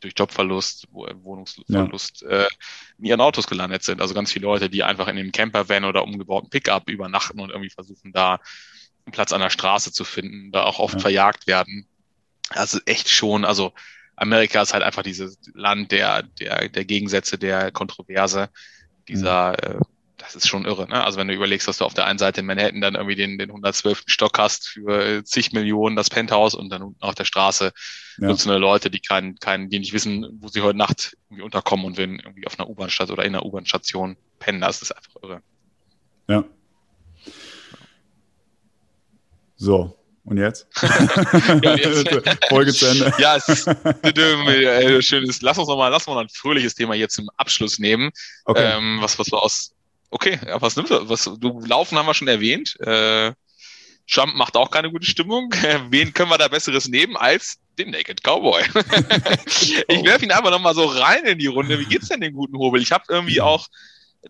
durch 0.00 0.14
Jobverlust, 0.16 0.88
Wohnungsverlust 0.92 2.22
ja. 2.22 2.44
äh, 2.44 2.48
in 2.98 3.04
ihren 3.06 3.20
Autos 3.20 3.46
gelandet 3.46 3.82
sind. 3.82 4.00
Also 4.00 4.14
ganz 4.14 4.32
viele 4.32 4.46
Leute, 4.46 4.70
die 4.70 4.82
einfach 4.82 5.08
in 5.08 5.16
dem 5.16 5.32
Campervan 5.32 5.84
oder 5.84 6.04
umgebauten 6.04 6.50
Pickup 6.50 6.88
übernachten 6.88 7.40
und 7.40 7.50
irgendwie 7.50 7.70
versuchen, 7.70 8.12
da 8.12 8.40
einen 9.04 9.12
Platz 9.12 9.32
an 9.32 9.40
der 9.40 9.50
Straße 9.50 9.92
zu 9.92 10.04
finden, 10.04 10.52
da 10.52 10.64
auch 10.64 10.78
oft 10.78 10.94
ja. 10.94 11.00
verjagt 11.00 11.46
werden. 11.46 11.86
Also 12.50 12.78
echt 12.86 13.08
schon, 13.08 13.44
also 13.44 13.72
Amerika 14.16 14.62
ist 14.62 14.72
halt 14.72 14.82
einfach 14.82 15.02
dieses 15.02 15.38
Land 15.54 15.92
der, 15.92 16.22
der, 16.22 16.68
der 16.68 16.84
Gegensätze, 16.84 17.38
der 17.38 17.70
Kontroverse, 17.72 18.48
dieser, 19.08 19.50
mhm. 19.50 19.78
äh, 19.78 19.80
das 20.16 20.34
ist 20.34 20.48
schon 20.48 20.64
irre, 20.64 20.88
ne? 20.88 21.04
Also 21.04 21.18
wenn 21.18 21.28
du 21.28 21.34
überlegst, 21.34 21.68
dass 21.68 21.78
du 21.78 21.84
auf 21.84 21.94
der 21.94 22.06
einen 22.06 22.18
Seite 22.18 22.40
in 22.40 22.46
Manhattan 22.46 22.80
dann 22.80 22.94
irgendwie 22.94 23.16
den, 23.16 23.36
den 23.36 23.50
112. 23.50 24.04
Stock 24.06 24.38
hast 24.38 24.68
für 24.68 25.22
zig 25.24 25.52
Millionen 25.52 25.96
das 25.96 26.08
Penthouse 26.08 26.54
und 26.54 26.70
dann 26.70 26.82
unten 26.82 27.02
auf 27.02 27.14
der 27.14 27.24
Straße 27.24 27.72
ja. 28.18 28.28
Dutzende 28.28 28.58
Leute, 28.58 28.90
die 28.90 29.00
keinen, 29.00 29.36
keinen, 29.36 29.68
die 29.68 29.80
nicht 29.80 29.92
wissen, 29.92 30.38
wo 30.40 30.48
sie 30.48 30.62
heute 30.62 30.78
Nacht 30.78 31.16
irgendwie 31.28 31.42
unterkommen 31.42 31.84
und 31.84 31.96
wenn 31.96 32.18
irgendwie 32.20 32.46
auf 32.46 32.58
einer 32.58 32.68
U-Bahn-Station 32.68 33.12
oder 33.12 33.26
in 33.26 33.34
einer 33.34 33.44
U-Bahn-Station 33.44 34.16
pennen, 34.38 34.60
das 34.60 34.82
ist 34.82 34.92
einfach 34.92 35.16
irre. 35.22 35.42
Ja. 36.28 36.44
So, 39.56 39.96
und 40.24 40.38
jetzt? 40.38 40.66
ja, 41.62 41.74
jetzt. 41.76 42.08
Folge 42.48 42.72
zu 42.72 42.86
Ende. 42.86 43.12
ja, 43.18 43.36
es 43.36 43.48
ist 43.48 43.66
äh, 43.66 45.02
schönes. 45.02 45.42
Lass 45.42 45.58
uns 45.58 45.68
noch 45.68 45.76
mal, 45.76 45.88
lass 45.88 46.06
uns 46.06 46.14
mal 46.14 46.22
ein 46.22 46.28
fröhliches 46.30 46.74
Thema 46.74 46.94
hier 46.94 47.08
zum 47.08 47.28
Abschluss 47.36 47.78
nehmen. 47.78 48.10
Okay. 48.46 48.76
Ähm, 48.76 48.98
was, 49.00 49.18
was 49.18 49.30
wir 49.30 49.42
aus. 49.42 49.72
Okay, 50.10 50.38
ja, 50.46 50.60
was 50.62 50.76
nimmst 50.76 50.92
du? 50.92 51.08
Was, 51.08 51.24
du 51.24 51.60
Laufen 51.66 51.98
haben 51.98 52.06
wir 52.06 52.14
schon 52.14 52.28
erwähnt. 52.28 52.78
Äh, 52.80 53.32
Trump 54.10 54.34
macht 54.34 54.56
auch 54.56 54.70
keine 54.70 54.90
gute 54.90 55.06
Stimmung. 55.06 55.52
Wen 55.90 56.14
können 56.14 56.30
wir 56.30 56.38
da 56.38 56.48
Besseres 56.48 56.88
nehmen 56.88 57.16
als 57.16 57.58
den 57.78 57.90
Naked 57.90 58.22
Cowboy? 58.22 58.62
ich 59.88 60.04
werfe 60.04 60.24
ihn 60.24 60.32
einfach 60.32 60.50
noch 60.50 60.60
mal 60.60 60.74
so 60.74 60.84
rein 60.84 61.24
in 61.24 61.38
die 61.38 61.48
Runde. 61.48 61.78
Wie 61.78 61.86
geht's 61.86 62.08
denn 62.08 62.20
den 62.20 62.34
guten 62.34 62.56
Hobel? 62.56 62.80
Ich 62.80 62.92
habe 62.92 63.04
irgendwie 63.08 63.40
auch 63.40 63.68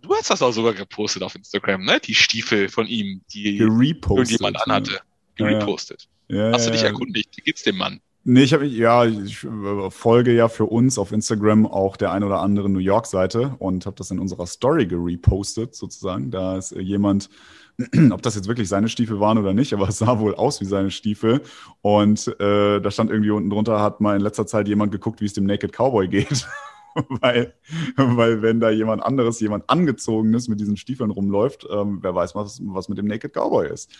Du 0.02 0.12
hast 0.12 0.28
das 0.28 0.42
auch 0.42 0.50
sogar 0.50 0.74
gepostet 0.74 1.22
auf 1.22 1.36
Instagram, 1.36 1.84
ne? 1.84 2.00
Die 2.00 2.16
Stiefel 2.16 2.68
von 2.68 2.88
ihm, 2.88 3.22
die 3.32 3.58
irgendjemand 3.58 4.60
anhatte. 4.60 5.00
Gerepostet. 5.36 6.08
Ja, 6.28 6.52
hast 6.52 6.66
du 6.66 6.70
dich 6.70 6.82
erkundigt? 6.82 7.36
Wie 7.36 7.42
geht's 7.42 7.62
dem 7.62 7.76
Mann? 7.76 8.00
Nee, 8.26 8.44
ich 8.44 8.54
habe 8.54 8.64
ja, 8.64 9.04
ich 9.04 9.44
äh, 9.44 9.90
folge 9.90 10.32
ja 10.32 10.48
für 10.48 10.64
uns 10.64 10.96
auf 10.96 11.12
Instagram 11.12 11.66
auch 11.66 11.98
der 11.98 12.10
ein 12.10 12.24
oder 12.24 12.40
andere 12.40 12.70
New 12.70 12.78
York 12.78 13.04
Seite 13.04 13.54
und 13.58 13.84
habe 13.84 13.96
das 13.96 14.10
in 14.10 14.18
unserer 14.18 14.46
Story 14.46 14.86
gerepostet 14.86 15.74
sozusagen. 15.74 16.30
Da 16.30 16.56
ist 16.56 16.72
äh, 16.72 16.80
jemand, 16.80 17.28
ob 18.12 18.22
das 18.22 18.34
jetzt 18.34 18.48
wirklich 18.48 18.70
seine 18.70 18.88
Stiefel 18.88 19.20
waren 19.20 19.36
oder 19.36 19.52
nicht, 19.52 19.74
aber 19.74 19.90
es 19.90 19.98
sah 19.98 20.18
wohl 20.20 20.34
aus 20.34 20.62
wie 20.62 20.64
seine 20.64 20.90
Stiefel. 20.90 21.42
Und 21.82 22.28
äh, 22.40 22.80
da 22.80 22.90
stand 22.90 23.10
irgendwie 23.10 23.30
unten 23.30 23.50
drunter, 23.50 23.80
hat 23.80 24.00
mal 24.00 24.16
in 24.16 24.22
letzter 24.22 24.46
Zeit 24.46 24.68
jemand 24.68 24.90
geguckt, 24.90 25.20
wie 25.20 25.26
es 25.26 25.34
dem 25.34 25.44
Naked 25.44 25.72
Cowboy 25.72 26.08
geht. 26.08 26.48
weil, 27.20 27.54
weil 27.96 28.42
wenn 28.42 28.60
da 28.60 28.70
jemand 28.70 29.02
anderes, 29.02 29.40
jemand 29.40 29.68
angezogenes 29.68 30.48
mit 30.48 30.60
diesen 30.60 30.76
Stiefeln 30.76 31.10
rumläuft, 31.10 31.66
ähm, 31.70 31.98
wer 32.02 32.14
weiß, 32.14 32.34
was, 32.34 32.60
was 32.64 32.88
mit 32.88 32.98
dem 32.98 33.06
Naked 33.06 33.32
Cowboy 33.32 33.68
ist. 33.68 33.90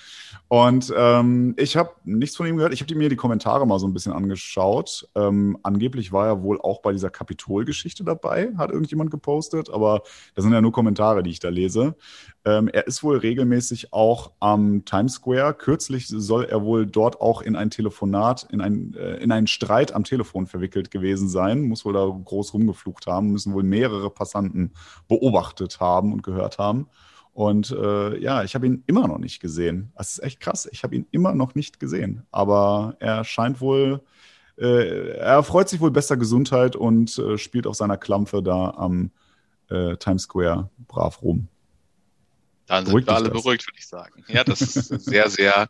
Und 0.48 0.92
ähm, 0.96 1.54
ich 1.56 1.76
habe 1.76 1.90
nichts 2.04 2.36
von 2.36 2.46
ihm 2.46 2.56
gehört. 2.56 2.72
Ich 2.72 2.80
habe 2.80 2.94
mir 2.94 3.08
die 3.08 3.16
Kommentare 3.16 3.66
mal 3.66 3.78
so 3.78 3.86
ein 3.86 3.92
bisschen 3.92 4.12
angeschaut. 4.12 5.08
Ähm, 5.14 5.58
angeblich 5.62 6.12
war 6.12 6.26
er 6.26 6.42
wohl 6.42 6.60
auch 6.60 6.82
bei 6.82 6.92
dieser 6.92 7.10
Kapitol-Geschichte 7.10 8.04
dabei, 8.04 8.52
hat 8.56 8.70
irgendjemand 8.70 9.10
gepostet, 9.10 9.70
aber 9.70 10.02
das 10.34 10.44
sind 10.44 10.52
ja 10.52 10.60
nur 10.60 10.72
Kommentare, 10.72 11.22
die 11.22 11.30
ich 11.30 11.40
da 11.40 11.48
lese. 11.48 11.96
Ähm, 12.46 12.68
er 12.68 12.86
ist 12.86 13.02
wohl 13.02 13.16
regelmäßig 13.16 13.92
auch 13.92 14.32
am 14.38 14.84
Times 14.84 15.14
Square. 15.14 15.54
Kürzlich 15.54 16.06
soll 16.08 16.44
er 16.44 16.62
wohl 16.62 16.86
dort 16.86 17.20
auch 17.20 17.40
in 17.40 17.56
ein 17.56 17.70
Telefonat, 17.70 18.46
in, 18.50 18.60
ein, 18.60 18.94
äh, 18.94 19.16
in 19.16 19.32
einen 19.32 19.46
Streit 19.46 19.94
am 19.94 20.04
Telefon 20.04 20.46
verwickelt 20.46 20.90
gewesen 20.90 21.28
sein. 21.28 21.62
Muss 21.62 21.84
wohl 21.84 21.94
da 21.94 22.04
groß 22.06 22.52
rumgeflucht 22.84 23.06
haben, 23.06 23.30
müssen 23.30 23.52
wohl 23.52 23.62
mehrere 23.62 24.10
Passanten 24.10 24.72
beobachtet 25.08 25.80
haben 25.80 26.12
und 26.12 26.22
gehört 26.22 26.58
haben. 26.58 26.88
Und 27.32 27.72
äh, 27.72 28.18
ja, 28.20 28.44
ich 28.44 28.54
habe 28.54 28.66
ihn 28.66 28.84
immer 28.86 29.08
noch 29.08 29.18
nicht 29.18 29.40
gesehen. 29.40 29.92
Das 29.96 30.12
ist 30.12 30.22
echt 30.22 30.40
krass. 30.40 30.68
Ich 30.70 30.84
habe 30.84 30.94
ihn 30.94 31.06
immer 31.10 31.34
noch 31.34 31.54
nicht 31.54 31.80
gesehen. 31.80 32.24
Aber 32.30 32.96
er 33.00 33.24
scheint 33.24 33.60
wohl, 33.60 34.02
äh, 34.56 35.16
er 35.16 35.42
freut 35.42 35.68
sich 35.68 35.80
wohl 35.80 35.90
bester 35.90 36.16
Gesundheit 36.16 36.76
und 36.76 37.18
äh, 37.18 37.36
spielt 37.36 37.66
auf 37.66 37.74
seiner 37.74 37.96
Klampfe 37.96 38.40
da 38.40 38.70
am 38.76 39.10
äh, 39.68 39.96
Times 39.96 40.22
Square 40.22 40.70
brav 40.86 41.22
rum. 41.22 41.48
Dann 42.66 42.86
sind 42.86 43.06
wir 43.06 43.14
alle 43.14 43.30
das? 43.30 43.42
beruhigt, 43.42 43.66
würde 43.66 43.78
ich 43.78 43.88
sagen. 43.88 44.24
Ja, 44.28 44.44
das 44.44 44.60
ist 44.60 44.88
sehr, 45.04 45.28
sehr, 45.28 45.68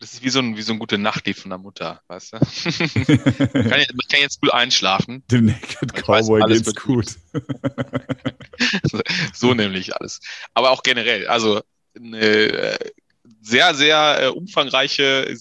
das 0.00 0.14
ist 0.14 0.22
wie 0.22 0.30
so 0.30 0.38
ein, 0.38 0.56
wie 0.56 0.62
so 0.62 0.72
ein 0.72 0.78
gute 0.78 0.96
Nachtlied 0.96 1.36
von 1.36 1.50
der 1.50 1.58
Mutter, 1.58 2.00
weißt 2.08 2.32
du? 2.32 2.36
man, 2.38 3.68
kann, 3.68 3.80
man 3.80 4.08
kann 4.08 4.20
jetzt 4.20 4.40
gut 4.40 4.52
einschlafen. 4.52 5.22
Dem 5.30 5.44
Naked 5.44 5.92
Cowboy 5.92 6.40
weiß, 6.40 6.64
geht's 6.64 6.74
gut. 6.74 7.16
so 9.34 9.52
nämlich 9.52 9.94
alles. 9.94 10.20
Aber 10.54 10.70
auch 10.70 10.82
generell, 10.82 11.28
also 11.28 11.60
eine 11.94 12.18
äh, 12.18 12.90
sehr, 13.42 13.74
sehr 13.74 14.22
äh, 14.22 14.26
umfangreiche 14.28 15.36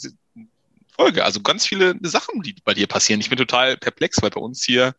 Folge. 0.94 1.24
Also 1.24 1.40
ganz 1.40 1.66
viele 1.66 1.96
Sachen, 2.02 2.42
die 2.42 2.56
bei 2.66 2.74
dir 2.74 2.88
passieren. 2.88 3.22
Ich 3.22 3.30
bin 3.30 3.38
total 3.38 3.78
perplex, 3.78 4.22
weil 4.22 4.32
bei 4.32 4.42
uns 4.42 4.64
hier 4.64 4.94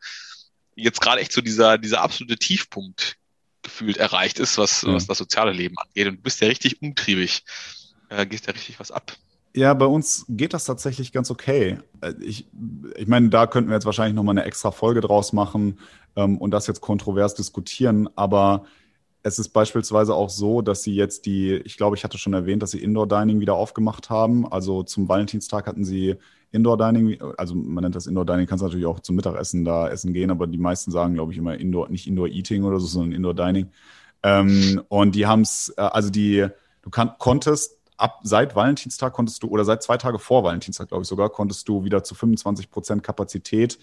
jetzt 0.75 1.03
gerade 1.03 1.20
echt 1.20 1.33
so 1.33 1.42
dieser, 1.42 1.77
dieser 1.77 2.01
absolute 2.01 2.38
Tiefpunkt 2.38 3.16
gefühlt 3.61 3.99
erreicht 3.99 4.38
ist, 4.38 4.57
was, 4.57 4.85
mhm. 4.85 4.94
was 4.94 5.07
das 5.07 5.18
soziale 5.18 5.53
Leben 5.53 5.77
angeht. 5.77 6.07
Und 6.07 6.16
du 6.16 6.23
bist 6.23 6.40
ja 6.40 6.49
richtig 6.49 6.81
umtriebig. 6.81 7.42
Äh, 8.09 8.25
gehst 8.25 8.46
ja 8.46 8.55
richtig 8.55 8.81
was 8.81 8.90
ab. 8.90 9.14
Ja, 9.55 9.75
bei 9.75 9.87
uns 9.87 10.25
geht 10.29 10.55
das 10.55 10.65
tatsächlich 10.65 11.13
ganz 11.13 11.31
okay. 11.31 11.79
Äh, 12.01 12.15
ich, 12.21 12.47
ich 12.97 13.09
meine, 13.09 13.31
da 13.31 13.47
könnten 13.47 13.71
wir 13.71 13.75
jetzt 13.75 13.87
wahrscheinlich 13.87 14.15
nochmal 14.15 14.35
eine 14.35 14.45
extra 14.45 14.71
Folge 14.71 15.01
draus 15.01 15.33
machen 15.33 15.79
ähm, 16.17 16.39
und 16.39 16.53
das 16.53 16.67
jetzt 16.67 16.81
kontrovers 16.81 17.35
diskutieren. 17.35 18.09
Aber 18.15 18.65
es 19.23 19.39
ist 19.39 19.51
beispielsweise 19.51 20.15
auch 20.15 20.31
so, 20.31 20.63
dass 20.63 20.83
sie 20.83 20.95
jetzt 20.95 21.27
die, 21.27 21.55
ich 21.57 21.77
glaube, 21.77 21.97
ich 21.97 22.05
hatte 22.05 22.17
schon 22.17 22.33
erwähnt, 22.33 22.63
dass 22.63 22.71
sie 22.71 22.83
Indoor 22.83 23.09
Dining 23.09 23.41
wieder 23.41 23.55
aufgemacht 23.55 24.09
haben. 24.09 24.51
Also 24.51 24.83
zum 24.83 25.09
Valentinstag 25.09 25.67
hatten 25.67 25.85
sie 25.85 26.17
Indoor 26.53 26.79
Dining, 26.79 27.21
also 27.37 27.55
man 27.55 27.83
nennt 27.83 27.95
das 27.95 28.07
Indoor 28.07 28.27
Dining, 28.27 28.47
kannst 28.47 28.63
natürlich 28.63 28.87
auch 28.87 29.01
zum 29.01 29.17
Mittagessen 29.17 29.65
da 29.65 29.89
essen 29.89 30.13
gehen, 30.13 30.31
aber 30.31 30.47
die 30.47 30.59
meisten 30.59 30.91
sagen, 30.91 31.15
glaube 31.15 31.33
ich, 31.33 31.39
immer 31.39 31.57
Indoor, 31.57 31.89
nicht 31.89 32.07
Indoor 32.07 32.29
Eating 32.29 32.65
oder 32.65 32.81
so, 32.81 32.87
sondern 32.87 33.13
Indoor 33.13 33.35
Dining. 33.35 33.69
Ähm, 34.23 34.83
und 34.89 35.15
die 35.15 35.27
haben 35.27 35.43
es, 35.43 35.73
äh, 35.77 35.83
also 35.83 36.11
die, 36.11 36.47
du 36.83 36.91
kann, 36.91 37.13
konntest 37.19 37.80
ab 38.01 38.21
seit 38.23 38.57
Valentinstag 38.57 39.13
konntest 39.13 39.43
du, 39.43 39.49
oder 39.49 39.65
seit 39.65 39.83
zwei 39.83 39.97
Tage 39.97 40.19
vor 40.19 40.45
Valentinstag, 40.45 40.89
glaube 40.89 41.03
ich 41.03 41.09
sogar, 41.09 41.31
konntest 41.31 41.69
du 41.69 41.85
wieder 41.85 42.03
zu 42.03 42.15
25 42.15 42.71
Prozent 42.71 43.03
Kapazität 43.03 43.79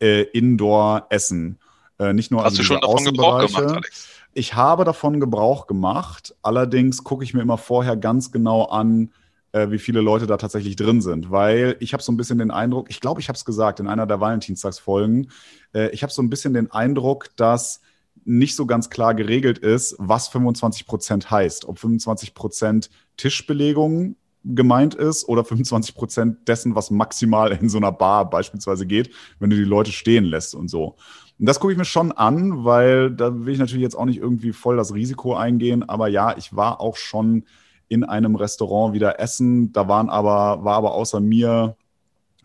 äh, 0.00 0.22
Indoor 0.22 1.06
essen. 1.10 1.58
Äh, 1.98 2.12
nicht 2.12 2.30
nur 2.30 2.40
Hast 2.40 2.58
also 2.58 2.58
du 2.58 2.64
schon 2.64 2.80
davon 2.80 3.04
Gebrauch 3.04 3.46
gemacht, 3.46 3.76
Alex? 3.76 4.08
Ich 4.32 4.54
habe 4.54 4.84
davon 4.84 5.20
Gebrauch 5.20 5.66
gemacht. 5.66 6.34
Allerdings 6.42 7.04
gucke 7.04 7.22
ich 7.22 7.34
mir 7.34 7.42
immer 7.42 7.58
vorher 7.58 7.96
ganz 7.96 8.32
genau 8.32 8.64
an, 8.64 9.12
äh, 9.52 9.70
wie 9.70 9.78
viele 9.78 10.00
Leute 10.00 10.26
da 10.26 10.36
tatsächlich 10.36 10.74
drin 10.74 11.00
sind. 11.00 11.30
Weil 11.30 11.76
ich 11.78 11.92
habe 11.92 12.02
so 12.02 12.10
ein 12.10 12.16
bisschen 12.16 12.38
den 12.38 12.50
Eindruck, 12.50 12.90
ich 12.90 13.00
glaube, 13.00 13.20
ich 13.20 13.28
habe 13.28 13.36
es 13.36 13.44
gesagt 13.44 13.78
in 13.78 13.86
einer 13.86 14.06
der 14.06 14.20
Valentinstagsfolgen, 14.20 15.30
äh, 15.72 15.88
ich 15.90 16.02
habe 16.02 16.12
so 16.12 16.20
ein 16.20 16.30
bisschen 16.30 16.52
den 16.52 16.70
Eindruck, 16.72 17.28
dass 17.36 17.80
nicht 18.24 18.56
so 18.56 18.66
ganz 18.66 18.90
klar 18.90 19.14
geregelt 19.14 19.58
ist, 19.58 19.96
was 19.98 20.28
25 20.28 20.86
Prozent 20.86 21.30
heißt. 21.30 21.66
Ob 21.66 21.78
25 21.78 22.34
Prozent 22.34 22.90
Tischbelegung 23.16 24.16
gemeint 24.44 24.94
ist 24.94 25.28
oder 25.28 25.44
25 25.44 25.94
Prozent 25.94 26.48
dessen, 26.48 26.74
was 26.74 26.90
maximal 26.90 27.52
in 27.52 27.68
so 27.68 27.78
einer 27.78 27.92
Bar 27.92 28.28
beispielsweise 28.28 28.86
geht, 28.86 29.10
wenn 29.38 29.50
du 29.50 29.56
die 29.56 29.64
Leute 29.64 29.92
stehen 29.92 30.24
lässt 30.24 30.54
und 30.54 30.68
so. 30.68 30.96
Und 31.38 31.46
das 31.46 31.58
gucke 31.58 31.72
ich 31.72 31.78
mir 31.78 31.84
schon 31.84 32.12
an, 32.12 32.64
weil 32.64 33.10
da 33.10 33.44
will 33.44 33.52
ich 33.52 33.58
natürlich 33.58 33.82
jetzt 33.82 33.96
auch 33.96 34.04
nicht 34.04 34.18
irgendwie 34.18 34.52
voll 34.52 34.76
das 34.76 34.94
Risiko 34.94 35.34
eingehen. 35.34 35.88
Aber 35.88 36.08
ja, 36.08 36.36
ich 36.36 36.54
war 36.54 36.80
auch 36.80 36.96
schon 36.96 37.44
in 37.88 38.04
einem 38.04 38.36
Restaurant 38.36 38.94
wieder 38.94 39.18
essen. 39.18 39.72
Da 39.72 39.88
waren 39.88 40.10
aber, 40.10 40.64
war 40.64 40.76
aber 40.76 40.94
außer 40.94 41.20
mir, 41.20 41.76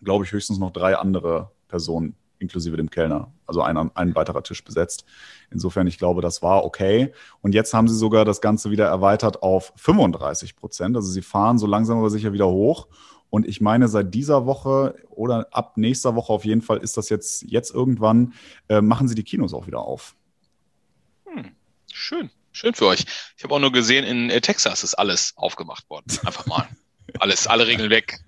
glaube 0.03 0.25
ich, 0.25 0.31
höchstens 0.31 0.57
noch 0.57 0.71
drei 0.71 0.95
andere 0.95 1.51
Personen, 1.67 2.15
inklusive 2.39 2.77
dem 2.77 2.89
Kellner. 2.89 3.31
Also 3.49 3.61
ein, 3.61 3.77
ein 3.95 4.15
weiterer 4.15 4.43
Tisch 4.43 4.63
besetzt. 4.63 5.03
Insofern, 5.51 5.87
ich 5.87 5.97
glaube, 5.97 6.21
das 6.21 6.41
war 6.41 6.63
okay. 6.63 7.11
Und 7.41 7.53
jetzt 7.53 7.73
haben 7.73 7.87
sie 7.87 7.97
sogar 7.97 8.23
das 8.23 8.39
Ganze 8.39 8.71
wieder 8.71 8.87
erweitert 8.87 9.43
auf 9.43 9.73
35 9.75 10.55
Prozent. 10.55 10.95
Also 10.95 11.11
sie 11.11 11.21
fahren 11.21 11.57
so 11.57 11.67
langsam 11.67 11.97
aber 11.97 12.09
sicher 12.09 12.31
wieder 12.31 12.47
hoch. 12.47 12.87
Und 13.29 13.47
ich 13.47 13.61
meine, 13.61 13.87
seit 13.87 14.13
dieser 14.13 14.45
Woche 14.45 14.95
oder 15.09 15.47
ab 15.51 15.77
nächster 15.77 16.15
Woche 16.15 16.31
auf 16.31 16.45
jeden 16.45 16.61
Fall 16.61 16.77
ist 16.77 16.97
das 16.97 17.09
jetzt, 17.09 17.43
jetzt 17.43 17.73
irgendwann, 17.73 18.33
äh, 18.69 18.81
machen 18.81 19.07
sie 19.07 19.15
die 19.15 19.23
Kinos 19.23 19.53
auch 19.53 19.67
wieder 19.67 19.79
auf. 19.79 20.15
Hm, 21.25 21.51
schön. 21.91 22.31
Schön 22.51 22.73
für 22.73 22.87
euch. 22.87 23.05
Ich 23.37 23.43
habe 23.43 23.53
auch 23.53 23.59
nur 23.59 23.71
gesehen, 23.71 24.03
in 24.05 24.29
äh, 24.29 24.41
Texas 24.41 24.83
ist 24.83 24.95
alles 24.95 25.33
aufgemacht 25.35 25.89
worden. 25.89 26.05
Einfach 26.25 26.45
mal. 26.47 26.67
alles, 27.19 27.47
alle 27.47 27.67
Regeln 27.67 27.89
weg. 27.89 28.19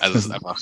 Also 0.00 0.18
es 0.18 0.26
ist 0.26 0.30
einfach. 0.30 0.60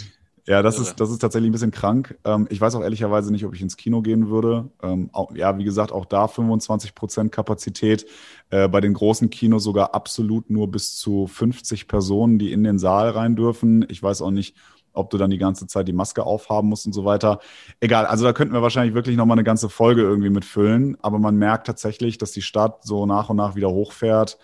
Ja, 0.48 0.62
das 0.62 0.78
ist, 0.78 1.00
das 1.00 1.10
ist 1.10 1.18
tatsächlich 1.18 1.48
ein 1.48 1.52
bisschen 1.52 1.72
krank. 1.72 2.16
Ähm, 2.24 2.46
ich 2.50 2.60
weiß 2.60 2.76
auch 2.76 2.82
ehrlicherweise 2.82 3.32
nicht, 3.32 3.44
ob 3.44 3.54
ich 3.54 3.62
ins 3.62 3.76
Kino 3.76 4.00
gehen 4.00 4.30
würde. 4.30 4.70
Ähm, 4.80 5.10
auch, 5.12 5.34
ja, 5.34 5.58
wie 5.58 5.64
gesagt, 5.64 5.90
auch 5.90 6.04
da 6.04 6.28
25 6.28 6.94
Prozent 6.94 7.32
Kapazität. 7.32 8.06
Äh, 8.50 8.68
bei 8.68 8.80
den 8.80 8.94
großen 8.94 9.28
Kinos 9.28 9.64
sogar 9.64 9.92
absolut 9.92 10.48
nur 10.48 10.70
bis 10.70 10.96
zu 10.96 11.26
50 11.26 11.88
Personen, 11.88 12.38
die 12.38 12.52
in 12.52 12.62
den 12.62 12.78
Saal 12.78 13.10
rein 13.10 13.34
dürfen. 13.34 13.86
Ich 13.88 14.00
weiß 14.00 14.22
auch 14.22 14.30
nicht, 14.30 14.54
ob 14.92 15.10
du 15.10 15.18
dann 15.18 15.30
die 15.30 15.38
ganze 15.38 15.66
Zeit 15.66 15.88
die 15.88 15.92
Maske 15.92 16.24
aufhaben 16.24 16.68
musst 16.68 16.86
und 16.86 16.92
so 16.92 17.04
weiter. 17.04 17.40
Egal, 17.80 18.06
also 18.06 18.24
da 18.24 18.32
könnten 18.32 18.54
wir 18.54 18.62
wahrscheinlich 18.62 18.94
wirklich 18.94 19.16
nochmal 19.16 19.34
eine 19.34 19.44
ganze 19.44 19.68
Folge 19.68 20.02
irgendwie 20.02 20.30
mitfüllen. 20.30 20.96
Aber 21.02 21.18
man 21.18 21.36
merkt 21.36 21.66
tatsächlich, 21.66 22.18
dass 22.18 22.30
die 22.30 22.42
Stadt 22.42 22.84
so 22.84 23.04
nach 23.04 23.30
und 23.30 23.36
nach 23.36 23.56
wieder 23.56 23.70
hochfährt. 23.70 24.38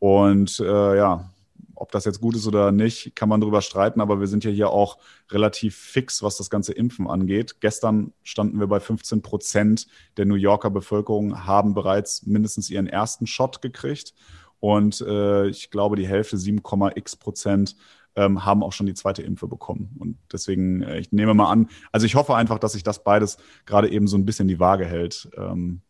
Und 0.00 0.58
äh, 0.58 0.96
ja, 0.96 1.30
ob 1.76 1.92
das 1.92 2.04
jetzt 2.04 2.20
gut 2.20 2.36
ist 2.36 2.46
oder 2.46 2.72
nicht, 2.72 3.14
kann 3.16 3.28
man 3.28 3.40
darüber 3.40 3.62
streiten, 3.62 4.00
aber 4.00 4.20
wir 4.20 4.26
sind 4.26 4.44
ja 4.44 4.50
hier 4.50 4.70
auch 4.70 4.98
relativ 5.30 5.76
fix, 5.76 6.22
was 6.22 6.36
das 6.36 6.50
ganze 6.50 6.72
Impfen 6.72 7.08
angeht. 7.08 7.60
Gestern 7.60 8.12
standen 8.22 8.60
wir 8.60 8.66
bei 8.66 8.80
15 8.80 9.22
Prozent 9.22 9.86
der 10.16 10.26
New 10.26 10.34
Yorker 10.34 10.70
Bevölkerung 10.70 11.46
haben 11.46 11.74
bereits 11.74 12.26
mindestens 12.26 12.70
ihren 12.70 12.86
ersten 12.86 13.26
Shot 13.26 13.62
gekriegt. 13.62 14.14
Und 14.60 15.00
äh, 15.02 15.48
ich 15.48 15.70
glaube, 15.70 15.96
die 15.96 16.06
Hälfte, 16.06 16.36
7,x 16.36 17.16
Prozent, 17.16 17.76
ähm, 18.16 18.44
haben 18.44 18.62
auch 18.62 18.72
schon 18.72 18.86
die 18.86 18.94
zweite 18.94 19.22
Impfe 19.22 19.46
bekommen. 19.46 19.94
Und 19.98 20.16
deswegen, 20.32 20.82
äh, 20.82 20.98
ich 20.98 21.12
nehme 21.12 21.34
mal 21.34 21.50
an, 21.50 21.68
also 21.92 22.06
ich 22.06 22.14
hoffe 22.14 22.34
einfach, 22.34 22.58
dass 22.58 22.72
sich 22.72 22.82
das 22.82 23.02
beides 23.02 23.38
gerade 23.66 23.90
eben 23.90 24.06
so 24.06 24.16
ein 24.16 24.24
bisschen 24.24 24.48
die 24.48 24.60
Waage 24.60 24.84
hält, 24.86 25.28
ähm, 25.36 25.80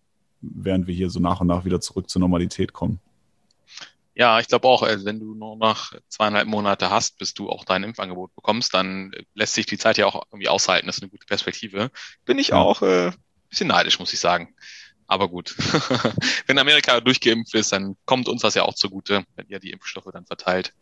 während 0.41 0.87
wir 0.87 0.95
hier 0.95 1.11
so 1.11 1.21
nach 1.21 1.41
und 1.41 1.47
nach 1.47 1.65
wieder 1.65 1.81
zurück 1.81 2.09
zur 2.09 2.21
Normalität 2.21 2.73
kommen. 2.73 3.01
Ja, 4.17 4.39
ich 4.39 4.47
glaube 4.47 4.69
auch, 4.69 4.83
also 4.83 5.05
wenn 5.05 5.19
du 5.19 5.35
nur 5.35 5.57
noch 5.57 5.93
zweieinhalb 6.09 6.47
Monate 6.47 6.91
hast, 6.91 7.19
bis 7.19 7.35
du 7.35 7.51
auch 7.51 7.65
dein 7.65 7.83
Impfangebot 7.83 8.35
bekommst, 8.35 8.73
dann 8.73 9.13
lässt 9.35 9.55
sich 9.55 9.67
die 9.67 9.79
Zeit 9.79 9.99
ja 9.99 10.07
auch 10.07 10.23
irgendwie 10.31 10.49
aushalten. 10.49 10.87
Das 10.87 10.99
ist 10.99 11.03
eine 11.03 11.11
gute 11.11 11.27
Perspektive. 11.27 11.91
Bin 12.25 12.39
ich 12.39 12.49
ja. 12.49 12.57
auch 12.57 12.83
äh, 12.83 13.11
bisschen 13.49 13.69
neidisch, 13.69 13.99
muss 13.99 14.13
ich 14.13 14.21
sagen. 14.21 14.55
Aber 15.07 15.29
gut, 15.29 15.55
wenn 16.47 16.59
Amerika 16.59 17.01
durchgeimpft 17.01 17.55
ist, 17.55 17.73
dann 17.73 17.97
kommt 18.05 18.29
uns 18.29 18.43
das 18.43 18.55
ja 18.55 18.63
auch 18.63 18.75
zugute, 18.75 19.25
wenn 19.37 19.47
ihr 19.49 19.59
die 19.59 19.71
Impfstoffe 19.71 20.09
dann 20.13 20.27
verteilt. 20.27 20.73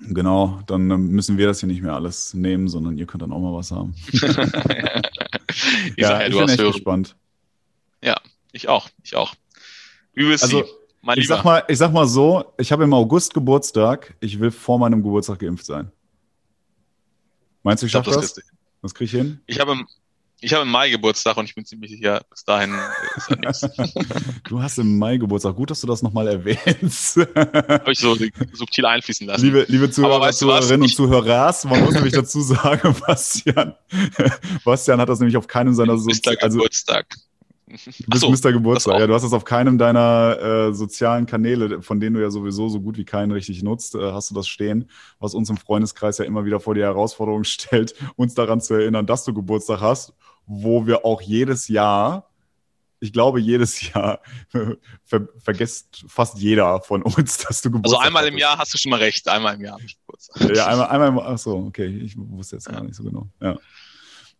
Genau, 0.00 0.60
dann 0.66 0.90
ähm, 0.90 1.08
müssen 1.08 1.38
wir 1.38 1.46
das 1.46 1.60
hier 1.60 1.68
nicht 1.68 1.82
mehr 1.82 1.94
alles 1.94 2.34
nehmen, 2.34 2.66
sondern 2.66 2.98
ihr 2.98 3.06
könnt 3.06 3.22
dann 3.22 3.32
auch 3.32 3.38
mal 3.38 3.54
was 3.54 3.70
haben. 3.70 3.94
ja, 5.96 6.26
ich 6.26 6.32
bin 6.32 6.48
echt 6.48 6.60
hören. 6.60 6.72
gespannt. 6.72 7.14
Ja, 8.02 8.20
ich 8.50 8.68
auch, 8.68 8.88
ich 9.04 9.14
auch. 9.14 9.34
Übelst 10.14 10.42
also, 10.42 10.64
mein 11.02 11.18
ich 11.18 11.26
sag 11.26 11.44
mal, 11.44 11.64
ich 11.68 11.78
sag 11.78 11.92
mal 11.92 12.06
so, 12.06 12.44
ich 12.58 12.70
habe 12.72 12.84
im 12.84 12.94
August 12.94 13.34
Geburtstag. 13.34 14.14
Ich 14.20 14.38
will 14.38 14.50
vor 14.50 14.78
meinem 14.78 15.02
Geburtstag 15.02 15.40
geimpft 15.40 15.66
sein. 15.66 15.90
Meinst 17.62 17.82
du, 17.82 17.86
ich, 17.86 17.90
ich 17.90 17.92
schaffe 17.92 18.10
das? 18.10 18.34
das? 18.34 18.44
Was 18.80 18.94
kriege 18.94 19.06
ich 19.06 19.10
hin? 19.10 19.40
Ich 19.46 19.60
habe 19.60 19.72
im, 19.72 19.86
ich 20.40 20.52
habe 20.52 20.62
im 20.62 20.70
Mai 20.70 20.90
Geburtstag 20.90 21.36
und 21.36 21.44
ich 21.44 21.54
bin 21.54 21.64
ziemlich 21.64 21.90
sicher, 21.90 22.20
bis 22.30 22.44
dahin 22.44 22.74
ist 23.16 23.30
da 23.30 23.36
nichts. 23.36 23.68
Du 24.48 24.60
hast 24.60 24.78
im 24.78 24.98
Mai 24.98 25.16
Geburtstag. 25.16 25.56
Gut, 25.56 25.70
dass 25.70 25.80
du 25.80 25.86
das 25.86 26.02
nochmal 26.02 26.28
erwähnst. 26.28 27.16
habe 27.16 27.92
ich 27.92 27.98
so 27.98 28.16
subtil 28.52 28.86
einfließen 28.86 29.26
lassen. 29.26 29.44
Liebe, 29.44 29.66
liebe 29.68 29.90
Zuhörer, 29.90 30.20
weißt 30.20 30.38
Zuhörerinnen 30.40 30.82
und 30.82 30.94
Zuhörer, 30.94 31.54
man 31.64 31.84
muss 31.84 31.94
nämlich 31.94 32.12
dazu 32.12 32.40
sagen, 32.42 32.94
Bastian, 33.06 33.74
Bastian 34.64 35.00
hat 35.00 35.08
das 35.08 35.18
nämlich 35.18 35.36
auf 35.36 35.46
keinem 35.46 35.74
seiner 35.74 35.98
so 35.98 36.10
also, 36.10 36.58
Geburtstag. 36.58 37.06
Du 37.98 38.10
bist 38.10 38.20
so, 38.22 38.30
Mr. 38.30 38.52
Geburtstag. 38.52 38.98
Ja, 38.98 39.06
du 39.06 39.14
hast 39.14 39.22
das 39.22 39.32
auf 39.32 39.44
keinem 39.44 39.78
deiner 39.78 40.38
äh, 40.68 40.74
sozialen 40.74 41.26
Kanäle, 41.26 41.82
von 41.82 42.00
denen 42.00 42.14
du 42.14 42.22
ja 42.22 42.30
sowieso 42.30 42.68
so 42.68 42.80
gut 42.80 42.96
wie 42.96 43.04
keinen 43.04 43.32
richtig 43.32 43.62
nutzt, 43.62 43.94
äh, 43.94 44.12
hast 44.12 44.30
du 44.30 44.34
das 44.34 44.48
stehen, 44.48 44.90
was 45.18 45.34
uns 45.34 45.50
im 45.50 45.56
Freundeskreis 45.56 46.18
ja 46.18 46.24
immer 46.24 46.44
wieder 46.44 46.60
vor 46.60 46.74
die 46.74 46.82
Herausforderung 46.82 47.44
stellt, 47.44 47.94
uns 48.16 48.34
daran 48.34 48.60
zu 48.60 48.74
erinnern, 48.74 49.06
dass 49.06 49.24
du 49.24 49.32
Geburtstag 49.32 49.80
hast, 49.80 50.14
wo 50.46 50.86
wir 50.86 51.04
auch 51.04 51.20
jedes 51.22 51.68
Jahr, 51.68 52.28
ich 53.00 53.12
glaube 53.12 53.40
jedes 53.40 53.92
Jahr, 53.92 54.20
ver 55.04 55.28
vergisst 55.38 56.04
fast 56.06 56.38
jeder 56.38 56.80
von 56.82 57.02
uns, 57.02 57.38
dass 57.38 57.62
du 57.62 57.70
Geburtstag 57.70 58.00
hast. 58.00 58.06
Also 58.06 58.06
einmal 58.06 58.26
im 58.26 58.38
Jahr 58.38 58.58
hast 58.58 58.74
du 58.74 58.78
schon 58.78 58.90
mal 58.90 59.00
recht, 59.00 59.28
einmal 59.28 59.54
im 59.54 59.62
Jahr 59.62 59.74
habe 59.74 59.84
ich 59.84 59.98
Geburtstag. 59.98 60.56
Ja, 60.56 60.66
einmal, 60.66 60.88
einmal 60.88 61.08
im, 61.08 61.18
ach 61.18 61.38
so, 61.38 61.56
okay, 61.56 61.86
ich 61.86 62.14
wusste 62.16 62.56
jetzt 62.56 62.68
gar 62.68 62.82
nicht 62.82 62.94
so 62.94 63.02
genau. 63.02 63.28
Ja. 63.40 63.58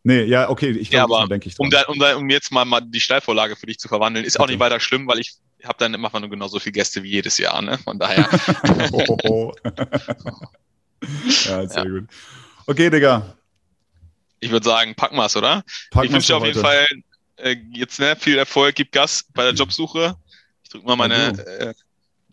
Nee, 0.04 0.24
ja, 0.24 0.50
okay, 0.50 0.70
ich 0.70 0.90
glaube, 0.90 1.14
ja, 1.14 1.26
denke 1.26 1.48
ich 1.48 1.54
dran. 1.54 1.66
Um, 1.66 1.70
da, 1.70 1.82
um, 1.84 1.98
da, 1.98 2.16
um 2.16 2.28
jetzt 2.28 2.50
mal, 2.50 2.64
mal 2.64 2.80
die 2.80 3.00
Steilvorlage 3.00 3.54
für 3.54 3.66
dich 3.66 3.78
zu 3.78 3.88
verwandeln, 3.88 4.24
ist 4.24 4.36
okay. 4.36 4.44
auch 4.44 4.48
nicht 4.48 4.58
weiter 4.58 4.80
schlimm, 4.80 5.06
weil 5.06 5.20
ich 5.20 5.36
habe 5.62 5.78
dann 5.78 5.94
immer 5.94 6.10
nur 6.18 6.28
genauso 6.28 6.58
viele 6.58 6.72
Gäste 6.72 7.02
wie 7.04 7.10
jedes 7.10 7.38
Jahr, 7.38 7.62
ne? 7.62 7.78
Von 7.78 7.98
daher. 7.98 8.28
oh, 8.92 9.16
oh. 9.22 9.52
ja, 11.44 11.66
sehr 11.68 11.84
ja. 11.84 11.84
gut. 11.84 12.08
Okay, 12.66 12.90
Digga. 12.90 13.36
Ich 14.40 14.50
würde 14.50 14.64
sagen, 14.64 14.96
packen 14.96 15.16
wir's, 15.16 15.36
oder? 15.36 15.62
Packen 15.92 16.06
ich 16.06 16.12
wünsche 16.12 16.28
dir 16.28 16.36
auf 16.36 16.44
jeden 16.44 16.60
Fall 16.60 16.84
äh, 17.36 17.56
jetzt 17.72 18.00
ne, 18.00 18.16
viel 18.16 18.38
Erfolg, 18.38 18.74
gib 18.74 18.90
Gas 18.90 19.24
bei 19.32 19.44
der 19.44 19.52
Jobsuche. 19.52 20.16
Ich 20.64 20.70
drücke 20.70 20.86
mal 20.86 20.96
meine 20.96 21.38
äh, 21.38 21.74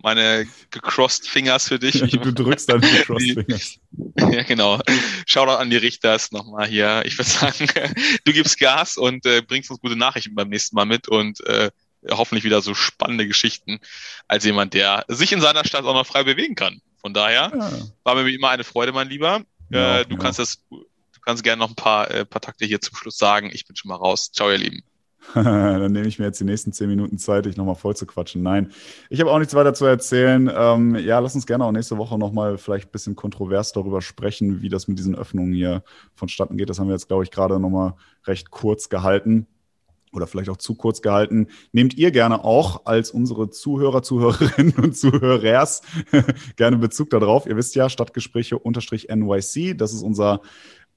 meine 0.02 0.48
gecrossed 0.72 1.28
Fingers 1.28 1.68
für 1.68 1.80
dich. 1.80 2.00
du 2.12 2.32
drückst 2.32 2.70
deine 2.70 2.82
gecrossed 2.82 3.34
Fingers. 3.34 3.80
ja, 4.18 4.44
genau. 4.44 4.80
Shoutout 5.26 5.58
an 5.58 5.70
die 5.70 5.78
Richters 5.78 6.32
nochmal 6.32 6.68
hier. 6.68 7.04
Ich 7.06 7.18
würde 7.18 7.30
sagen, 7.30 7.68
du 8.26 8.34
gibst 8.34 8.60
Gas 8.60 8.98
und 8.98 9.26
äh, 9.26 9.42
bringst 9.42 9.70
uns 9.70 9.82
gute 9.82 9.96
Nachrichten 9.96 10.36
beim 10.36 10.50
nächsten 10.50 10.76
Mal 10.76 10.86
mit 10.86 11.08
und 11.08 11.46
äh, 11.46 11.72
hoffentlich 12.10 12.44
wieder 12.44 12.62
so 12.62 12.74
spannende 12.74 13.28
Geschichten 13.28 13.80
als 14.28 14.46
jemand, 14.46 14.74
der 14.74 15.06
sich 15.10 15.32
in 15.32 15.42
seiner 15.42 15.66
Stadt 15.66 15.84
auch 15.84 15.94
noch 15.94 16.08
frei 16.08 16.24
bewegen 16.24 16.56
kann. 16.56 16.82
Von 17.02 17.14
daher 17.14 17.52
ja. 17.54 17.72
war 18.04 18.16
mir 18.16 18.26
wie 18.26 18.36
immer 18.36 18.50
eine 18.50 18.64
Freude, 18.64 18.92
mein 18.92 19.10
Lieber. 19.10 19.44
Ja, 19.70 20.00
äh, 20.00 20.06
du 20.06 20.16
ja. 20.16 20.20
kannst 20.20 20.40
das, 20.40 20.64
du 20.70 20.86
kannst 21.26 21.44
gerne 21.44 21.60
noch 21.60 21.70
ein 21.70 21.76
paar, 21.76 22.10
äh, 22.12 22.26
paar 22.26 22.42
Takte 22.42 22.66
hier 22.66 22.82
zum 22.82 22.96
Schluss 22.96 23.18
sagen. 23.18 23.50
Ich 23.54 23.66
bin 23.66 23.76
schon 23.76 23.90
mal 23.90 23.96
raus. 23.96 24.32
Ciao, 24.32 24.50
ihr 24.50 24.58
Lieben. 24.58 24.84
Dann 25.34 25.92
nehme 25.92 26.08
ich 26.08 26.18
mir 26.18 26.26
jetzt 26.26 26.40
die 26.40 26.46
nächsten 26.46 26.72
zehn 26.72 26.90
Minuten 26.90 27.18
Zeit, 27.18 27.46
dich 27.46 27.58
nochmal 27.58 27.76
voll 27.76 27.96
zu 27.96 28.06
quatschen. 28.06 28.42
Nein, 28.42 28.72
ich 29.10 29.20
habe 29.20 29.32
auch 29.32 29.40
nichts 29.40 29.54
weiter 29.54 29.74
zu 29.74 29.86
erzählen. 29.86 30.50
Ähm, 30.54 30.96
ja, 30.96 31.20
lass 31.20 31.36
uns 31.36 31.46
gerne 31.46 31.66
auch 31.66 31.72
nächste 31.72 31.98
Woche 31.98 32.18
nochmal 32.18 32.58
vielleicht 32.58 32.90
ein 32.90 32.92
bisschen 32.92 33.16
kontrovers 33.16 33.72
darüber 33.74 34.02
sprechen, 34.02 34.62
wie 34.62 34.70
das 34.70 34.88
mit 34.88 34.98
diesen 34.98 35.16
Öffnungen 35.16 35.54
hier 35.54 35.84
vonstatten 36.16 36.58
geht. 36.58 36.70
Das 36.70 36.80
haben 36.80 36.88
wir 36.88 36.94
jetzt, 36.94 37.08
glaube 37.08 37.24
ich, 37.24 37.32
gerade 37.32 37.60
nochmal 37.60 37.94
recht 38.26 38.50
kurz 38.50 38.90
gehalten 38.90 39.48
oder 40.12 40.28
vielleicht 40.28 40.50
auch 40.50 40.58
zu 40.58 40.76
kurz 40.76 41.02
gehalten. 41.02 41.48
Nehmt 41.72 41.96
ihr 41.96 42.12
gerne 42.12 42.44
auch 42.44 42.86
als 42.86 43.12
unsere 43.12 43.50
Zuhörer, 43.50 44.02
Zuhörerinnen 44.02 44.74
und 44.76 44.98
Zuhörers 44.98 45.82
gerne 46.56 46.78
Bezug 46.78 47.10
darauf. 47.10 47.46
Ihr 47.46 47.56
wisst 47.56 47.76
ja, 47.76 47.90
Stadtgespräche 47.90 48.58
unterstrich 48.58 49.10
NYC, 49.10 49.78
das 49.78 49.94
ist 49.94 50.02
unser 50.02 50.42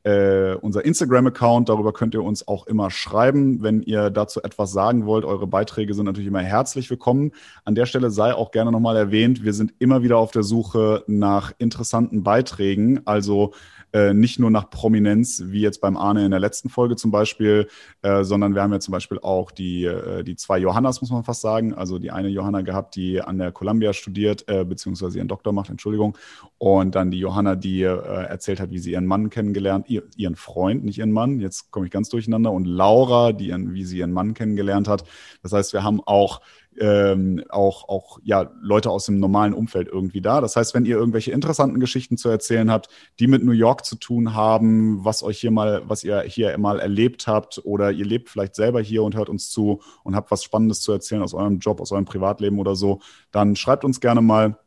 äh, 0.05 0.55
unser 0.55 0.84
Instagram-Account. 0.84 1.68
Darüber 1.68 1.92
könnt 1.92 2.14
ihr 2.14 2.22
uns 2.22 2.46
auch 2.48 2.66
immer 2.66 2.90
schreiben, 2.90 3.62
wenn 3.62 3.82
ihr 3.82 4.11
dazu 4.11 4.42
etwas 4.42 4.72
sagen 4.72 5.07
wollt. 5.07 5.24
Eure 5.24 5.46
Beiträge 5.46 5.94
sind 5.94 6.07
natürlich 6.07 6.28
immer 6.28 6.40
herzlich 6.42 6.90
willkommen. 6.90 7.32
An 7.64 7.74
der 7.74 7.86
Stelle 7.86 8.11
sei 8.11 8.34
auch 8.34 8.50
gerne 8.50 8.72
nochmal 8.72 8.96
erwähnt, 8.96 9.44
wir 9.44 9.53
sind 9.53 9.74
immer 9.78 10.03
wieder 10.03 10.18
auf 10.18 10.30
der 10.30 10.42
Suche 10.42 11.05
nach 11.07 11.53
interessanten 11.59 12.22
Beiträgen. 12.22 13.00
Also 13.05 13.53
äh, 13.93 14.14
nicht 14.14 14.38
nur 14.38 14.51
nach 14.51 14.70
Prominenz, 14.70 15.43
wie 15.47 15.61
jetzt 15.61 15.80
beim 15.80 15.97
Arne 15.97 16.24
in 16.24 16.30
der 16.30 16.40
letzten 16.40 16.68
Folge 16.68 16.97
zum 16.97 17.11
Beispiel, 17.11 17.68
äh, 18.03 18.24
sondern 18.24 18.55
wir 18.55 18.62
haben 18.62 18.72
ja 18.72 18.80
zum 18.80 18.93
Beispiel 18.93 19.18
auch 19.20 19.51
die, 19.51 19.84
äh, 19.84 20.22
die 20.22 20.36
zwei 20.36 20.59
Johannas, 20.59 21.01
muss 21.01 21.11
man 21.11 21.24
fast 21.24 21.43
sagen. 21.43 21.74
Also 21.74 21.99
die 21.99 22.11
eine 22.11 22.28
Johanna 22.28 22.62
gehabt, 22.62 22.97
die 22.97 23.20
an 23.20 23.38
der 23.38 23.53
Columbia 23.53 23.93
studiert, 23.93 24.49
äh, 24.49 24.64
beziehungsweise 24.64 25.18
ihren 25.18 25.28
Doktor 25.28 25.53
macht, 25.53 25.70
Entschuldigung. 25.70 26.16
Und 26.59 26.95
dann 26.95 27.11
die 27.11 27.18
Johanna, 27.18 27.55
die 27.55 27.82
äh, 27.82 27.97
erzählt 28.24 28.61
hat, 28.61 28.70
wie 28.70 28.78
sie 28.78 28.93
ihren 28.93 29.07
Mann 29.07 29.30
kennengelernt, 29.30 29.88
ihr, 29.88 30.05
ihren 30.16 30.36
Freund, 30.36 30.84
nicht 30.84 30.99
ihren 30.99 31.12
Mann. 31.12 31.40
Jetzt 31.40 31.70
komme 31.70 31.86
ich 31.86 31.93
ganz 31.93 32.09
durcheinander. 32.09 32.53
Und 32.53 32.64
Laura, 32.64 33.32
die 33.32 33.49
ihren, 33.49 33.74
wie 33.74 33.84
sie 33.84 33.99
ihren 33.99 34.12
Mann 34.12 34.34
kennengelernt 34.34 34.88
hat. 34.88 35.05
Das 35.43 35.53
heißt, 35.53 35.72
wir 35.72 35.82
haben 35.82 36.01
auch 36.05 36.40
ähm, 36.81 37.43
auch, 37.49 37.89
auch 37.89 38.18
ja, 38.23 38.51
Leute 38.61 38.91
aus 38.91 39.07
dem 39.07 39.18
normalen 39.18 39.55
Umfeld 39.55 39.89
irgendwie 39.89 40.20
da. 40.20 40.41
Das 40.41 40.57
heißt, 40.57 40.75
wenn 40.75 40.85
ihr 40.85 40.97
irgendwelche 40.97 41.33
interessanten 41.33 41.81
Geschichten 41.81 42.16
zu 42.16 42.29
erzählen 42.29 42.70
habt, 42.70 42.89
die 43.18 43.27
mit 43.27 43.43
New 43.43 43.53
York 43.53 43.85
zu 43.85 43.97
tun 43.97 44.35
haben, 44.35 45.05
was 45.05 45.23
euch 45.23 45.39
hier 45.39 45.51
mal, 45.51 45.83
was 45.87 46.05
ihr 46.05 46.20
hier 46.23 46.57
mal 46.59 46.81
erlebt 46.81 47.27
habt 47.27 47.61
oder 47.64 47.91
ihr 47.91 48.05
lebt 48.05 48.29
vielleicht 48.31 48.55
selber 48.55 48.81
hier 48.81 49.03
und 49.03 49.14
hört 49.14 49.29
uns 49.29 49.51
zu 49.51 49.81
und 50.05 50.16
habt 50.16 50.31
was 50.31 50.43
Spannendes 50.45 50.81
zu 50.81 50.93
erzählen 50.93 51.23
aus 51.23 51.35
eurem 51.35 51.59
Job, 51.59 51.81
aus 51.81 51.93
eurem 51.93 52.05
Privatleben 52.05 52.59
oder 52.59 52.75
so, 52.75 53.01
dann 53.31 53.57
schreibt 53.57 53.85
uns 53.85 54.01
gerne 54.01 54.23
mal 54.23 54.59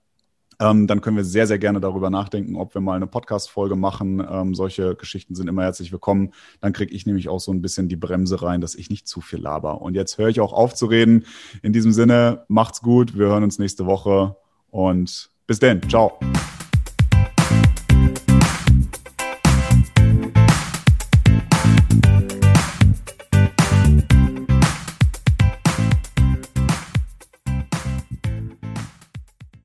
ähm, 0.60 0.88
dann 0.88 1.02
können 1.02 1.18
wir 1.18 1.24
sehr, 1.24 1.48
sehr 1.48 1.60
gerne 1.60 1.80
darüber 1.80 2.10
nachdenken, 2.10 2.56
ob 2.56 2.74
wir 2.74 2.82
mal 2.82 2.96
eine 2.96 3.08
Podcast-Folge 3.08 3.76
machen. 3.76 4.26
Ähm, 4.30 4.56
solche 4.56 4.96
Geschichten 4.96 5.36
sind 5.36 5.48
immer 5.48 5.64
herzlich 5.64 5.92
willkommen. 5.92 6.34
Dann 6.62 6.74
kriege 6.74 6.94
ich 6.94 7.06
nämlich 7.06 7.30
auch 7.30 7.40
so 7.40 7.52
ein 7.52 7.62
bisschen 7.62 7.88
die 7.90 7.96
Bremse 7.96 8.42
rein, 8.42 8.62
dass 8.62 8.76
ich 8.76 8.90
nicht 8.90 9.08
zu 9.08 9.22
viel 9.22 9.40
laber. 9.40 9.82
Und 9.82 9.96
jetzt 9.96 10.18
höre 10.18 10.30
ich 10.30 10.40
auch 10.40 10.54
auf 10.54 10.74
zu 10.74 10.86
reden. 10.88 11.26
In 11.62 11.74
diesem 11.74 11.92
Sinne, 11.92 12.46
macht's 12.48 12.82
gut. 12.82 13.18
Wir 13.18 13.28
hören 13.28 13.44
uns 13.44 13.60
nächste 13.60 13.86
Woche 13.86 14.36
und 14.70 15.30
bis 15.48 15.60
denn. 15.60 15.82
Ciao. 15.90 16.20